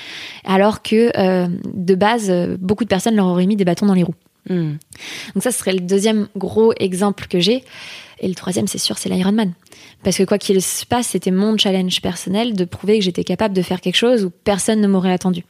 alors 0.45 0.81
que 0.81 1.11
euh, 1.17 1.47
de 1.73 1.95
base 1.95 2.31
beaucoup 2.59 2.83
de 2.83 2.89
personnes 2.89 3.15
leur 3.15 3.25
auraient 3.25 3.47
mis 3.47 3.55
des 3.55 3.65
bâtons 3.65 3.85
dans 3.85 3.93
les 3.93 4.03
roues. 4.03 4.15
Mm. 4.49 4.73
Donc 5.33 5.43
ça, 5.43 5.51
ce 5.51 5.59
serait 5.59 5.73
le 5.73 5.79
deuxième 5.79 6.27
gros 6.35 6.73
exemple 6.79 7.27
que 7.27 7.39
j'ai. 7.39 7.63
Et 8.21 8.27
le 8.27 8.35
troisième, 8.35 8.67
c'est 8.67 8.77
sûr, 8.77 8.97
c'est 8.97 9.09
l'Ironman. 9.09 9.53
Parce 10.03 10.17
que 10.17 10.23
quoi 10.23 10.37
qu'il 10.37 10.61
se 10.61 10.85
passe, 10.85 11.07
c'était 11.07 11.31
mon 11.31 11.57
challenge 11.57 12.01
personnel 12.01 12.53
de 12.53 12.65
prouver 12.65 12.99
que 12.99 13.05
j'étais 13.05 13.23
capable 13.23 13.53
de 13.53 13.61
faire 13.61 13.79
quelque 13.79 13.95
chose 13.95 14.25
où 14.25 14.29
personne 14.29 14.81
ne 14.81 14.87
m'aurait 14.87 15.13
attendu. 15.13 15.45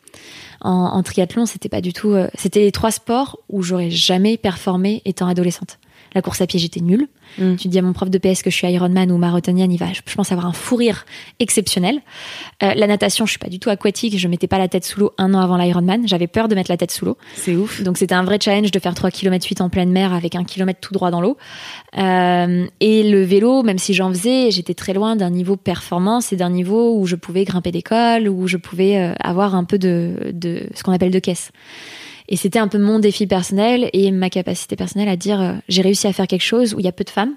En, 0.62 0.72
en 0.72 1.02
triathlon, 1.02 1.46
c'était 1.46 1.70
pas 1.70 1.82
du 1.82 1.94
tout. 1.94 2.12
euh, 2.12 2.28
c'était 2.36 2.60
les 2.60 2.72
trois 2.72 2.92
sports 2.92 3.40
où 3.50 3.64
j'aurais 3.64 3.90
jamais 3.90 4.38
performé 4.38 5.02
étant 5.06 5.28
adolescente. 5.28 5.80
La 6.16 6.22
course 6.22 6.42
à 6.42 6.48
pied, 6.48 6.60
j'étais 6.60 6.80
nulle. 6.80 7.08
Mm. 7.38 7.56
Tu 7.56 7.68
dis 7.68 7.78
à 7.78 7.82
mon 7.82 7.94
prof 7.94 8.10
de 8.10 8.18
PS 8.18 8.42
que 8.42 8.50
je 8.50 8.56
suis 8.56 8.68
Ironman 8.68 9.12
ou 9.12 9.18
marathonienne, 9.18 9.72
il 9.72 9.78
va, 9.78 9.88
je 9.94 10.02
pense, 10.16 10.32
avoir 10.32 10.48
un 10.48 10.54
fou 10.54 10.76
rire 10.76 11.06
exceptionnel. 11.40 12.00
Euh, 12.64 12.74
la 12.74 12.88
natation, 12.88 13.26
je 13.26 13.32
suis 13.32 13.40
pas 13.40 13.50
du 13.50 13.60
tout 13.60 13.70
aquatique. 13.70 14.18
Je 14.18 14.28
mettais 14.28 14.48
pas 14.48 14.58
la 14.58 14.68
tête 14.68 14.86
sous 14.86 15.00
l'eau 15.00 15.12
un 15.18 15.34
an 15.34 15.40
avant 15.40 15.58
l'Ironman. 15.58 16.08
J'avais 16.08 16.28
peur 16.28 16.48
de 16.48 16.56
mettre 16.56 16.72
la 16.72 16.78
tête 16.78 16.92
sous 16.92 17.06
l'eau. 17.06 17.18
C'est 17.36 17.56
ouf. 17.56 17.82
Donc 17.84 17.98
c'était 17.98 18.16
un 18.16 18.24
vrai 18.24 18.40
challenge 18.42 18.72
de 18.72 18.80
faire 18.80 18.96
3 18.96 19.12
km 19.12 19.46
8 19.48 19.62
en 19.62 19.70
pleine 19.70 19.92
mer 19.92 20.14
avec 20.14 20.36
un 20.36 20.44
kilomètre 20.44 20.80
tout 20.80 20.94
droit 20.94 21.12
dans 21.12 21.22
l'eau. 21.22 21.38
Euh, 21.98 22.66
et 22.80 23.10
le 23.10 23.24
vélo, 23.24 23.64
même 23.64 23.78
si 23.78 23.94
j'en 23.94 24.10
faisais, 24.10 24.52
j'étais 24.52 24.74
très 24.74 24.94
loin 24.94 25.16
d'un 25.16 25.30
niveau 25.30 25.56
performance 25.56 26.34
et 26.34 26.36
d'un 26.36 26.50
niveau 26.50 26.98
où 26.98 27.06
je 27.06 27.16
pouvais 27.16 27.44
grimper 27.44 27.72
des 27.72 27.82
cols, 27.82 28.28
où 28.28 28.48
je 28.48 28.58
pouvais 28.58 28.98
euh, 28.98 29.14
avoir 29.20 29.56
un 29.56 29.64
peu 29.64 29.78
de, 29.78 30.32
de 30.34 30.64
ce 30.74 30.84
qu'on 30.84 30.92
appelle 30.92 31.12
de 31.12 31.20
caisse. 31.20 31.52
Et 32.32 32.36
c'était 32.38 32.60
un 32.60 32.68
peu 32.68 32.78
mon 32.78 33.00
défi 33.00 33.26
personnel 33.28 33.90
et 33.92 34.12
ma 34.12 34.30
capacité 34.30 34.76
personnelle 34.76 35.10
à 35.10 35.16
dire 35.16 35.42
euh, 35.42 35.54
j'ai 35.68 35.82
réussi 35.82 36.06
à 36.08 36.14
faire 36.14 36.28
quelque 36.28 36.44
chose 36.44 36.74
où 36.76 36.80
il 36.80 36.86
y 36.86 36.88
a 36.88 36.92
peu 36.92 37.04
de 37.04 37.10
femmes. 37.10 37.34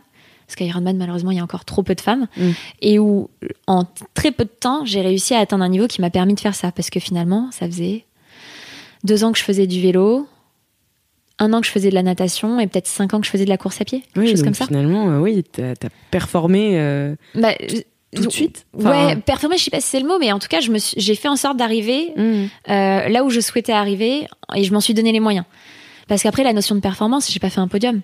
Parce 0.47 0.57
qu'à 0.57 0.65
Ironman, 0.67 0.97
malheureusement, 0.99 1.31
il 1.31 1.39
y 1.39 1.41
a 1.41 1.43
encore 1.43 1.65
trop 1.65 1.83
peu 1.83 1.95
de 1.95 2.01
femmes. 2.01 2.27
Mm. 2.37 2.51
Et 2.83 2.99
où, 2.99 3.31
en 3.67 3.85
très 4.13 4.33
peu 4.33 4.45
de 4.45 4.51
temps, 4.51 4.85
j'ai 4.85 5.01
réussi 5.01 5.35
à 5.35 5.39
atteindre 5.39 5.65
un 5.65 5.69
niveau 5.71 5.87
qui 5.87 6.03
m'a 6.03 6.11
permis 6.11 6.35
de 6.35 6.41
faire 6.41 6.55
ça. 6.55 6.73
Parce 6.73 6.91
que 6.91 7.01
finalement, 7.01 7.49
ça 7.53 7.67
faisait 7.67 8.05
deux 9.03 9.25
ans 9.25 9.33
que 9.33 9.39
je 9.39 9.45
faisais 9.45 9.67
du 9.67 9.81
vélo, 9.81 10.27
un 11.39 11.53
an 11.55 11.61
que 11.63 11.67
je 11.67 11.73
faisais 11.73 11.89
de 11.89 11.95
la 11.95 12.03
natation 12.03 12.61
et 12.61 12.67
peut-être 12.67 12.87
cinq 12.87 13.15
ans 13.15 13.21
que 13.21 13.27
je 13.27 13.31
faisais 13.31 13.45
de 13.45 13.49
la 13.51 13.57
course 13.57 13.81
à 13.81 13.85
pied. 13.87 14.01
Quelque 14.01 14.19
Oui, 14.21 14.29
chose 14.29 14.41
donc 14.41 14.45
comme 14.49 14.55
ça. 14.55 14.67
finalement, 14.67 15.11
euh, 15.11 15.19
oui, 15.21 15.43
t'as 15.51 15.71
as 15.71 15.91
performé 16.11 16.79
euh, 16.79 17.15
Bah, 17.35 17.55
tout 18.15 18.25
de 18.27 18.31
suite. 18.31 18.67
ouais, 18.75 18.85
Enfin, 18.87 19.17
performer, 19.21 19.57
je 19.59 19.65
sais 19.65 19.71
pas 19.71 19.81
si 19.81 19.89
c'est 19.89 20.01
le 20.01 20.07
mot, 20.07 20.19
mais 20.19 20.33
en 20.33 20.39
tout 20.39 20.49
cas, 20.49 20.61
je 20.61 20.71
me 20.71 20.79
suis- 20.79 21.01
j'ai 21.01 21.15
fait 21.15 21.29
en 21.29 21.37
sorte 21.37 21.57
d'arriver 21.57 22.13
mm. 22.17 22.23
euh, 22.71 23.09
là 23.09 23.25
où 23.25 23.31
je 23.31 23.41
souhaitais 23.41 23.73
arriver 23.73 24.27
et 24.55 24.65
je 24.65 24.73
m'en 24.73 24.81
suis 24.81 24.95
donné 24.95 25.13
les 25.13 25.21
moyens. 25.21 25.45
Parce 26.09 26.23
qu'après, 26.23 26.45
la 26.45 26.53
notion 26.53 26.75
de 26.75 26.81
performance, 26.81 27.31
j'ai 27.33 27.41
pas 27.41 27.49
fait 27.51 27.61
un 27.61 27.69
podium. 27.69 28.01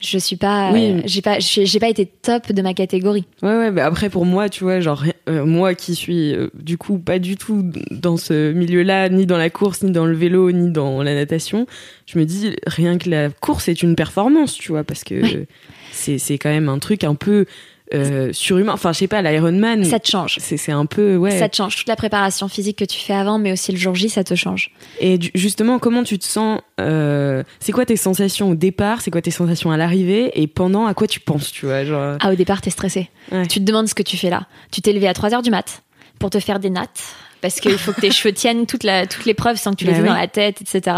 Je 0.00 0.18
suis 0.18 0.34
pas, 0.36 0.72
Oui. 0.72 0.90
euh, 0.90 1.00
j'ai 1.04 1.22
pas, 1.22 1.38
j'ai 1.38 1.66
j'ai 1.66 1.78
pas 1.78 1.88
été 1.88 2.04
top 2.04 2.50
de 2.50 2.60
ma 2.62 2.74
catégorie. 2.74 3.24
Ouais, 3.42 3.56
ouais, 3.56 3.70
mais 3.70 3.80
après 3.80 4.10
pour 4.10 4.26
moi, 4.26 4.48
tu 4.48 4.64
vois, 4.64 4.80
genre, 4.80 5.04
euh, 5.28 5.46
moi 5.46 5.74
qui 5.74 5.94
suis 5.94 6.34
euh, 6.34 6.48
du 6.54 6.76
coup 6.76 6.98
pas 6.98 7.20
du 7.20 7.36
tout 7.36 7.64
dans 7.92 8.16
ce 8.16 8.52
milieu-là, 8.52 9.08
ni 9.08 9.24
dans 9.24 9.38
la 9.38 9.50
course, 9.50 9.84
ni 9.84 9.92
dans 9.92 10.04
le 10.04 10.14
vélo, 10.16 10.50
ni 10.50 10.72
dans 10.72 11.00
la 11.04 11.14
natation, 11.14 11.66
je 12.06 12.18
me 12.18 12.24
dis 12.24 12.56
rien 12.66 12.98
que 12.98 13.08
la 13.08 13.30
course 13.30 13.68
est 13.68 13.84
une 13.84 13.94
performance, 13.94 14.54
tu 14.54 14.72
vois, 14.72 14.82
parce 14.82 15.04
que 15.04 15.22
Ouais. 15.22 15.46
c'est 15.92 16.18
c'est 16.18 16.38
quand 16.38 16.50
même 16.50 16.68
un 16.68 16.80
truc 16.80 17.04
un 17.04 17.14
peu 17.14 17.46
euh, 17.94 18.32
surhumain. 18.32 18.72
Enfin, 18.72 18.92
je 18.92 18.98
sais 18.98 19.06
pas, 19.08 19.22
l'Ironman, 19.22 19.84
Ça 19.84 19.98
te 20.00 20.08
change. 20.10 20.36
c'est 20.40 20.56
c'est 20.56 20.72
un 20.72 20.86
peu, 20.86 21.16
ouais. 21.16 21.38
Ça 21.38 21.48
te 21.48 21.56
change. 21.56 21.76
Toute 21.76 21.88
la 21.88 21.96
préparation 21.96 22.48
physique 22.48 22.78
que 22.78 22.84
tu 22.84 22.98
fais 23.00 23.14
avant, 23.14 23.38
mais 23.38 23.52
aussi 23.52 23.72
le 23.72 23.78
jour 23.78 23.94
J, 23.94 24.08
ça 24.08 24.24
te 24.24 24.34
change. 24.34 24.70
Et 25.00 25.18
du- 25.18 25.30
justement, 25.34 25.78
comment 25.78 26.02
tu 26.02 26.18
te 26.18 26.24
sens 26.24 26.60
euh, 26.80 27.42
C'est 27.60 27.72
quoi 27.72 27.86
tes 27.86 27.96
sensations 27.96 28.50
au 28.50 28.54
départ? 28.54 29.00
C'est 29.00 29.10
quoi 29.10 29.22
tes 29.22 29.30
sensations 29.30 29.70
à 29.70 29.76
l'arrivée? 29.76 30.30
Et 30.40 30.46
pendant, 30.46 30.86
à 30.86 30.94
quoi 30.94 31.06
tu 31.06 31.20
penses, 31.20 31.52
tu 31.52 31.66
vois 31.66 31.84
genre... 31.84 32.16
Ah, 32.20 32.32
au 32.32 32.34
départ, 32.34 32.60
t'es 32.60 32.70
stressé. 32.70 33.08
Ouais. 33.32 33.46
Tu 33.46 33.60
te 33.60 33.64
demandes 33.64 33.88
ce 33.88 33.94
que 33.94 34.02
tu 34.02 34.16
fais 34.16 34.30
là. 34.30 34.46
Tu 34.72 34.80
t'es 34.80 34.92
levé 34.92 35.06
à 35.08 35.14
3 35.14 35.34
heures 35.34 35.42
du 35.42 35.50
mat 35.50 35.82
pour 36.18 36.30
te 36.30 36.38
faire 36.40 36.58
des 36.60 36.70
nattes. 36.70 37.02
Parce 37.44 37.60
qu'il 37.60 37.76
faut 37.76 37.92
que 37.92 38.00
tes 38.00 38.10
cheveux 38.10 38.32
tiennent 38.32 38.64
toute 38.64 38.84
la, 38.84 39.06
toute 39.06 39.26
l'épreuve 39.26 39.58
sans 39.58 39.72
que 39.72 39.76
tu 39.76 39.84
les 39.84 39.90
Bah 39.92 39.98
aies 39.98 40.00
oui. 40.00 40.08
dans 40.08 40.14
la 40.14 40.28
tête, 40.28 40.62
etc. 40.62 40.96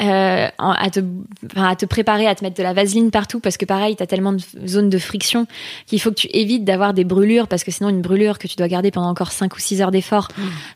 Euh, 0.00 0.48
à, 0.58 0.90
te, 0.90 1.00
enfin, 1.44 1.68
à 1.68 1.76
te 1.76 1.84
préparer, 1.84 2.26
à 2.26 2.34
te 2.34 2.42
mettre 2.42 2.56
de 2.56 2.62
la 2.62 2.72
vaseline 2.72 3.10
partout, 3.10 3.38
parce 3.38 3.58
que 3.58 3.66
pareil, 3.66 3.94
t'as 3.94 4.06
tellement 4.06 4.32
de 4.32 4.40
zones 4.66 4.88
de 4.88 4.96
friction 4.96 5.46
qu'il 5.86 6.00
faut 6.00 6.08
que 6.08 6.14
tu 6.16 6.28
évites 6.32 6.64
d'avoir 6.64 6.94
des 6.94 7.04
brûlures, 7.04 7.48
parce 7.48 7.64
que 7.64 7.70
sinon 7.70 7.90
une 7.90 8.00
brûlure 8.00 8.38
que 8.38 8.46
tu 8.48 8.56
dois 8.56 8.66
garder 8.68 8.90
pendant 8.90 9.08
encore 9.10 9.30
5 9.30 9.54
ou 9.54 9.60
6 9.60 9.82
heures 9.82 9.90
d'effort, 9.90 10.28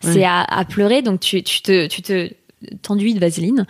c'est 0.02 0.24
à, 0.24 0.42
à 0.42 0.66
pleurer. 0.66 1.00
Donc 1.00 1.20
tu, 1.20 1.42
tu 1.42 1.62
te, 1.62 1.86
tu 1.86 2.02
te 2.02 2.30
tenduit 2.82 3.14
de 3.14 3.20
vaseline, 3.20 3.66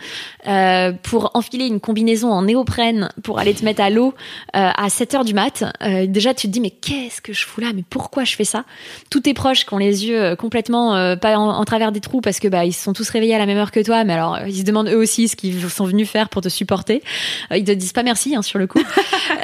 euh, 0.47 0.91
pour 1.03 1.31
enfiler 1.33 1.67
une 1.67 1.79
combinaison 1.79 2.31
en 2.31 2.43
néoprène, 2.43 3.09
pour 3.23 3.39
aller 3.39 3.53
te 3.53 3.63
mettre 3.63 3.81
à 3.81 3.89
l'eau 3.89 4.13
euh, 4.55 4.71
à 4.75 4.89
7 4.89 5.15
heures 5.15 5.25
du 5.25 5.33
mat. 5.33 5.63
Euh, 5.81 6.07
déjà, 6.07 6.33
tu 6.33 6.47
te 6.47 6.51
dis 6.51 6.59
mais 6.59 6.71
qu'est-ce 6.71 7.21
que 7.21 7.33
je 7.33 7.45
fous 7.45 7.61
là? 7.61 7.71
Mais 7.73 7.83
pourquoi 7.87 8.23
je 8.23 8.35
fais 8.35 8.43
ça? 8.43 8.65
Tous 9.09 9.21
tes 9.21 9.33
proches 9.33 9.65
qui 9.65 9.73
ont 9.73 9.77
les 9.77 10.07
yeux 10.07 10.35
complètement 10.35 11.15
pas 11.17 11.37
en, 11.37 11.65
travers 11.65 11.91
des 11.91 11.99
trous 11.99 12.21
parce 12.21 12.39
que 12.39 12.47
bah 12.47 12.65
ils 12.65 12.73
se 12.73 12.83
sont 12.83 12.93
tous 12.93 13.09
réveillés 13.09 13.35
à 13.35 13.37
la 13.37 13.45
même 13.45 13.57
heure 13.57 13.71
que 13.71 13.79
toi, 13.83 14.03
mais 14.03 14.13
alors 14.13 14.39
ils 14.47 14.57
se 14.57 14.63
demandent 14.63 14.89
eux 14.89 14.97
aussi 14.97 15.27
ce 15.27 15.35
qu'ils 15.35 15.69
sont 15.69 15.85
venus 15.85 16.09
faire 16.09 16.29
pour 16.29 16.41
te 16.41 16.49
supporter. 16.49 17.03
ils 17.51 17.63
te 17.63 17.71
disent 17.71 17.93
pas 17.93 18.03
merci 18.03 18.35
hein, 18.35 18.41
sur 18.41 18.59
le 18.59 18.67
coup. 18.67 18.81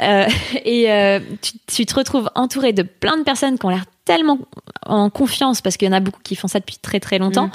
et 0.64 1.20
tu, 1.40 1.52
tu 1.66 1.86
te 1.86 1.94
retrouves 1.94 2.30
entouré 2.34 2.72
de 2.72 2.82
plein 2.82 3.16
de 3.16 3.22
personnes 3.22 3.58
qui 3.58 3.66
ont 3.66 3.70
l'air 3.70 3.84
tellement 4.06 4.38
en 4.86 5.10
confiance 5.10 5.60
parce 5.60 5.76
qu'il 5.76 5.86
y 5.86 5.88
en 5.90 5.94
a 5.94 6.00
beaucoup 6.00 6.20
qui 6.22 6.36
font 6.36 6.48
ça 6.48 6.60
depuis 6.60 6.76
très 6.80 7.00
très 7.00 7.18
longtemps. 7.18 7.48
Mm. 7.48 7.52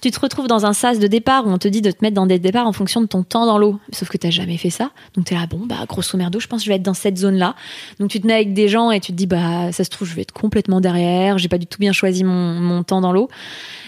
Tu 0.00 0.10
te 0.10 0.18
retrouves 0.18 0.48
dans 0.48 0.66
un 0.66 0.72
sas 0.72 0.98
de 0.98 1.06
départ 1.06 1.46
où 1.46 1.50
on 1.50 1.58
te 1.58 1.68
dit 1.68 1.82
de 1.82 1.90
te 1.90 1.98
mettre 2.02 2.14
dans 2.14 2.26
des 2.26 2.38
départs 2.40 2.66
en 2.66 2.72
fonction 2.72 3.02
de 3.02 3.06
ton 3.06 3.22
temps 3.22 3.46
dans 3.46 3.58
l'eau. 3.58 3.78
Sauf 3.92 4.08
que 4.08 4.16
t'as 4.16 4.30
jamais 4.30 4.56
fait 4.56 4.70
ça. 4.70 4.90
Donc 5.14 5.26
t'es 5.26 5.34
là, 5.34 5.46
bon, 5.46 5.60
bah, 5.66 5.84
grosso 5.86 6.16
merdo, 6.16 6.40
je 6.40 6.48
pense 6.48 6.60
que 6.60 6.64
je 6.64 6.70
vais 6.70 6.76
être 6.76 6.82
dans 6.82 6.94
cette 6.94 7.18
zone-là. 7.18 7.54
Donc 8.00 8.10
tu 8.10 8.20
te 8.20 8.26
mets 8.26 8.32
avec 8.32 8.54
des 8.54 8.68
gens 8.68 8.90
et 8.90 8.98
tu 8.98 9.12
te 9.12 9.16
dis, 9.16 9.26
bah, 9.26 9.70
ça 9.72 9.84
se 9.84 9.90
trouve, 9.90 10.08
je 10.08 10.14
vais 10.14 10.22
être 10.22 10.32
complètement 10.32 10.80
derrière. 10.80 11.38
J'ai 11.38 11.48
pas 11.48 11.58
du 11.58 11.66
tout 11.66 11.78
bien 11.78 11.92
choisi 11.92 12.24
mon, 12.24 12.54
mon 12.54 12.82
temps 12.82 13.02
dans 13.02 13.12
l'eau. 13.12 13.28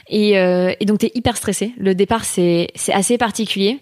Et, 0.08 0.38
euh, 0.38 0.74
et 0.78 0.84
donc 0.84 0.98
t'es 0.98 1.10
hyper 1.14 1.36
stressé. 1.36 1.72
Le 1.78 1.94
départ, 1.94 2.26
c'est, 2.26 2.68
c'est 2.74 2.92
assez 2.92 3.16
particulier. 3.16 3.80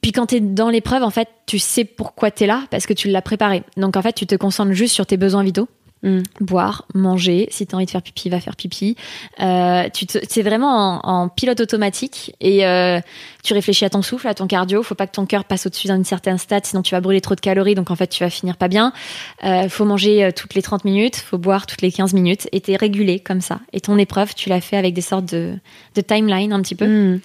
Puis 0.00 0.12
quand 0.12 0.26
t'es 0.26 0.40
dans 0.40 0.68
l'épreuve, 0.68 1.02
en 1.02 1.10
fait, 1.10 1.28
tu 1.46 1.58
sais 1.58 1.84
pourquoi 1.84 2.30
t'es 2.30 2.46
là 2.46 2.64
parce 2.70 2.86
que 2.86 2.92
tu 2.92 3.08
l'as 3.08 3.22
préparé. 3.22 3.64
Donc 3.76 3.96
en 3.96 4.02
fait, 4.02 4.12
tu 4.12 4.26
te 4.26 4.36
concentres 4.36 4.72
juste 4.72 4.94
sur 4.94 5.06
tes 5.06 5.16
besoins 5.16 5.42
vitaux 5.42 5.68
Mm. 6.02 6.20
Boire, 6.40 6.84
manger. 6.94 7.48
Si 7.50 7.66
t'as 7.66 7.76
envie 7.76 7.86
de 7.86 7.90
faire 7.90 8.02
pipi, 8.02 8.28
va 8.28 8.40
faire 8.40 8.54
pipi. 8.54 8.96
Euh, 9.40 9.88
tu 9.92 10.06
c'est 10.28 10.42
vraiment 10.42 11.00
en, 11.04 11.28
pilote 11.28 11.60
automatique 11.60 12.34
et 12.40 12.64
euh, 12.66 13.00
tu 13.42 13.52
réfléchis 13.52 13.84
à 13.84 13.90
ton 13.90 14.02
souffle, 14.02 14.28
à 14.28 14.34
ton 14.34 14.46
cardio. 14.46 14.82
Faut 14.82 14.94
pas 14.94 15.06
que 15.06 15.12
ton 15.12 15.26
cœur 15.26 15.44
passe 15.44 15.66
au-dessus 15.66 15.88
d'un 15.88 16.02
certain 16.04 16.38
stade, 16.38 16.64
sinon 16.66 16.82
tu 16.82 16.94
vas 16.94 17.00
brûler 17.00 17.20
trop 17.20 17.34
de 17.34 17.40
calories. 17.40 17.74
Donc 17.74 17.90
en 17.90 17.96
fait, 17.96 18.06
tu 18.06 18.22
vas 18.22 18.30
finir 18.30 18.56
pas 18.56 18.68
bien. 18.68 18.92
Euh, 19.44 19.68
faut 19.68 19.84
manger 19.84 20.24
euh, 20.24 20.30
toutes 20.34 20.54
les 20.54 20.62
30 20.62 20.84
minutes, 20.84 21.16
faut 21.16 21.38
boire 21.38 21.66
toutes 21.66 21.82
les 21.82 21.90
15 21.90 22.14
minutes. 22.14 22.48
Et 22.52 22.60
t'es 22.60 22.76
régulé 22.76 23.18
comme 23.18 23.40
ça. 23.40 23.60
Et 23.72 23.80
ton 23.80 23.98
épreuve, 23.98 24.34
tu 24.34 24.48
l'as 24.48 24.60
fait 24.60 24.76
avec 24.76 24.94
des 24.94 25.00
sortes 25.00 25.26
de, 25.26 25.54
de 25.96 26.00
timeline 26.00 26.52
un 26.52 26.62
petit 26.62 26.76
peu. 26.76 26.86
Mm. 26.86 27.20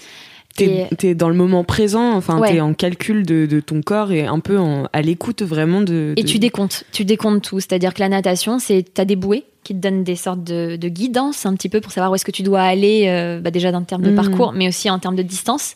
T'es 0.55 0.87
es 1.01 1.15
dans 1.15 1.29
le 1.29 1.35
moment 1.35 1.63
présent, 1.63 2.13
enfin 2.13 2.39
t'es 2.41 2.61
en 2.61 2.73
calcul 2.73 3.25
de, 3.25 3.45
de, 3.45 3.59
ton 3.59 3.81
corps 3.81 4.11
et 4.11 4.25
un 4.25 4.39
peu 4.39 4.59
en, 4.59 4.87
à 4.93 5.01
l'écoute 5.01 5.41
vraiment 5.41 5.81
de, 5.81 6.13
Et 6.15 6.23
tu 6.23 6.37
décomptes, 6.37 6.85
tu 6.91 7.05
décomptes 7.05 7.43
tout. 7.43 7.59
C'est-à-dire 7.59 7.93
que 7.93 7.99
la 7.99 8.09
natation, 8.09 8.59
c'est 8.59 8.85
t'as 8.93 9.05
des 9.05 9.15
bouées 9.15 9.45
qui 9.63 9.73
te 9.73 9.79
donnent 9.79 10.03
des 10.03 10.15
sortes 10.15 10.43
de, 10.43 10.75
de 10.75 10.87
guidance 10.89 11.45
un 11.45 11.53
petit 11.55 11.69
peu 11.69 11.81
pour 11.81 11.91
savoir 11.91 12.11
où 12.11 12.15
est-ce 12.15 12.25
que 12.25 12.31
tu 12.31 12.43
dois 12.43 12.61
aller, 12.61 13.05
euh, 13.07 13.39
bah 13.39 13.51
déjà 13.51 13.71
dans 13.71 13.81
termes 13.83 14.03
de 14.03 14.11
mm. 14.11 14.15
parcours, 14.15 14.53
mais 14.53 14.67
aussi 14.67 14.89
en 14.89 14.99
termes 14.99 15.15
de 15.15 15.23
distance. 15.23 15.75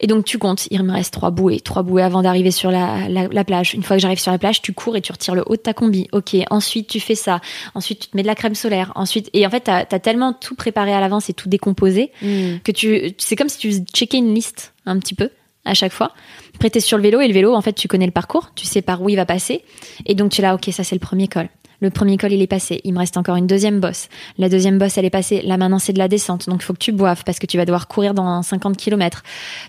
Et 0.00 0.06
donc 0.06 0.24
tu 0.24 0.38
comptes, 0.38 0.66
il 0.70 0.82
me 0.82 0.92
reste 0.92 1.12
trois 1.12 1.30
bouées, 1.30 1.60
trois 1.60 1.82
bouées 1.82 2.02
avant 2.02 2.22
d'arriver 2.22 2.50
sur 2.50 2.70
la, 2.70 3.08
la, 3.08 3.28
la, 3.28 3.44
plage. 3.44 3.74
Une 3.74 3.82
fois 3.82 3.96
que 3.96 4.02
j'arrive 4.02 4.20
sur 4.20 4.32
la 4.32 4.38
plage, 4.38 4.62
tu 4.62 4.72
cours 4.72 4.96
et 4.96 5.00
tu 5.00 5.12
retires 5.12 5.34
le 5.34 5.42
haut 5.46 5.56
de 5.56 5.60
ta 5.60 5.74
combi. 5.74 6.08
Ok, 6.12 6.36
ensuite 6.50 6.88
tu 6.88 7.00
fais 7.00 7.14
ça, 7.14 7.40
ensuite 7.74 8.00
tu 8.00 8.08
te 8.08 8.16
mets 8.16 8.22
de 8.22 8.28
la 8.28 8.34
crème 8.34 8.54
solaire, 8.54 8.92
ensuite 8.94 9.30
et 9.32 9.46
en 9.46 9.50
fait 9.50 9.60
t'as 9.60 9.84
as 9.90 9.98
tellement 9.98 10.32
tout 10.32 10.54
préparé 10.54 10.92
à 10.92 11.00
l'avance 11.00 11.28
et 11.30 11.32
tout 11.32 11.48
décomposé 11.48 12.12
mm. 12.22 12.58
que 12.64 12.72
tu, 12.72 13.14
c'est 13.18 13.36
comme 13.36 13.48
si 13.48 13.58
tu 13.58 13.72
checkais 13.92 14.18
une 14.18 14.34
liste 14.34 14.74
un 14.86 14.98
petit 14.98 15.14
peu 15.14 15.30
à 15.64 15.74
chaque 15.74 15.92
fois. 15.92 16.12
Après, 16.54 16.70
t'es 16.70 16.80
sur 16.80 16.96
le 16.96 17.02
vélo 17.02 17.20
et 17.20 17.28
le 17.28 17.34
vélo, 17.34 17.54
en 17.54 17.60
fait, 17.60 17.74
tu 17.74 17.86
connais 17.86 18.06
le 18.06 18.12
parcours, 18.12 18.50
tu 18.56 18.66
sais 18.66 18.82
par 18.82 19.02
où 19.02 19.08
il 19.08 19.16
va 19.16 19.26
passer. 19.26 19.62
Et 20.06 20.14
donc, 20.14 20.32
tu 20.32 20.40
es 20.40 20.42
là, 20.42 20.54
ok, 20.54 20.68
ça 20.72 20.82
c'est 20.82 20.96
le 20.96 21.00
premier 21.00 21.28
col. 21.28 21.48
Le 21.80 21.90
premier 21.90 22.16
col, 22.16 22.32
il 22.32 22.42
est 22.42 22.48
passé. 22.48 22.80
Il 22.84 22.92
me 22.92 22.98
reste 22.98 23.16
encore 23.16 23.36
une 23.36 23.46
deuxième 23.46 23.80
bosse. 23.80 24.08
La 24.36 24.48
deuxième 24.48 24.78
bosse, 24.78 24.98
elle 24.98 25.04
est 25.04 25.10
passée. 25.10 25.42
Là, 25.42 25.56
maintenant, 25.56 25.78
c'est 25.78 25.92
de 25.92 25.98
la 25.98 26.08
descente. 26.08 26.48
Donc, 26.48 26.60
il 26.62 26.64
faut 26.64 26.72
que 26.72 26.78
tu 26.78 26.92
boives 26.92 27.22
parce 27.24 27.38
que 27.38 27.46
tu 27.46 27.56
vas 27.56 27.64
devoir 27.64 27.88
courir 27.88 28.14
dans 28.14 28.42
50 28.42 28.76
km. 28.76 29.22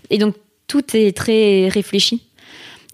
Et 0.09 0.17
donc, 0.17 0.35
tout 0.67 0.95
est 0.95 1.15
très 1.15 1.67
réfléchi. 1.67 2.23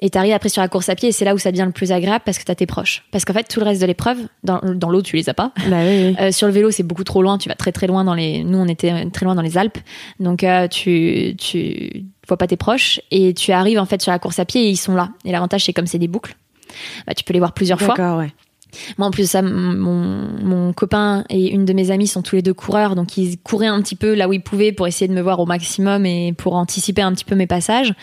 Et 0.01 0.10
tu 0.10 0.17
arrives 0.17 0.34
après 0.34 0.49
sur 0.49 0.62
la 0.62 0.67
course 0.67 0.89
à 0.89 0.95
pied 0.95 1.10
et 1.10 1.12
c'est 1.13 1.23
là 1.23 1.34
où 1.34 1.38
ça 1.38 1.51
devient 1.51 1.63
le 1.65 1.71
plus 1.71 1.93
agréable 1.93 2.23
parce 2.25 2.38
que 2.38 2.43
tu 2.43 2.51
as 2.51 2.56
tes 2.56 2.65
proches. 2.65 3.06
Parce 3.12 3.23
qu'en 3.23 3.32
fait, 3.32 3.47
tout 3.47 3.62
le 3.62 3.65
reste 3.65 3.80
de 3.80 3.86
l'épreuve, 3.86 4.17
dans, 4.43 4.60
dans 4.62 4.89
l'eau, 4.89 5.01
tu 5.01 5.15
les 5.15 5.30
as 5.30 5.34
pas. 5.34 5.54
Bah 5.69 5.78
euh, 5.78 6.32
sur 6.32 6.47
le 6.47 6.54
vélo, 6.54 6.69
c'est 6.69 6.84
beaucoup 6.84 7.06
trop 7.06 7.21
loin. 7.21 7.38
Tu 7.38 7.47
vas 7.47 7.56
très 7.56 7.71
très 7.71 7.88
loin 7.88 8.04
dans 8.04 8.13
les. 8.13 8.43
Nous, 8.43 8.58
on 8.58 8.67
était 8.67 9.10
très 9.12 9.25
loin 9.25 9.36
dans 9.36 9.41
les 9.41 9.58
Alpes. 9.58 9.78
Donc, 10.19 10.43
euh, 10.43 10.67
tu, 10.67 11.36
tu 11.38 12.04
vois 12.28 12.36
pas 12.36 12.47
tes 12.47 12.58
proches 12.58 12.99
et 13.10 13.34
tu 13.34 13.54
arrives 13.54 13.80
en 13.80 13.86
fait 13.86 14.01
sur 14.01 14.12
la 14.12 14.19
course 14.19 14.38
à 14.39 14.45
pied 14.45 14.65
et 14.65 14.69
ils 14.69 14.78
sont 14.78 14.95
là. 14.95 15.12
Et 15.23 15.32
l'avantage, 15.32 15.63
c'est 15.63 15.73
comme 15.73 15.88
c'est 15.88 15.99
des 15.99 16.10
boucles, 16.10 16.36
bah, 17.08 17.13
tu 17.13 17.23
peux 17.23 17.34
les 17.34 17.39
voir 17.39 17.54
plusieurs 17.54 17.80
fois. 17.80 18.17
Ouais. 18.17 18.34
Moi, 18.98 19.08
en 19.08 19.12
plus 19.12 19.30
ça, 19.30 19.42
mon, 19.42 20.28
mon, 20.44 20.74
copain 20.74 21.24
et 21.30 21.52
une 21.52 21.66
de 21.66 21.74
mes 21.74 21.92
amies 21.92 22.08
sont 22.08 22.22
tous 22.22 22.36
les 22.36 22.42
deux 22.42 22.54
coureurs, 22.54 22.96
donc 22.96 23.18
ils 23.18 23.38
couraient 23.38 23.68
un 23.68 23.82
petit 23.82 23.96
peu 23.96 24.14
là 24.14 24.28
où 24.28 24.34
ils 24.34 24.42
pouvaient 24.42 24.72
pour 24.72 24.88
essayer 24.88 25.08
de 25.08 25.14
me 25.14 25.22
voir 25.22 25.40
au 25.40 25.46
maximum 25.46 26.06
et 26.06 26.34
pour 26.34 26.56
anticiper 26.56 27.02
un 27.02 27.14
petit 27.14 27.26
peu 27.26 27.36
mes 27.36 27.48
passages. 27.48 27.94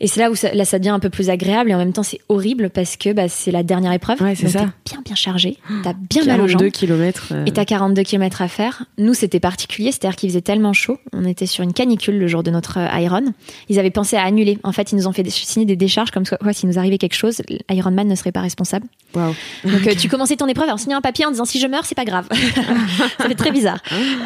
Et 0.00 0.06
c'est 0.06 0.20
là 0.20 0.30
où 0.30 0.34
ça, 0.34 0.52
là, 0.54 0.64
ça 0.64 0.78
devient 0.78 0.90
un 0.90 0.98
peu 0.98 1.10
plus 1.10 1.30
agréable 1.30 1.70
et 1.70 1.74
en 1.74 1.78
même 1.78 1.92
temps 1.92 2.02
c'est 2.02 2.20
horrible 2.28 2.70
parce 2.70 2.96
que 2.96 3.12
bah, 3.12 3.28
c'est 3.28 3.50
la 3.50 3.62
dernière 3.62 3.92
épreuve. 3.92 4.20
Ouais, 4.20 4.34
c'est 4.34 4.48
ça. 4.48 4.66
bien 4.84 5.00
bien 5.04 5.14
chargé, 5.14 5.56
t'as 5.82 5.94
bien 5.94 6.24
mal 6.24 6.40
aux 6.40 6.48
jambes. 6.48 6.70
km. 6.70 7.28
Euh. 7.32 7.44
Et 7.46 7.52
t'as 7.52 7.64
42 7.64 8.02
km 8.02 8.42
à 8.42 8.48
faire. 8.48 8.84
Nous 8.98 9.14
c'était 9.14 9.40
particulier, 9.40 9.92
c'est-à-dire 9.92 10.16
qu'il 10.16 10.28
faisait 10.28 10.40
tellement 10.42 10.72
chaud. 10.72 10.98
On 11.12 11.24
était 11.24 11.46
sur 11.46 11.64
une 11.64 11.72
canicule 11.72 12.18
le 12.18 12.26
jour 12.26 12.42
de 12.42 12.50
notre 12.50 12.78
euh, 12.78 13.00
Iron. 13.00 13.32
Ils 13.68 13.78
avaient 13.78 13.90
pensé 13.90 14.16
à 14.16 14.22
annuler. 14.24 14.58
En 14.62 14.72
fait, 14.72 14.92
ils 14.92 14.96
nous 14.96 15.06
ont 15.06 15.12
fait 15.12 15.28
signer 15.30 15.66
des 15.66 15.76
décharges 15.76 16.10
comme 16.10 16.24
quoi 16.26 16.52
s'il 16.52 16.68
nous 16.68 16.78
arrivait 16.78 16.98
quelque 16.98 17.14
chose, 17.16 17.42
Ironman 17.70 18.06
ne 18.06 18.14
serait 18.14 18.32
pas 18.32 18.40
responsable. 18.40 18.86
Wow. 19.14 19.34
Donc 19.64 19.86
euh, 19.86 19.94
tu 19.98 20.08
commençais 20.08 20.36
ton 20.36 20.46
épreuve 20.46 20.68
en 20.68 20.76
signant 20.76 20.98
un 20.98 21.02
papier 21.02 21.24
en 21.24 21.30
disant 21.30 21.44
si 21.44 21.58
je 21.60 21.66
meurs 21.66 21.84
c'est 21.86 21.94
pas 21.94 22.04
grave. 22.04 22.26
ça 23.18 23.28
fait 23.28 23.34
très 23.34 23.50
bizarre. 23.52 23.78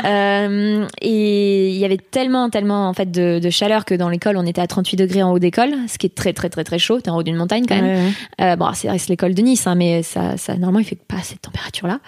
euh, 0.04 0.86
et 1.00 1.70
il 1.70 1.76
y 1.76 1.84
avait 1.84 1.98
tellement 1.98 2.50
tellement 2.50 2.88
en 2.88 2.94
fait 2.94 3.10
de, 3.10 3.38
de 3.38 3.50
chaleur 3.50 3.84
que 3.84 3.94
dans 3.94 4.08
l'école 4.08 4.36
on 4.36 4.46
était 4.46 4.60
à 4.60 4.66
38 4.66 4.96
degrés 4.96 5.22
en 5.22 5.32
haut 5.32 5.38
d'école 5.38 5.59
ce 5.88 5.98
qui 5.98 6.06
est 6.06 6.14
très 6.14 6.32
très 6.32 6.48
très 6.48 6.64
très 6.64 6.78
chaud. 6.78 7.00
T'es 7.00 7.10
en 7.10 7.16
haut 7.16 7.22
d'une 7.22 7.36
montagne 7.36 7.64
quand 7.66 7.80
même. 7.80 8.12
Euh, 8.40 8.56
bon, 8.56 8.70
c'est 8.74 9.08
l'école 9.08 9.34
de 9.34 9.42
Nice, 9.42 9.66
hein, 9.66 9.74
mais 9.74 10.02
ça, 10.02 10.36
ça 10.36 10.54
normalement 10.54 10.80
il 10.80 10.84
fait 10.84 10.96
pas 10.96 11.22
cette 11.22 11.42
température-là. 11.42 12.00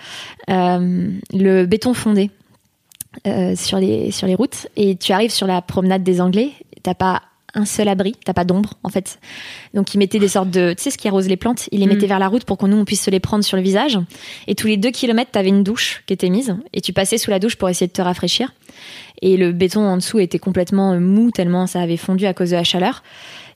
Euh, 0.50 1.10
le 1.32 1.66
béton 1.66 1.94
fondé 1.94 2.30
euh, 3.26 3.54
sur 3.56 3.78
les 3.78 4.10
sur 4.10 4.26
les 4.26 4.34
routes 4.34 4.66
et 4.76 4.96
tu 4.96 5.12
arrives 5.12 5.30
sur 5.30 5.46
la 5.46 5.62
promenade 5.62 6.02
des 6.02 6.20
Anglais, 6.20 6.50
t'as 6.82 6.94
pas 6.94 7.22
un 7.54 7.64
seul 7.64 7.88
abri, 7.88 8.14
t'as 8.24 8.32
pas 8.32 8.44
d'ombre 8.44 8.74
en 8.82 8.88
fait. 8.88 9.18
Donc 9.74 9.94
ils 9.94 9.98
mettaient 9.98 10.18
des 10.18 10.28
sortes 10.28 10.50
de, 10.50 10.74
tu 10.76 10.82
sais 10.82 10.90
ce 10.90 10.98
qui 10.98 11.08
arrose 11.08 11.28
les 11.28 11.36
plantes, 11.36 11.68
ils 11.70 11.80
les 11.80 11.86
mm. 11.86 11.88
mettaient 11.90 12.06
vers 12.06 12.18
la 12.18 12.28
route 12.28 12.44
pour 12.44 12.56
qu'on 12.56 12.68
nous 12.68 12.78
on 12.78 12.84
puisse 12.84 13.02
se 13.02 13.10
les 13.10 13.20
prendre 13.20 13.44
sur 13.44 13.56
le 13.56 13.62
visage. 13.62 13.98
Et 14.46 14.54
tous 14.54 14.66
les 14.66 14.76
deux 14.76 14.90
kilomètres, 14.90 15.30
t'avais 15.32 15.50
une 15.50 15.62
douche 15.62 16.02
qui 16.06 16.14
était 16.14 16.30
mise 16.30 16.56
et 16.72 16.80
tu 16.80 16.92
passais 16.92 17.18
sous 17.18 17.30
la 17.30 17.38
douche 17.38 17.56
pour 17.56 17.68
essayer 17.68 17.86
de 17.86 17.92
te 17.92 18.02
rafraîchir. 18.02 18.52
Et 19.20 19.36
le 19.36 19.52
béton 19.52 19.86
en 19.86 19.96
dessous 19.96 20.18
était 20.18 20.38
complètement 20.38 20.98
mou 20.98 21.30
tellement 21.30 21.66
ça 21.66 21.80
avait 21.80 21.96
fondu 21.96 22.26
à 22.26 22.34
cause 22.34 22.50
de 22.50 22.56
la 22.56 22.64
chaleur. 22.64 23.02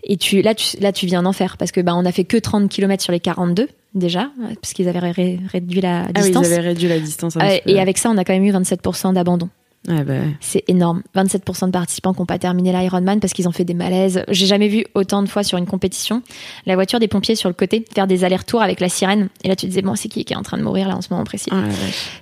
Et 0.06 0.16
tu, 0.16 0.40
là, 0.40 0.54
tu, 0.54 0.76
là, 0.78 0.92
tu 0.92 1.06
viens 1.06 1.22
d'en 1.22 1.32
faire 1.32 1.56
parce 1.56 1.72
que 1.72 1.80
bah, 1.80 1.94
on 1.96 2.04
a 2.04 2.12
fait 2.12 2.24
que 2.24 2.36
30 2.36 2.68
km 2.68 3.02
sur 3.02 3.12
les 3.12 3.20
42 3.20 3.68
déjà, 3.94 4.30
parce 4.60 4.72
qu'ils 4.72 4.88
avaient 4.88 4.98
réduit 4.98 5.80
la 5.80 6.06
distance. 6.12 6.16
Ah 6.16 6.20
oui, 6.22 6.30
ils 6.30 6.52
avaient 6.52 6.68
réduit 6.68 6.88
la 6.88 7.00
distance. 7.00 7.36
et 7.66 7.80
avec 7.80 7.98
ça, 7.98 8.10
on 8.10 8.16
a 8.16 8.24
quand 8.24 8.34
même 8.34 8.44
eu 8.44 8.52
27% 8.52 9.14
d'abandon. 9.14 9.48
Bah 9.88 10.14
c'est 10.40 10.64
énorme. 10.68 11.02
27% 11.14 11.66
de 11.66 11.70
participants 11.70 12.12
qui 12.12 12.20
n'ont 12.20 12.26
pas 12.26 12.38
terminé 12.38 12.72
l'Ironman 12.72 13.20
parce 13.20 13.32
qu'ils 13.32 13.46
ont 13.46 13.52
fait 13.52 13.64
des 13.64 13.74
malaises. 13.74 14.24
J'ai 14.28 14.46
jamais 14.46 14.68
vu 14.68 14.84
autant 14.94 15.22
de 15.22 15.28
fois 15.28 15.44
sur 15.44 15.58
une 15.58 15.66
compétition 15.66 16.22
la 16.66 16.74
voiture 16.74 16.98
des 16.98 17.08
pompiers 17.08 17.36
sur 17.36 17.48
le 17.48 17.54
côté 17.54 17.84
faire 17.94 18.06
des 18.06 18.24
allers-retours 18.24 18.62
avec 18.62 18.80
la 18.80 18.88
sirène. 18.88 19.28
Et 19.44 19.48
là, 19.48 19.54
tu 19.54 19.66
te 19.66 19.70
disais, 19.70 19.82
bon, 19.82 19.94
c'est 19.94 20.08
qui 20.08 20.24
qui 20.24 20.32
est 20.32 20.36
en 20.36 20.42
train 20.42 20.58
de 20.58 20.62
mourir 20.62 20.88
là 20.88 20.96
en 20.96 21.02
ce 21.02 21.08
moment 21.10 21.24
précis? 21.24 21.50
Ah 21.52 21.62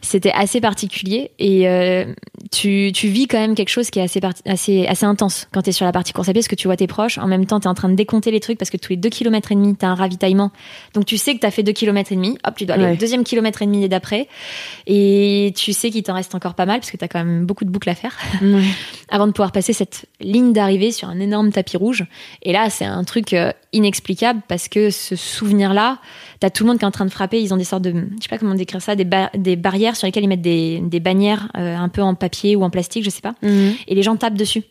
C'était 0.03 0.33
assez 0.33 0.61
particulier 0.61 1.31
et 1.38 1.68
euh, 1.68 2.12
tu, 2.55 2.93
tu, 2.95 3.09
vis 3.09 3.27
quand 3.27 3.38
même 3.38 3.55
quelque 3.55 3.69
chose 3.69 3.90
qui 3.90 3.99
est 3.99 4.03
assez, 4.03 4.21
assez, 4.47 4.87
assez 4.87 5.05
intense 5.05 5.49
quand 5.53 5.62
tu 5.62 5.71
es 5.71 5.73
sur 5.73 5.85
la 5.85 5.93
partie 5.93 6.12
course 6.12 6.29
à 6.29 6.33
pied 6.33 6.40
parce 6.40 6.49
que 6.49 6.55
tu 6.55 6.69
vois 6.69 6.77
tes 6.77 6.87
proches. 6.87 7.19
En 7.19 7.27
même 7.27 7.47
temps, 7.47 7.61
tu 7.61 7.64
es 7.64 7.69
en 7.69 7.75
train 7.75 7.88
de 7.88 7.95
décompter 7.95 8.31
les 8.31 8.40
trucs 8.40 8.59
parce 8.59 8.71
que 8.71 8.77
tous 8.77 8.90
les 8.90 8.97
2 8.97 9.09
km 9.09 9.53
et 9.53 9.55
demi, 9.55 9.77
tu 9.77 9.85
as 9.85 9.88
un 9.88 9.95
ravitaillement. 9.95 10.53
Donc 10.95 11.05
tu 11.05 11.17
sais 11.17 11.35
que 11.35 11.40
tu 11.40 11.47
as 11.47 11.51
fait 11.51 11.62
2 11.62 11.73
km 11.73 12.12
et 12.12 12.14
demi. 12.17 12.38
Hop, 12.47 12.55
tu 12.57 12.67
dois 12.67 12.77
aller 12.77 12.93
au 12.93 12.97
deuxième 12.97 13.25
kilomètre 13.25 13.62
et 13.62 13.67
demi 13.67 13.88
d'après. 13.88 14.29
Et 14.87 15.53
tu 15.57 15.73
sais 15.73 15.90
qu'il 15.90 16.03
t'en 16.03 16.14
reste 16.14 16.35
encore 16.35 16.55
pas 16.55 16.67
mal 16.67 16.81
parce 16.81 16.90
que 16.90 16.97
tu 16.97 17.05
as 17.05 17.09
quand 17.09 17.19
même 17.19 17.45
beaucoup 17.45 17.64
de 17.64 17.71
boucles 17.71 17.90
à 17.90 17.95
faire 17.95 18.17
avant 19.09 19.27
de 19.27 19.33
pouvoir 19.33 19.53
passer 19.53 19.73
cette 19.73 20.07
ligne 20.21 20.53
d'arrivée 20.53 20.93
sur 20.93 21.09
un 21.09 21.21
énorme 21.21 21.51
tapis 21.51 21.77
rouge. 21.77 22.07
Et 22.43 22.53
là, 22.53 22.71
c'est 22.71 22.85
un 22.85 23.05
truc 23.05 23.33
euh, 23.33 23.53
inexplicable 23.73 24.43
parce 24.49 24.69
que 24.69 24.90
ce 24.90 25.17
souvenir-là, 25.17 25.99
t'as 26.40 26.51
tout 26.51 26.64
le 26.64 26.69
monde 26.69 26.79
qui 26.79 26.85
est 26.85 26.88
en 26.88 26.93
train 26.93 27.07
de 27.07 27.11
frapper. 27.11 27.40
Ils 27.40 27.53
ont 27.53 27.57
des 27.57 27.64
sortes 27.64 27.83
de, 27.83 27.90
je 27.93 28.23
sais 28.23 28.29
pas 28.29 28.38
comment 28.38 28.55
décrire 28.55 28.81
ça, 28.81 28.95
des, 28.97 29.09
des 29.35 29.57
barrières 29.57 29.97
sur 29.97 30.07
lesquelles 30.07 30.25
ils 30.25 30.29
mettent 30.29 30.43
des, 30.43 30.81
des 30.81 31.01
bannières 31.01 31.49
euh, 31.57 31.77
un 31.77 31.88
peu 31.88 32.03
en 32.03 32.14
papier 32.14 32.43
ou 32.57 32.64
en 32.64 32.70
plastique, 32.70 33.04
je 33.04 33.11
sais 33.11 33.20
pas. 33.20 33.35
Mhm. 33.42 33.74
Et 33.88 33.94
les 33.94 34.02
gens 34.02 34.16
tapent 34.16 34.37
dessus. 34.37 34.62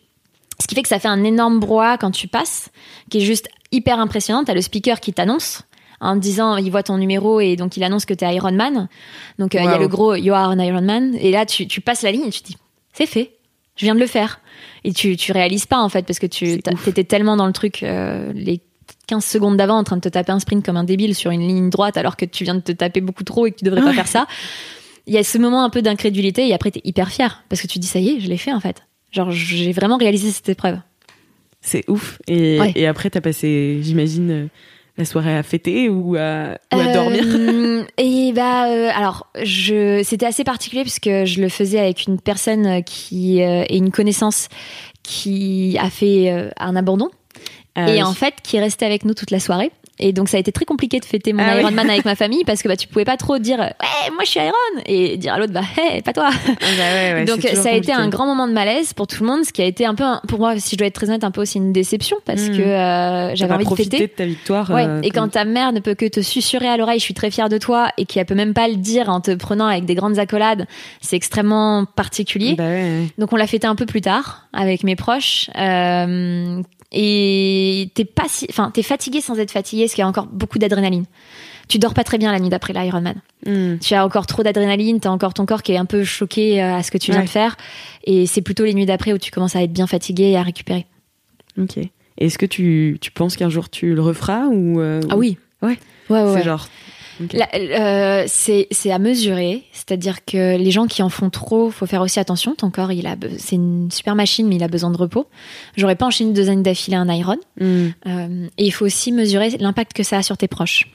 Ce 0.60 0.66
qui 0.66 0.74
fait 0.74 0.82
que 0.82 0.88
ça 0.88 0.98
fait 0.98 1.08
un 1.08 1.24
énorme 1.24 1.58
brouhaha 1.58 1.98
quand 1.98 2.10
tu 2.10 2.28
passes, 2.28 2.70
qui 3.10 3.18
est 3.18 3.24
juste 3.24 3.48
hyper 3.72 3.98
impressionnant. 3.98 4.44
T'as 4.44 4.54
le 4.54 4.60
speaker 4.60 5.00
qui 5.00 5.12
t'annonce 5.12 5.62
en 6.00 6.16
disant 6.16 6.56
il 6.56 6.70
voit 6.70 6.82
ton 6.82 6.98
numéro 6.98 7.40
et 7.40 7.56
donc 7.56 7.76
il 7.76 7.82
annonce 7.82 8.04
que 8.04 8.14
t'es 8.14 8.26
Man 8.26 8.88
Donc 9.38 9.54
euh, 9.54 9.60
il 9.60 9.64
y 9.64 9.68
a 9.68 9.78
le 9.78 9.88
gros 9.88 10.14
You 10.14 10.34
are 10.34 10.50
an 10.50 10.56
Man 10.56 11.16
Et 11.18 11.30
là 11.30 11.46
tu, 11.46 11.66
tu 11.66 11.80
passes 11.80 12.02
la 12.02 12.12
ligne 12.12 12.26
et 12.26 12.30
tu 12.30 12.42
te 12.42 12.48
dis 12.48 12.56
c'est 12.92 13.06
fait. 13.06 13.32
Je 13.76 13.84
viens 13.84 13.94
de 13.94 14.00
le 14.00 14.06
faire. 14.06 14.40
Et 14.84 14.92
tu, 14.92 15.16
tu 15.16 15.32
réalises 15.32 15.66
pas, 15.66 15.78
en 15.78 15.88
fait, 15.88 16.06
parce 16.06 16.18
que 16.18 16.26
tu 16.26 16.60
étais 16.86 17.04
tellement 17.04 17.36
dans 17.36 17.46
le 17.46 17.52
truc, 17.52 17.82
euh, 17.82 18.32
les 18.34 18.60
15 19.08 19.24
secondes 19.24 19.56
d'avant, 19.56 19.76
en 19.76 19.84
train 19.84 19.96
de 19.96 20.00
te 20.00 20.08
taper 20.08 20.32
un 20.32 20.38
sprint 20.38 20.64
comme 20.64 20.76
un 20.76 20.84
débile 20.84 21.14
sur 21.14 21.30
une 21.30 21.40
ligne 21.40 21.70
droite, 21.70 21.96
alors 21.96 22.16
que 22.16 22.24
tu 22.24 22.44
viens 22.44 22.54
de 22.54 22.60
te 22.60 22.72
taper 22.72 23.00
beaucoup 23.00 23.24
trop 23.24 23.46
et 23.46 23.50
que 23.50 23.56
tu 23.56 23.64
devrais 23.64 23.82
pas 23.82 23.92
faire 23.92 24.08
ça. 24.08 24.26
Il 25.06 25.14
y 25.14 25.18
a 25.18 25.24
ce 25.24 25.38
moment 25.38 25.64
un 25.64 25.70
peu 25.70 25.82
d'incrédulité 25.82 26.48
et 26.48 26.54
après, 26.54 26.70
t'es 26.70 26.80
hyper 26.84 27.10
fier. 27.10 27.44
Parce 27.48 27.60
que 27.60 27.66
tu 27.66 27.78
dis, 27.78 27.86
ça 27.86 27.98
y 27.98 28.10
est, 28.10 28.20
je 28.20 28.28
l'ai 28.28 28.38
fait, 28.38 28.52
en 28.52 28.60
fait. 28.60 28.82
Genre, 29.12 29.30
j'ai 29.30 29.72
vraiment 29.72 29.96
réalisé 29.96 30.30
cette 30.30 30.48
épreuve. 30.48 30.78
C'est 31.60 31.88
ouf. 31.88 32.18
Et, 32.26 32.58
et 32.74 32.86
après, 32.86 33.10
t'as 33.10 33.20
passé, 33.20 33.78
j'imagine, 33.82 34.30
euh, 34.30 34.46
la 34.98 35.04
soirée 35.04 35.36
à 35.36 35.42
fêter 35.42 35.88
ou 35.88 36.16
à, 36.16 36.58
ou 36.74 36.78
à 36.78 36.92
dormir? 36.92 37.24
Euh, 37.26 37.84
Et 37.98 38.32
bah, 38.32 38.68
euh, 38.68 38.90
alors, 38.94 39.26
je, 39.42 40.02
c'était 40.04 40.26
assez 40.26 40.44
particulier 40.44 40.82
puisque 40.82 41.24
je 41.24 41.40
le 41.40 41.48
faisais 41.48 41.80
avec 41.80 42.06
une 42.06 42.20
personne 42.20 42.82
qui 42.84 43.40
est 43.40 43.76
une 43.76 43.90
connaissance 43.90 44.48
qui 45.02 45.76
a 45.80 45.90
fait 45.90 46.50
un 46.58 46.76
abandon. 46.76 47.10
Ah 47.74 47.92
et 47.92 48.02
en 48.02 48.12
fait, 48.12 48.34
qui 48.42 48.56
est 48.56 48.60
resté 48.60 48.84
avec 48.86 49.04
nous 49.04 49.14
toute 49.14 49.30
la 49.30 49.40
soirée. 49.40 49.72
Et 49.98 50.12
donc 50.12 50.28
ça 50.28 50.36
a 50.36 50.40
été 50.40 50.50
très 50.50 50.64
compliqué 50.64 50.98
de 50.98 51.04
fêter 51.04 51.32
mon 51.32 51.42
ah 51.42 51.60
Ironman 51.60 51.88
avec 51.88 52.04
ma 52.04 52.14
famille 52.16 52.44
parce 52.44 52.62
que 52.62 52.68
bah 52.68 52.76
tu 52.76 52.88
pouvais 52.88 53.04
pas 53.04 53.16
trop 53.16 53.38
dire 53.38 53.58
ouais 53.58 53.74
moi 54.12 54.24
je 54.24 54.30
suis 54.30 54.40
Iron 54.40 54.82
et 54.86 55.16
dire 55.16 55.34
à 55.34 55.38
l'autre 55.38 55.52
bah 55.52 55.62
hey, 55.76 56.02
pas 56.02 56.12
toi. 56.12 56.30
Ah 56.32 56.66
bah 56.76 57.24
donc 57.24 57.42
ça 57.42 57.70
a 57.70 57.72
été 57.72 57.92
un 57.92 58.08
grand 58.08 58.26
moment 58.26 58.48
de 58.48 58.52
malaise 58.52 58.92
pour 58.92 59.06
tout 59.06 59.22
le 59.22 59.28
monde, 59.28 59.44
ce 59.44 59.52
qui 59.52 59.62
a 59.62 59.66
été 59.66 59.86
un 59.86 59.94
peu 59.94 60.04
pour 60.28 60.40
moi 60.40 60.58
si 60.58 60.72
je 60.72 60.78
dois 60.78 60.88
être 60.88 60.94
très 60.94 61.08
honnête 61.08 61.24
un 61.24 61.30
peu 61.30 61.42
aussi 61.42 61.58
une 61.58 61.72
déception 61.72 62.16
parce 62.24 62.42
hmm. 62.42 62.56
que 62.56 62.62
euh, 62.62 63.34
j'avais 63.36 63.54
envie 63.54 63.64
de 63.64 63.74
fêter. 63.74 64.00
de 64.00 64.06
ta 64.06 64.24
victoire. 64.26 64.70
Ouais. 64.70 64.84
Euh, 64.86 65.00
et 65.02 65.10
quand 65.10 65.28
ta 65.28 65.44
mère 65.44 65.72
ne 65.72 65.80
peut 65.80 65.94
que 65.94 66.06
te 66.06 66.20
susurrer 66.20 66.68
à 66.68 66.76
l'oreille 66.76 66.98
je 66.98 67.04
suis 67.04 67.14
très 67.14 67.30
fière 67.30 67.48
de 67.48 67.58
toi 67.58 67.90
et 67.96 68.04
qu'elle 68.04 68.26
peut 68.26 68.34
même 68.34 68.54
pas 68.54 68.68
le 68.68 68.76
dire 68.76 69.08
en 69.08 69.20
te 69.20 69.32
prenant 69.34 69.66
avec 69.66 69.84
des 69.84 69.94
grandes 69.94 70.18
accolades, 70.18 70.66
c'est 71.00 71.16
extrêmement 71.16 71.84
particulier. 71.84 72.54
Bah 72.54 72.64
donc 73.18 73.32
on 73.32 73.36
l'a 73.36 73.46
fêté 73.46 73.66
un 73.66 73.76
peu 73.76 73.86
plus 73.86 74.00
tard 74.00 74.48
avec 74.52 74.82
mes 74.82 74.96
proches. 74.96 75.50
Euh, 75.56 76.62
et 76.92 77.90
t'es 77.94 78.04
pas 78.04 78.24
si, 78.28 78.46
enfin, 78.50 78.70
t'es 78.72 78.82
fatigué 78.82 79.20
sans 79.20 79.38
être 79.38 79.50
fatigué, 79.50 79.84
parce 79.84 79.94
qu'il 79.94 80.02
y 80.02 80.04
a 80.04 80.08
encore 80.08 80.26
beaucoup 80.26 80.58
d'adrénaline. 80.58 81.04
Tu 81.68 81.78
dors 81.78 81.94
pas 81.94 82.04
très 82.04 82.18
bien 82.18 82.30
la 82.30 82.40
nuit 82.40 82.50
d'après 82.50 82.72
l'Ironman. 82.74 83.16
Hmm. 83.46 83.78
Tu 83.78 83.94
as 83.94 84.04
encore 84.04 84.26
trop 84.26 84.42
d'adrénaline, 84.42 85.00
t'as 85.00 85.10
encore 85.10 85.34
ton 85.34 85.46
corps 85.46 85.62
qui 85.62 85.72
est 85.72 85.78
un 85.78 85.86
peu 85.86 86.04
choqué 86.04 86.62
euh, 86.62 86.76
à 86.76 86.82
ce 86.82 86.90
que 86.90 86.98
tu 86.98 87.10
viens 87.10 87.24
de 87.24 87.28
faire, 87.28 87.56
et 88.04 88.26
c'est 88.26 88.42
plutôt 88.42 88.64
les 88.64 88.74
nuits 88.74 88.86
d'après 88.86 89.12
où 89.12 89.18
tu 89.18 89.30
commences 89.30 89.56
à 89.56 89.62
être 89.62 89.72
bien 89.72 89.86
fatigué 89.86 90.24
et 90.24 90.36
à 90.36 90.42
récupérer. 90.42 90.86
Ok. 91.58 91.78
Est-ce 92.18 92.38
que 92.38 92.46
tu, 92.46 92.98
tu 93.00 93.10
penses 93.10 93.36
qu'un 93.36 93.48
jour 93.48 93.70
tu 93.70 93.94
le 93.94 94.00
referas 94.00 94.46
ou 94.46 94.80
euh, 94.80 95.00
Ah 95.10 95.16
oui. 95.16 95.38
Ouais. 95.62 95.78
Ouais, 96.10 96.22
ouais. 96.22 96.34
C'est 96.34 96.44
genre 96.44 96.68
euh, 97.20 98.24
c'est 98.26 98.90
à 98.90 98.98
mesurer, 98.98 99.64
c'est-à-dire 99.72 100.24
que 100.24 100.56
les 100.56 100.70
gens 100.70 100.86
qui 100.86 101.02
en 101.02 101.08
font 101.08 101.30
trop, 101.30 101.70
faut 101.70 101.86
faire 101.86 102.02
aussi 102.02 102.20
attention. 102.20 102.54
Ton 102.54 102.70
corps, 102.70 102.92
il 102.92 103.06
a, 103.06 103.16
c'est 103.38 103.56
une 103.56 103.90
super 103.90 104.14
machine, 104.14 104.46
mais 104.48 104.56
il 104.56 104.62
a 104.62 104.68
besoin 104.68 104.90
de 104.90 104.96
repos. 104.96 105.26
J'aurais 105.76 105.96
pas 105.96 106.06
enchaîné 106.06 106.32
deux 106.32 106.48
années 106.48 106.62
d'affilée 106.62 106.96
un 106.96 107.12
iron. 107.12 107.38
Hmm. 107.60 107.88
Euh, 108.06 108.48
et 108.58 108.66
il 108.66 108.70
faut 108.70 108.84
aussi 108.84 109.12
mesurer 109.12 109.50
l'impact 109.50 109.92
que 109.92 110.02
ça 110.02 110.18
a 110.18 110.22
sur 110.22 110.36
tes 110.36 110.48
proches. 110.48 110.88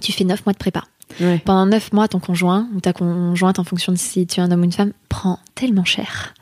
Tu 0.00 0.12
fais 0.12 0.24
neuf 0.24 0.44
mois 0.46 0.52
de 0.52 0.58
prépa. 0.58 0.84
Pendant 1.44 1.66
neuf 1.66 1.92
mois, 1.92 2.08
ton 2.08 2.20
conjoint 2.20 2.68
ou 2.74 2.80
ta 2.80 2.92
conjointe, 2.92 3.58
en 3.58 3.64
fonction 3.64 3.92
de 3.92 3.98
si 3.98 4.26
tu 4.26 4.40
es 4.40 4.42
un 4.42 4.50
homme 4.50 4.60
ou 4.60 4.64
une 4.64 4.72
femme, 4.72 4.92
prend 5.08 5.38
tellement 5.54 5.84
cher. 5.84 6.34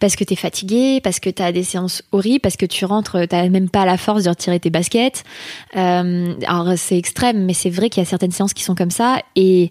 Parce 0.00 0.16
que 0.16 0.24
tu 0.24 0.32
es 0.32 0.36
fatigué, 0.36 1.00
parce 1.02 1.20
que 1.20 1.30
tu 1.30 1.42
as 1.42 1.52
des 1.52 1.62
séances 1.62 2.02
horribles, 2.12 2.40
parce 2.40 2.56
que 2.56 2.66
tu 2.66 2.84
rentres, 2.84 3.26
tu 3.28 3.50
même 3.50 3.68
pas 3.68 3.84
la 3.84 3.96
force 3.96 4.24
de 4.24 4.30
retirer 4.30 4.60
tes 4.60 4.70
baskets. 4.70 5.24
Euh, 5.76 6.34
alors, 6.46 6.72
c'est 6.76 6.96
extrême, 6.96 7.44
mais 7.44 7.54
c'est 7.54 7.70
vrai 7.70 7.90
qu'il 7.90 8.02
y 8.02 8.06
a 8.06 8.08
certaines 8.08 8.32
séances 8.32 8.54
qui 8.54 8.62
sont 8.62 8.74
comme 8.74 8.90
ça. 8.90 9.20
Et 9.34 9.70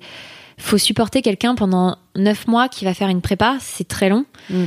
faut 0.57 0.77
supporter 0.77 1.21
quelqu'un 1.21 1.55
pendant 1.55 1.97
neuf 2.15 2.47
mois 2.47 2.69
qui 2.69 2.85
va 2.85 2.93
faire 2.93 3.09
une 3.09 3.21
prépa, 3.21 3.57
c'est 3.59 3.87
très 3.87 4.09
long. 4.09 4.25
Mm. 4.49 4.65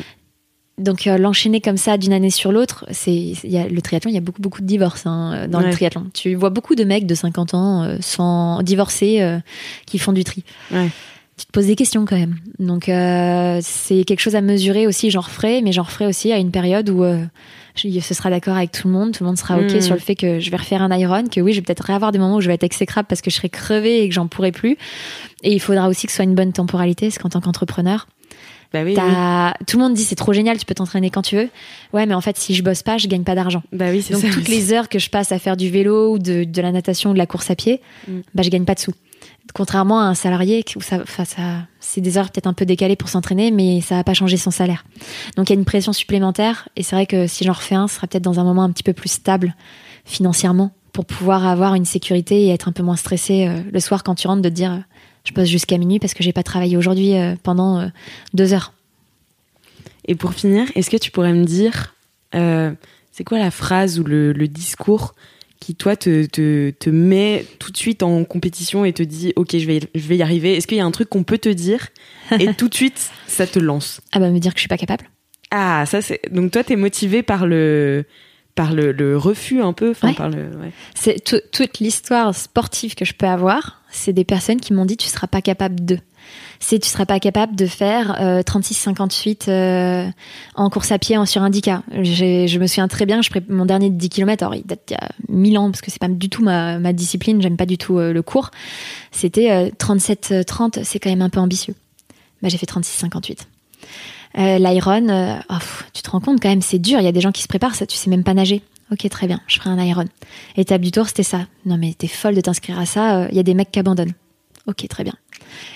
Donc 0.78 1.06
euh, 1.06 1.18
l'enchaîner 1.18 1.60
comme 1.60 1.76
ça 1.76 1.96
d'une 1.98 2.12
année 2.12 2.30
sur 2.30 2.52
l'autre, 2.52 2.86
c'est 2.90 3.12
il 3.14 3.50
y 3.50 3.58
a 3.58 3.68
le 3.68 3.82
triathlon, 3.82 4.10
il 4.10 4.14
y 4.14 4.18
a 4.18 4.22
beaucoup 4.22 4.42
beaucoup 4.42 4.60
de 4.60 4.66
divorces 4.66 5.06
hein, 5.06 5.46
dans 5.48 5.60
le 5.60 5.70
triathlon. 5.70 6.06
Tu 6.14 6.34
vois 6.34 6.50
beaucoup 6.50 6.74
de 6.74 6.84
mecs 6.84 7.06
de 7.06 7.14
50 7.14 7.54
ans 7.54 7.82
euh, 7.82 7.96
sans 8.00 8.62
divorcer 8.62 9.20
euh, 9.20 9.38
qui 9.86 9.98
font 9.98 10.12
du 10.12 10.24
tri. 10.24 10.44
Ouais. 10.70 10.88
Tu 11.36 11.46
te 11.46 11.52
poses 11.52 11.66
des 11.66 11.76
questions 11.76 12.04
quand 12.04 12.16
même. 12.16 12.36
Donc 12.58 12.84
c'est 12.86 14.04
quelque 14.04 14.20
chose 14.20 14.34
à 14.34 14.40
mesurer 14.40 14.88
aussi, 14.88 15.10
j'en 15.10 15.20
referai, 15.20 15.62
mais 15.62 15.70
j'en 15.70 15.84
referai 15.84 16.06
aussi 16.06 16.32
à 16.32 16.38
une 16.38 16.50
période 16.50 16.90
où 16.90 17.04
ce 17.78 18.14
sera 18.14 18.30
d'accord 18.30 18.56
avec 18.56 18.72
tout 18.72 18.88
le 18.88 18.94
monde, 18.94 19.12
tout 19.12 19.22
le 19.22 19.28
monde 19.28 19.38
sera 19.38 19.56
ok 19.58 19.72
hmm. 19.72 19.80
sur 19.80 19.94
le 19.94 20.00
fait 20.00 20.14
que 20.14 20.40
je 20.40 20.50
vais 20.50 20.56
refaire 20.56 20.82
un 20.82 20.96
iron, 20.96 21.24
que 21.28 21.40
oui, 21.40 21.52
je 21.52 21.58
vais 21.58 21.62
peut-être 21.62 21.84
réavoir 21.84 22.12
des 22.12 22.18
moments 22.18 22.36
où 22.36 22.40
je 22.40 22.48
vais 22.48 22.54
être 22.54 22.64
exécrable 22.64 23.06
parce 23.08 23.20
que 23.20 23.30
je 23.30 23.36
serai 23.36 23.48
crevée 23.48 24.02
et 24.02 24.08
que 24.08 24.14
j'en 24.14 24.26
pourrai 24.26 24.52
plus. 24.52 24.76
Et 25.42 25.52
il 25.52 25.60
faudra 25.60 25.88
aussi 25.88 26.06
que 26.06 26.12
ce 26.12 26.16
soit 26.16 26.24
une 26.24 26.34
bonne 26.34 26.52
temporalité, 26.52 27.06
parce 27.06 27.18
qu'en 27.18 27.28
tant 27.28 27.40
qu'entrepreneur, 27.40 28.08
bah 28.72 28.80
oui, 28.84 28.94
Tout 29.66 29.78
le 29.78 29.82
monde 29.82 29.94
dit 29.94 30.04
c'est 30.04 30.14
trop 30.14 30.32
génial, 30.32 30.58
tu 30.58 30.66
peux 30.66 30.74
t'entraîner 30.74 31.10
quand 31.10 31.22
tu 31.22 31.36
veux. 31.36 31.48
Ouais, 31.92 32.04
mais 32.06 32.14
en 32.14 32.20
fait, 32.20 32.36
si 32.36 32.54
je 32.54 32.62
bosse 32.62 32.82
pas, 32.82 32.98
je 32.98 33.08
gagne 33.08 33.24
pas 33.24 33.34
d'argent. 33.34 33.62
Bah 33.72 33.86
oui, 33.90 34.04
Donc 34.10 34.20
ça, 34.20 34.28
toutes 34.28 34.48
les 34.48 34.72
heures 34.72 34.88
que 34.88 34.98
je 34.98 35.08
passe 35.08 35.32
à 35.32 35.38
faire 35.38 35.56
du 35.56 35.70
vélo 35.70 36.12
ou 36.12 36.18
de, 36.18 36.44
de 36.44 36.62
la 36.62 36.72
natation 36.72 37.10
ou 37.10 37.12
de 37.14 37.18
la 37.18 37.26
course 37.26 37.50
à 37.50 37.54
pied, 37.54 37.80
mm. 38.06 38.20
bah 38.34 38.42
je 38.42 38.50
gagne 38.50 38.64
pas 38.64 38.74
de 38.74 38.80
sous. 38.80 38.92
Contrairement 39.54 40.00
à 40.00 40.04
un 40.04 40.14
salarié 40.14 40.64
où 40.76 40.82
ça, 40.82 41.02
ça 41.06 41.66
c'est 41.80 42.02
des 42.02 42.18
heures 42.18 42.30
peut-être 42.30 42.46
un 42.46 42.52
peu 42.52 42.66
décalées 42.66 42.96
pour 42.96 43.08
s'entraîner, 43.08 43.50
mais 43.50 43.80
ça 43.80 43.96
va 43.96 44.04
pas 44.04 44.12
changer 44.14 44.36
son 44.36 44.50
salaire. 44.50 44.84
Donc 45.36 45.48
il 45.48 45.54
y 45.54 45.56
a 45.56 45.58
une 45.58 45.64
pression 45.64 45.94
supplémentaire 45.94 46.68
et 46.76 46.82
c'est 46.82 46.94
vrai 46.94 47.06
que 47.06 47.26
si 47.26 47.44
j'en 47.44 47.54
refais 47.54 47.74
un, 47.74 47.88
ce 47.88 47.96
sera 47.96 48.06
peut-être 48.06 48.22
dans 48.22 48.38
un 48.38 48.44
moment 48.44 48.62
un 48.62 48.70
petit 48.70 48.82
peu 48.82 48.92
plus 48.92 49.10
stable 49.10 49.54
financièrement 50.04 50.72
pour 50.92 51.06
pouvoir 51.06 51.46
avoir 51.46 51.74
une 51.74 51.86
sécurité 51.86 52.44
et 52.44 52.48
être 52.50 52.68
un 52.68 52.72
peu 52.72 52.82
moins 52.82 52.96
stressé 52.96 53.46
euh, 53.46 53.60
le 53.72 53.80
soir 53.80 54.02
quand 54.02 54.14
tu 54.14 54.26
rentres 54.26 54.42
de 54.42 54.48
te 54.48 54.54
dire 54.54 54.82
je 55.28 55.34
bosse 55.34 55.48
jusqu'à 55.48 55.78
minuit 55.78 55.98
parce 55.98 56.14
que 56.14 56.22
j'ai 56.22 56.32
pas 56.32 56.42
travaillé 56.42 56.76
aujourd'hui 56.76 57.14
euh, 57.16 57.34
pendant 57.42 57.80
euh, 57.80 57.86
deux 58.34 58.52
heures. 58.52 58.72
Et 60.06 60.14
pour 60.14 60.32
finir, 60.32 60.66
est-ce 60.74 60.88
que 60.90 60.96
tu 60.96 61.10
pourrais 61.10 61.34
me 61.34 61.44
dire, 61.44 61.94
euh, 62.34 62.72
c'est 63.12 63.24
quoi 63.24 63.38
la 63.38 63.50
phrase 63.50 64.00
ou 64.00 64.04
le, 64.04 64.32
discours 64.48 65.14
qui, 65.60 65.74
toi, 65.74 65.96
te, 65.96 66.24
te, 66.24 66.90
met 66.90 67.44
tout 67.58 67.70
de 67.70 67.76
suite 67.76 68.02
en 68.02 68.24
compétition 68.24 68.86
et 68.86 68.92
te 68.94 69.02
dit, 69.02 69.34
OK, 69.36 69.56
je 69.58 69.66
vais, 69.66 69.80
je 69.94 70.08
vais 70.08 70.16
y 70.16 70.22
arriver? 70.22 70.56
Est-ce 70.56 70.66
qu'il 70.66 70.78
y 70.78 70.80
a 70.80 70.86
un 70.86 70.90
truc 70.90 71.10
qu'on 71.10 71.24
peut 71.24 71.38
te 71.38 71.48
dire 71.50 71.88
et 72.38 72.54
tout 72.56 72.68
de 72.68 72.74
suite, 72.74 73.10
ça 73.26 73.46
te 73.46 73.58
lance? 73.58 74.00
Ah 74.12 74.18
bah 74.18 74.30
me 74.30 74.38
dire 74.38 74.54
que 74.54 74.58
je 74.58 74.62
suis 74.62 74.68
pas 74.68 74.78
capable. 74.78 75.04
Ah, 75.50 75.84
ça 75.84 76.00
c'est... 76.00 76.20
Donc 76.30 76.52
toi, 76.52 76.64
tu 76.64 76.72
es 76.72 76.76
motivé 76.76 77.22
par 77.22 77.46
le 77.46 78.04
par 78.54 78.72
le, 78.72 79.16
refus 79.16 79.62
un 79.62 79.72
peu 79.72 79.90
enfin 79.90 80.12
par 80.14 80.28
le 80.28 80.50
c'est 80.92 81.22
toute 81.22 81.78
l'histoire 81.78 82.34
sportive 82.34 82.96
que 82.96 83.04
je 83.04 83.14
peux 83.14 83.26
avoir 83.26 83.77
c'est 83.90 84.12
des 84.12 84.24
personnes 84.24 84.60
qui 84.60 84.72
m'ont 84.72 84.84
dit 84.84 84.96
tu 84.96 85.08
seras 85.08 85.26
pas 85.26 85.42
capable 85.42 85.84
de 85.84 85.98
c'est 86.60 86.78
tu 86.78 86.88
seras 86.88 87.06
pas 87.06 87.20
capable 87.20 87.56
de 87.56 87.66
faire 87.66 88.16
36-58 88.20 89.48
euh, 89.48 89.52
euh, 89.52 90.10
en 90.54 90.70
course 90.70 90.92
à 90.92 90.98
pied 90.98 91.16
en 91.16 91.24
sur 91.24 91.42
indica. 91.42 91.82
Je 91.92 92.58
me 92.58 92.66
souviens 92.66 92.88
très 92.88 93.06
bien, 93.06 93.22
je 93.22 93.30
mon 93.48 93.64
dernier 93.64 93.90
10 93.90 94.08
km, 94.08 94.50
il 94.54 94.64
date 94.64 94.80
il 94.90 94.92
y 94.92 94.96
a 94.96 95.08
1000 95.28 95.58
ans 95.58 95.70
parce 95.70 95.80
que 95.80 95.90
c'est 95.90 96.00
pas 96.00 96.08
du 96.08 96.28
tout 96.28 96.42
ma, 96.42 96.92
discipline, 96.92 97.40
j'aime 97.40 97.56
pas 97.56 97.66
du 97.66 97.78
tout 97.78 97.98
euh, 97.98 98.12
le 98.12 98.22
cours. 98.22 98.50
C'était 99.12 99.70
37-30, 99.70 100.84
c'est 100.84 100.98
quand 100.98 101.10
même 101.10 101.22
un 101.22 101.30
peu 101.30 101.40
ambitieux. 101.40 101.74
Bah, 102.42 102.48
j'ai 102.48 102.58
fait 102.58 102.70
36-58. 102.70 103.38
L'Iron, 104.36 105.40
tu 105.94 106.02
te 106.02 106.10
rends 106.10 106.20
compte 106.20 106.40
quand 106.40 106.48
même, 106.48 106.62
c'est 106.62 106.78
dur. 106.78 107.00
Il 107.00 107.04
y 107.04 107.08
a 107.08 107.12
des 107.12 107.20
gens 107.20 107.32
qui 107.32 107.42
se 107.42 107.48
préparent, 107.48 107.74
ça, 107.74 107.86
tu 107.86 107.96
sais 107.96 108.10
même 108.10 108.24
pas 108.24 108.34
nager. 108.34 108.62
Ok, 108.90 109.08
très 109.08 109.26
bien, 109.26 109.40
je 109.46 109.58
ferai 109.58 109.70
un 109.70 109.82
Iron. 109.84 110.06
Étape 110.56 110.80
du 110.80 110.90
tour, 110.90 111.06
c'était 111.06 111.22
ça. 111.22 111.46
Non 111.66 111.76
mais 111.76 111.94
t'es 111.96 112.06
folle 112.06 112.34
de 112.34 112.40
t'inscrire 112.40 112.78
à 112.78 112.86
ça. 112.86 113.28
Il 113.30 113.36
y 113.36 113.40
a 113.40 113.42
des 113.42 113.54
mecs 113.54 113.70
qui 113.70 113.78
abandonnent. 113.78 114.14
Ok, 114.66 114.86
très 114.88 115.04
bien. 115.04 115.14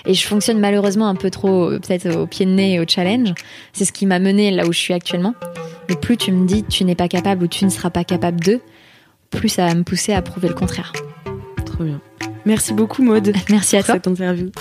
Et 0.05 0.13
je 0.13 0.25
fonctionne 0.25 0.59
malheureusement 0.59 1.07
un 1.07 1.15
peu 1.15 1.29
trop, 1.29 1.71
euh, 1.71 1.79
peut-être 1.79 2.15
au 2.15 2.27
pied 2.27 2.45
de 2.45 2.51
nez 2.51 2.73
et 2.73 2.79
au 2.79 2.85
challenge. 2.87 3.33
C'est 3.73 3.85
ce 3.85 3.91
qui 3.91 4.05
m'a 4.05 4.19
mené 4.19 4.51
là 4.51 4.67
où 4.67 4.73
je 4.73 4.77
suis 4.77 4.93
actuellement. 4.93 5.33
Et 5.89 5.95
plus 5.95 6.17
tu 6.17 6.31
me 6.31 6.45
dis 6.45 6.63
tu 6.63 6.85
n'es 6.85 6.95
pas 6.95 7.07
capable 7.07 7.43
ou 7.43 7.47
tu 7.47 7.65
ne 7.65 7.69
seras 7.69 7.89
pas 7.89 8.03
capable 8.03 8.39
de, 8.39 8.61
plus 9.31 9.49
ça 9.49 9.65
va 9.65 9.73
me 9.73 9.83
pousser 9.83 10.13
à 10.13 10.21
prouver 10.21 10.47
le 10.47 10.53
contraire. 10.53 10.93
Trop 11.65 11.83
bien. 11.83 12.01
Merci 12.45 12.73
beaucoup 12.73 13.03
Maude. 13.03 13.33
Merci 13.49 13.77
à 13.77 13.83
toi. 13.83 13.95
Cette 13.95 14.07
interview. 14.07 14.51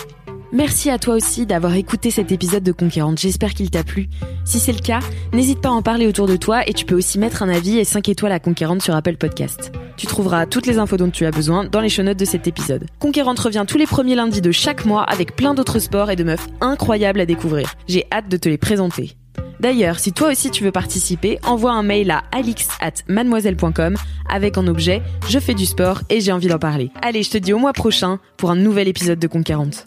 Merci 0.52 0.90
à 0.90 0.98
toi 0.98 1.14
aussi 1.14 1.46
d'avoir 1.46 1.74
écouté 1.76 2.10
cet 2.10 2.30
épisode 2.30 2.62
de 2.62 2.72
Conquérante. 2.72 3.18
J'espère 3.18 3.54
qu'il 3.54 3.70
t'a 3.70 3.84
plu. 3.84 4.10
Si 4.44 4.58
c'est 4.58 4.74
le 4.74 4.80
cas, 4.80 5.00
n'hésite 5.32 5.62
pas 5.62 5.70
à 5.70 5.72
en 5.72 5.80
parler 5.80 6.06
autour 6.06 6.26
de 6.26 6.36
toi 6.36 6.68
et 6.68 6.74
tu 6.74 6.84
peux 6.84 6.94
aussi 6.94 7.18
mettre 7.18 7.42
un 7.42 7.48
avis 7.48 7.78
et 7.78 7.84
5 7.84 8.10
étoiles 8.10 8.32
à 8.32 8.38
Conquérante 8.38 8.82
sur 8.82 8.94
Apple 8.94 9.16
Podcast. 9.16 9.72
Tu 9.96 10.06
trouveras 10.06 10.44
toutes 10.44 10.66
les 10.66 10.76
infos 10.76 10.98
dont 10.98 11.08
tu 11.08 11.24
as 11.24 11.30
besoin 11.30 11.64
dans 11.64 11.80
les 11.80 11.88
show 11.88 12.02
notes 12.02 12.18
de 12.18 12.26
cet 12.26 12.48
épisode. 12.48 12.84
Conquérante 12.98 13.38
revient 13.38 13.64
tous 13.66 13.78
les 13.78 13.86
premiers 13.86 14.14
lundis 14.14 14.42
de 14.42 14.52
chaque 14.52 14.84
mois 14.84 15.04
avec 15.04 15.36
plein 15.36 15.54
d'autres 15.54 15.78
sports 15.78 16.10
et 16.10 16.16
de 16.16 16.24
meufs 16.24 16.46
incroyables 16.60 17.20
à 17.20 17.26
découvrir. 17.26 17.74
J'ai 17.88 18.04
hâte 18.12 18.28
de 18.28 18.36
te 18.36 18.50
les 18.50 18.58
présenter. 18.58 19.16
D'ailleurs, 19.58 19.98
si 19.98 20.12
toi 20.12 20.30
aussi 20.32 20.50
tu 20.50 20.64
veux 20.64 20.72
participer, 20.72 21.38
envoie 21.46 21.72
un 21.72 21.82
mail 21.82 22.10
à 22.10 22.24
alix 22.30 22.68
at 22.82 22.92
mademoiselle.com 23.08 23.96
avec 24.28 24.58
en 24.58 24.66
objet 24.66 25.00
Je 25.30 25.38
fais 25.38 25.54
du 25.54 25.64
sport 25.64 26.02
et 26.10 26.20
j'ai 26.20 26.32
envie 26.32 26.48
d'en 26.48 26.58
parler. 26.58 26.90
Allez, 27.00 27.22
je 27.22 27.30
te 27.30 27.38
dis 27.38 27.54
au 27.54 27.58
mois 27.58 27.72
prochain 27.72 28.18
pour 28.36 28.50
un 28.50 28.56
nouvel 28.56 28.86
épisode 28.86 29.18
de 29.18 29.26
Conquérante. 29.28 29.86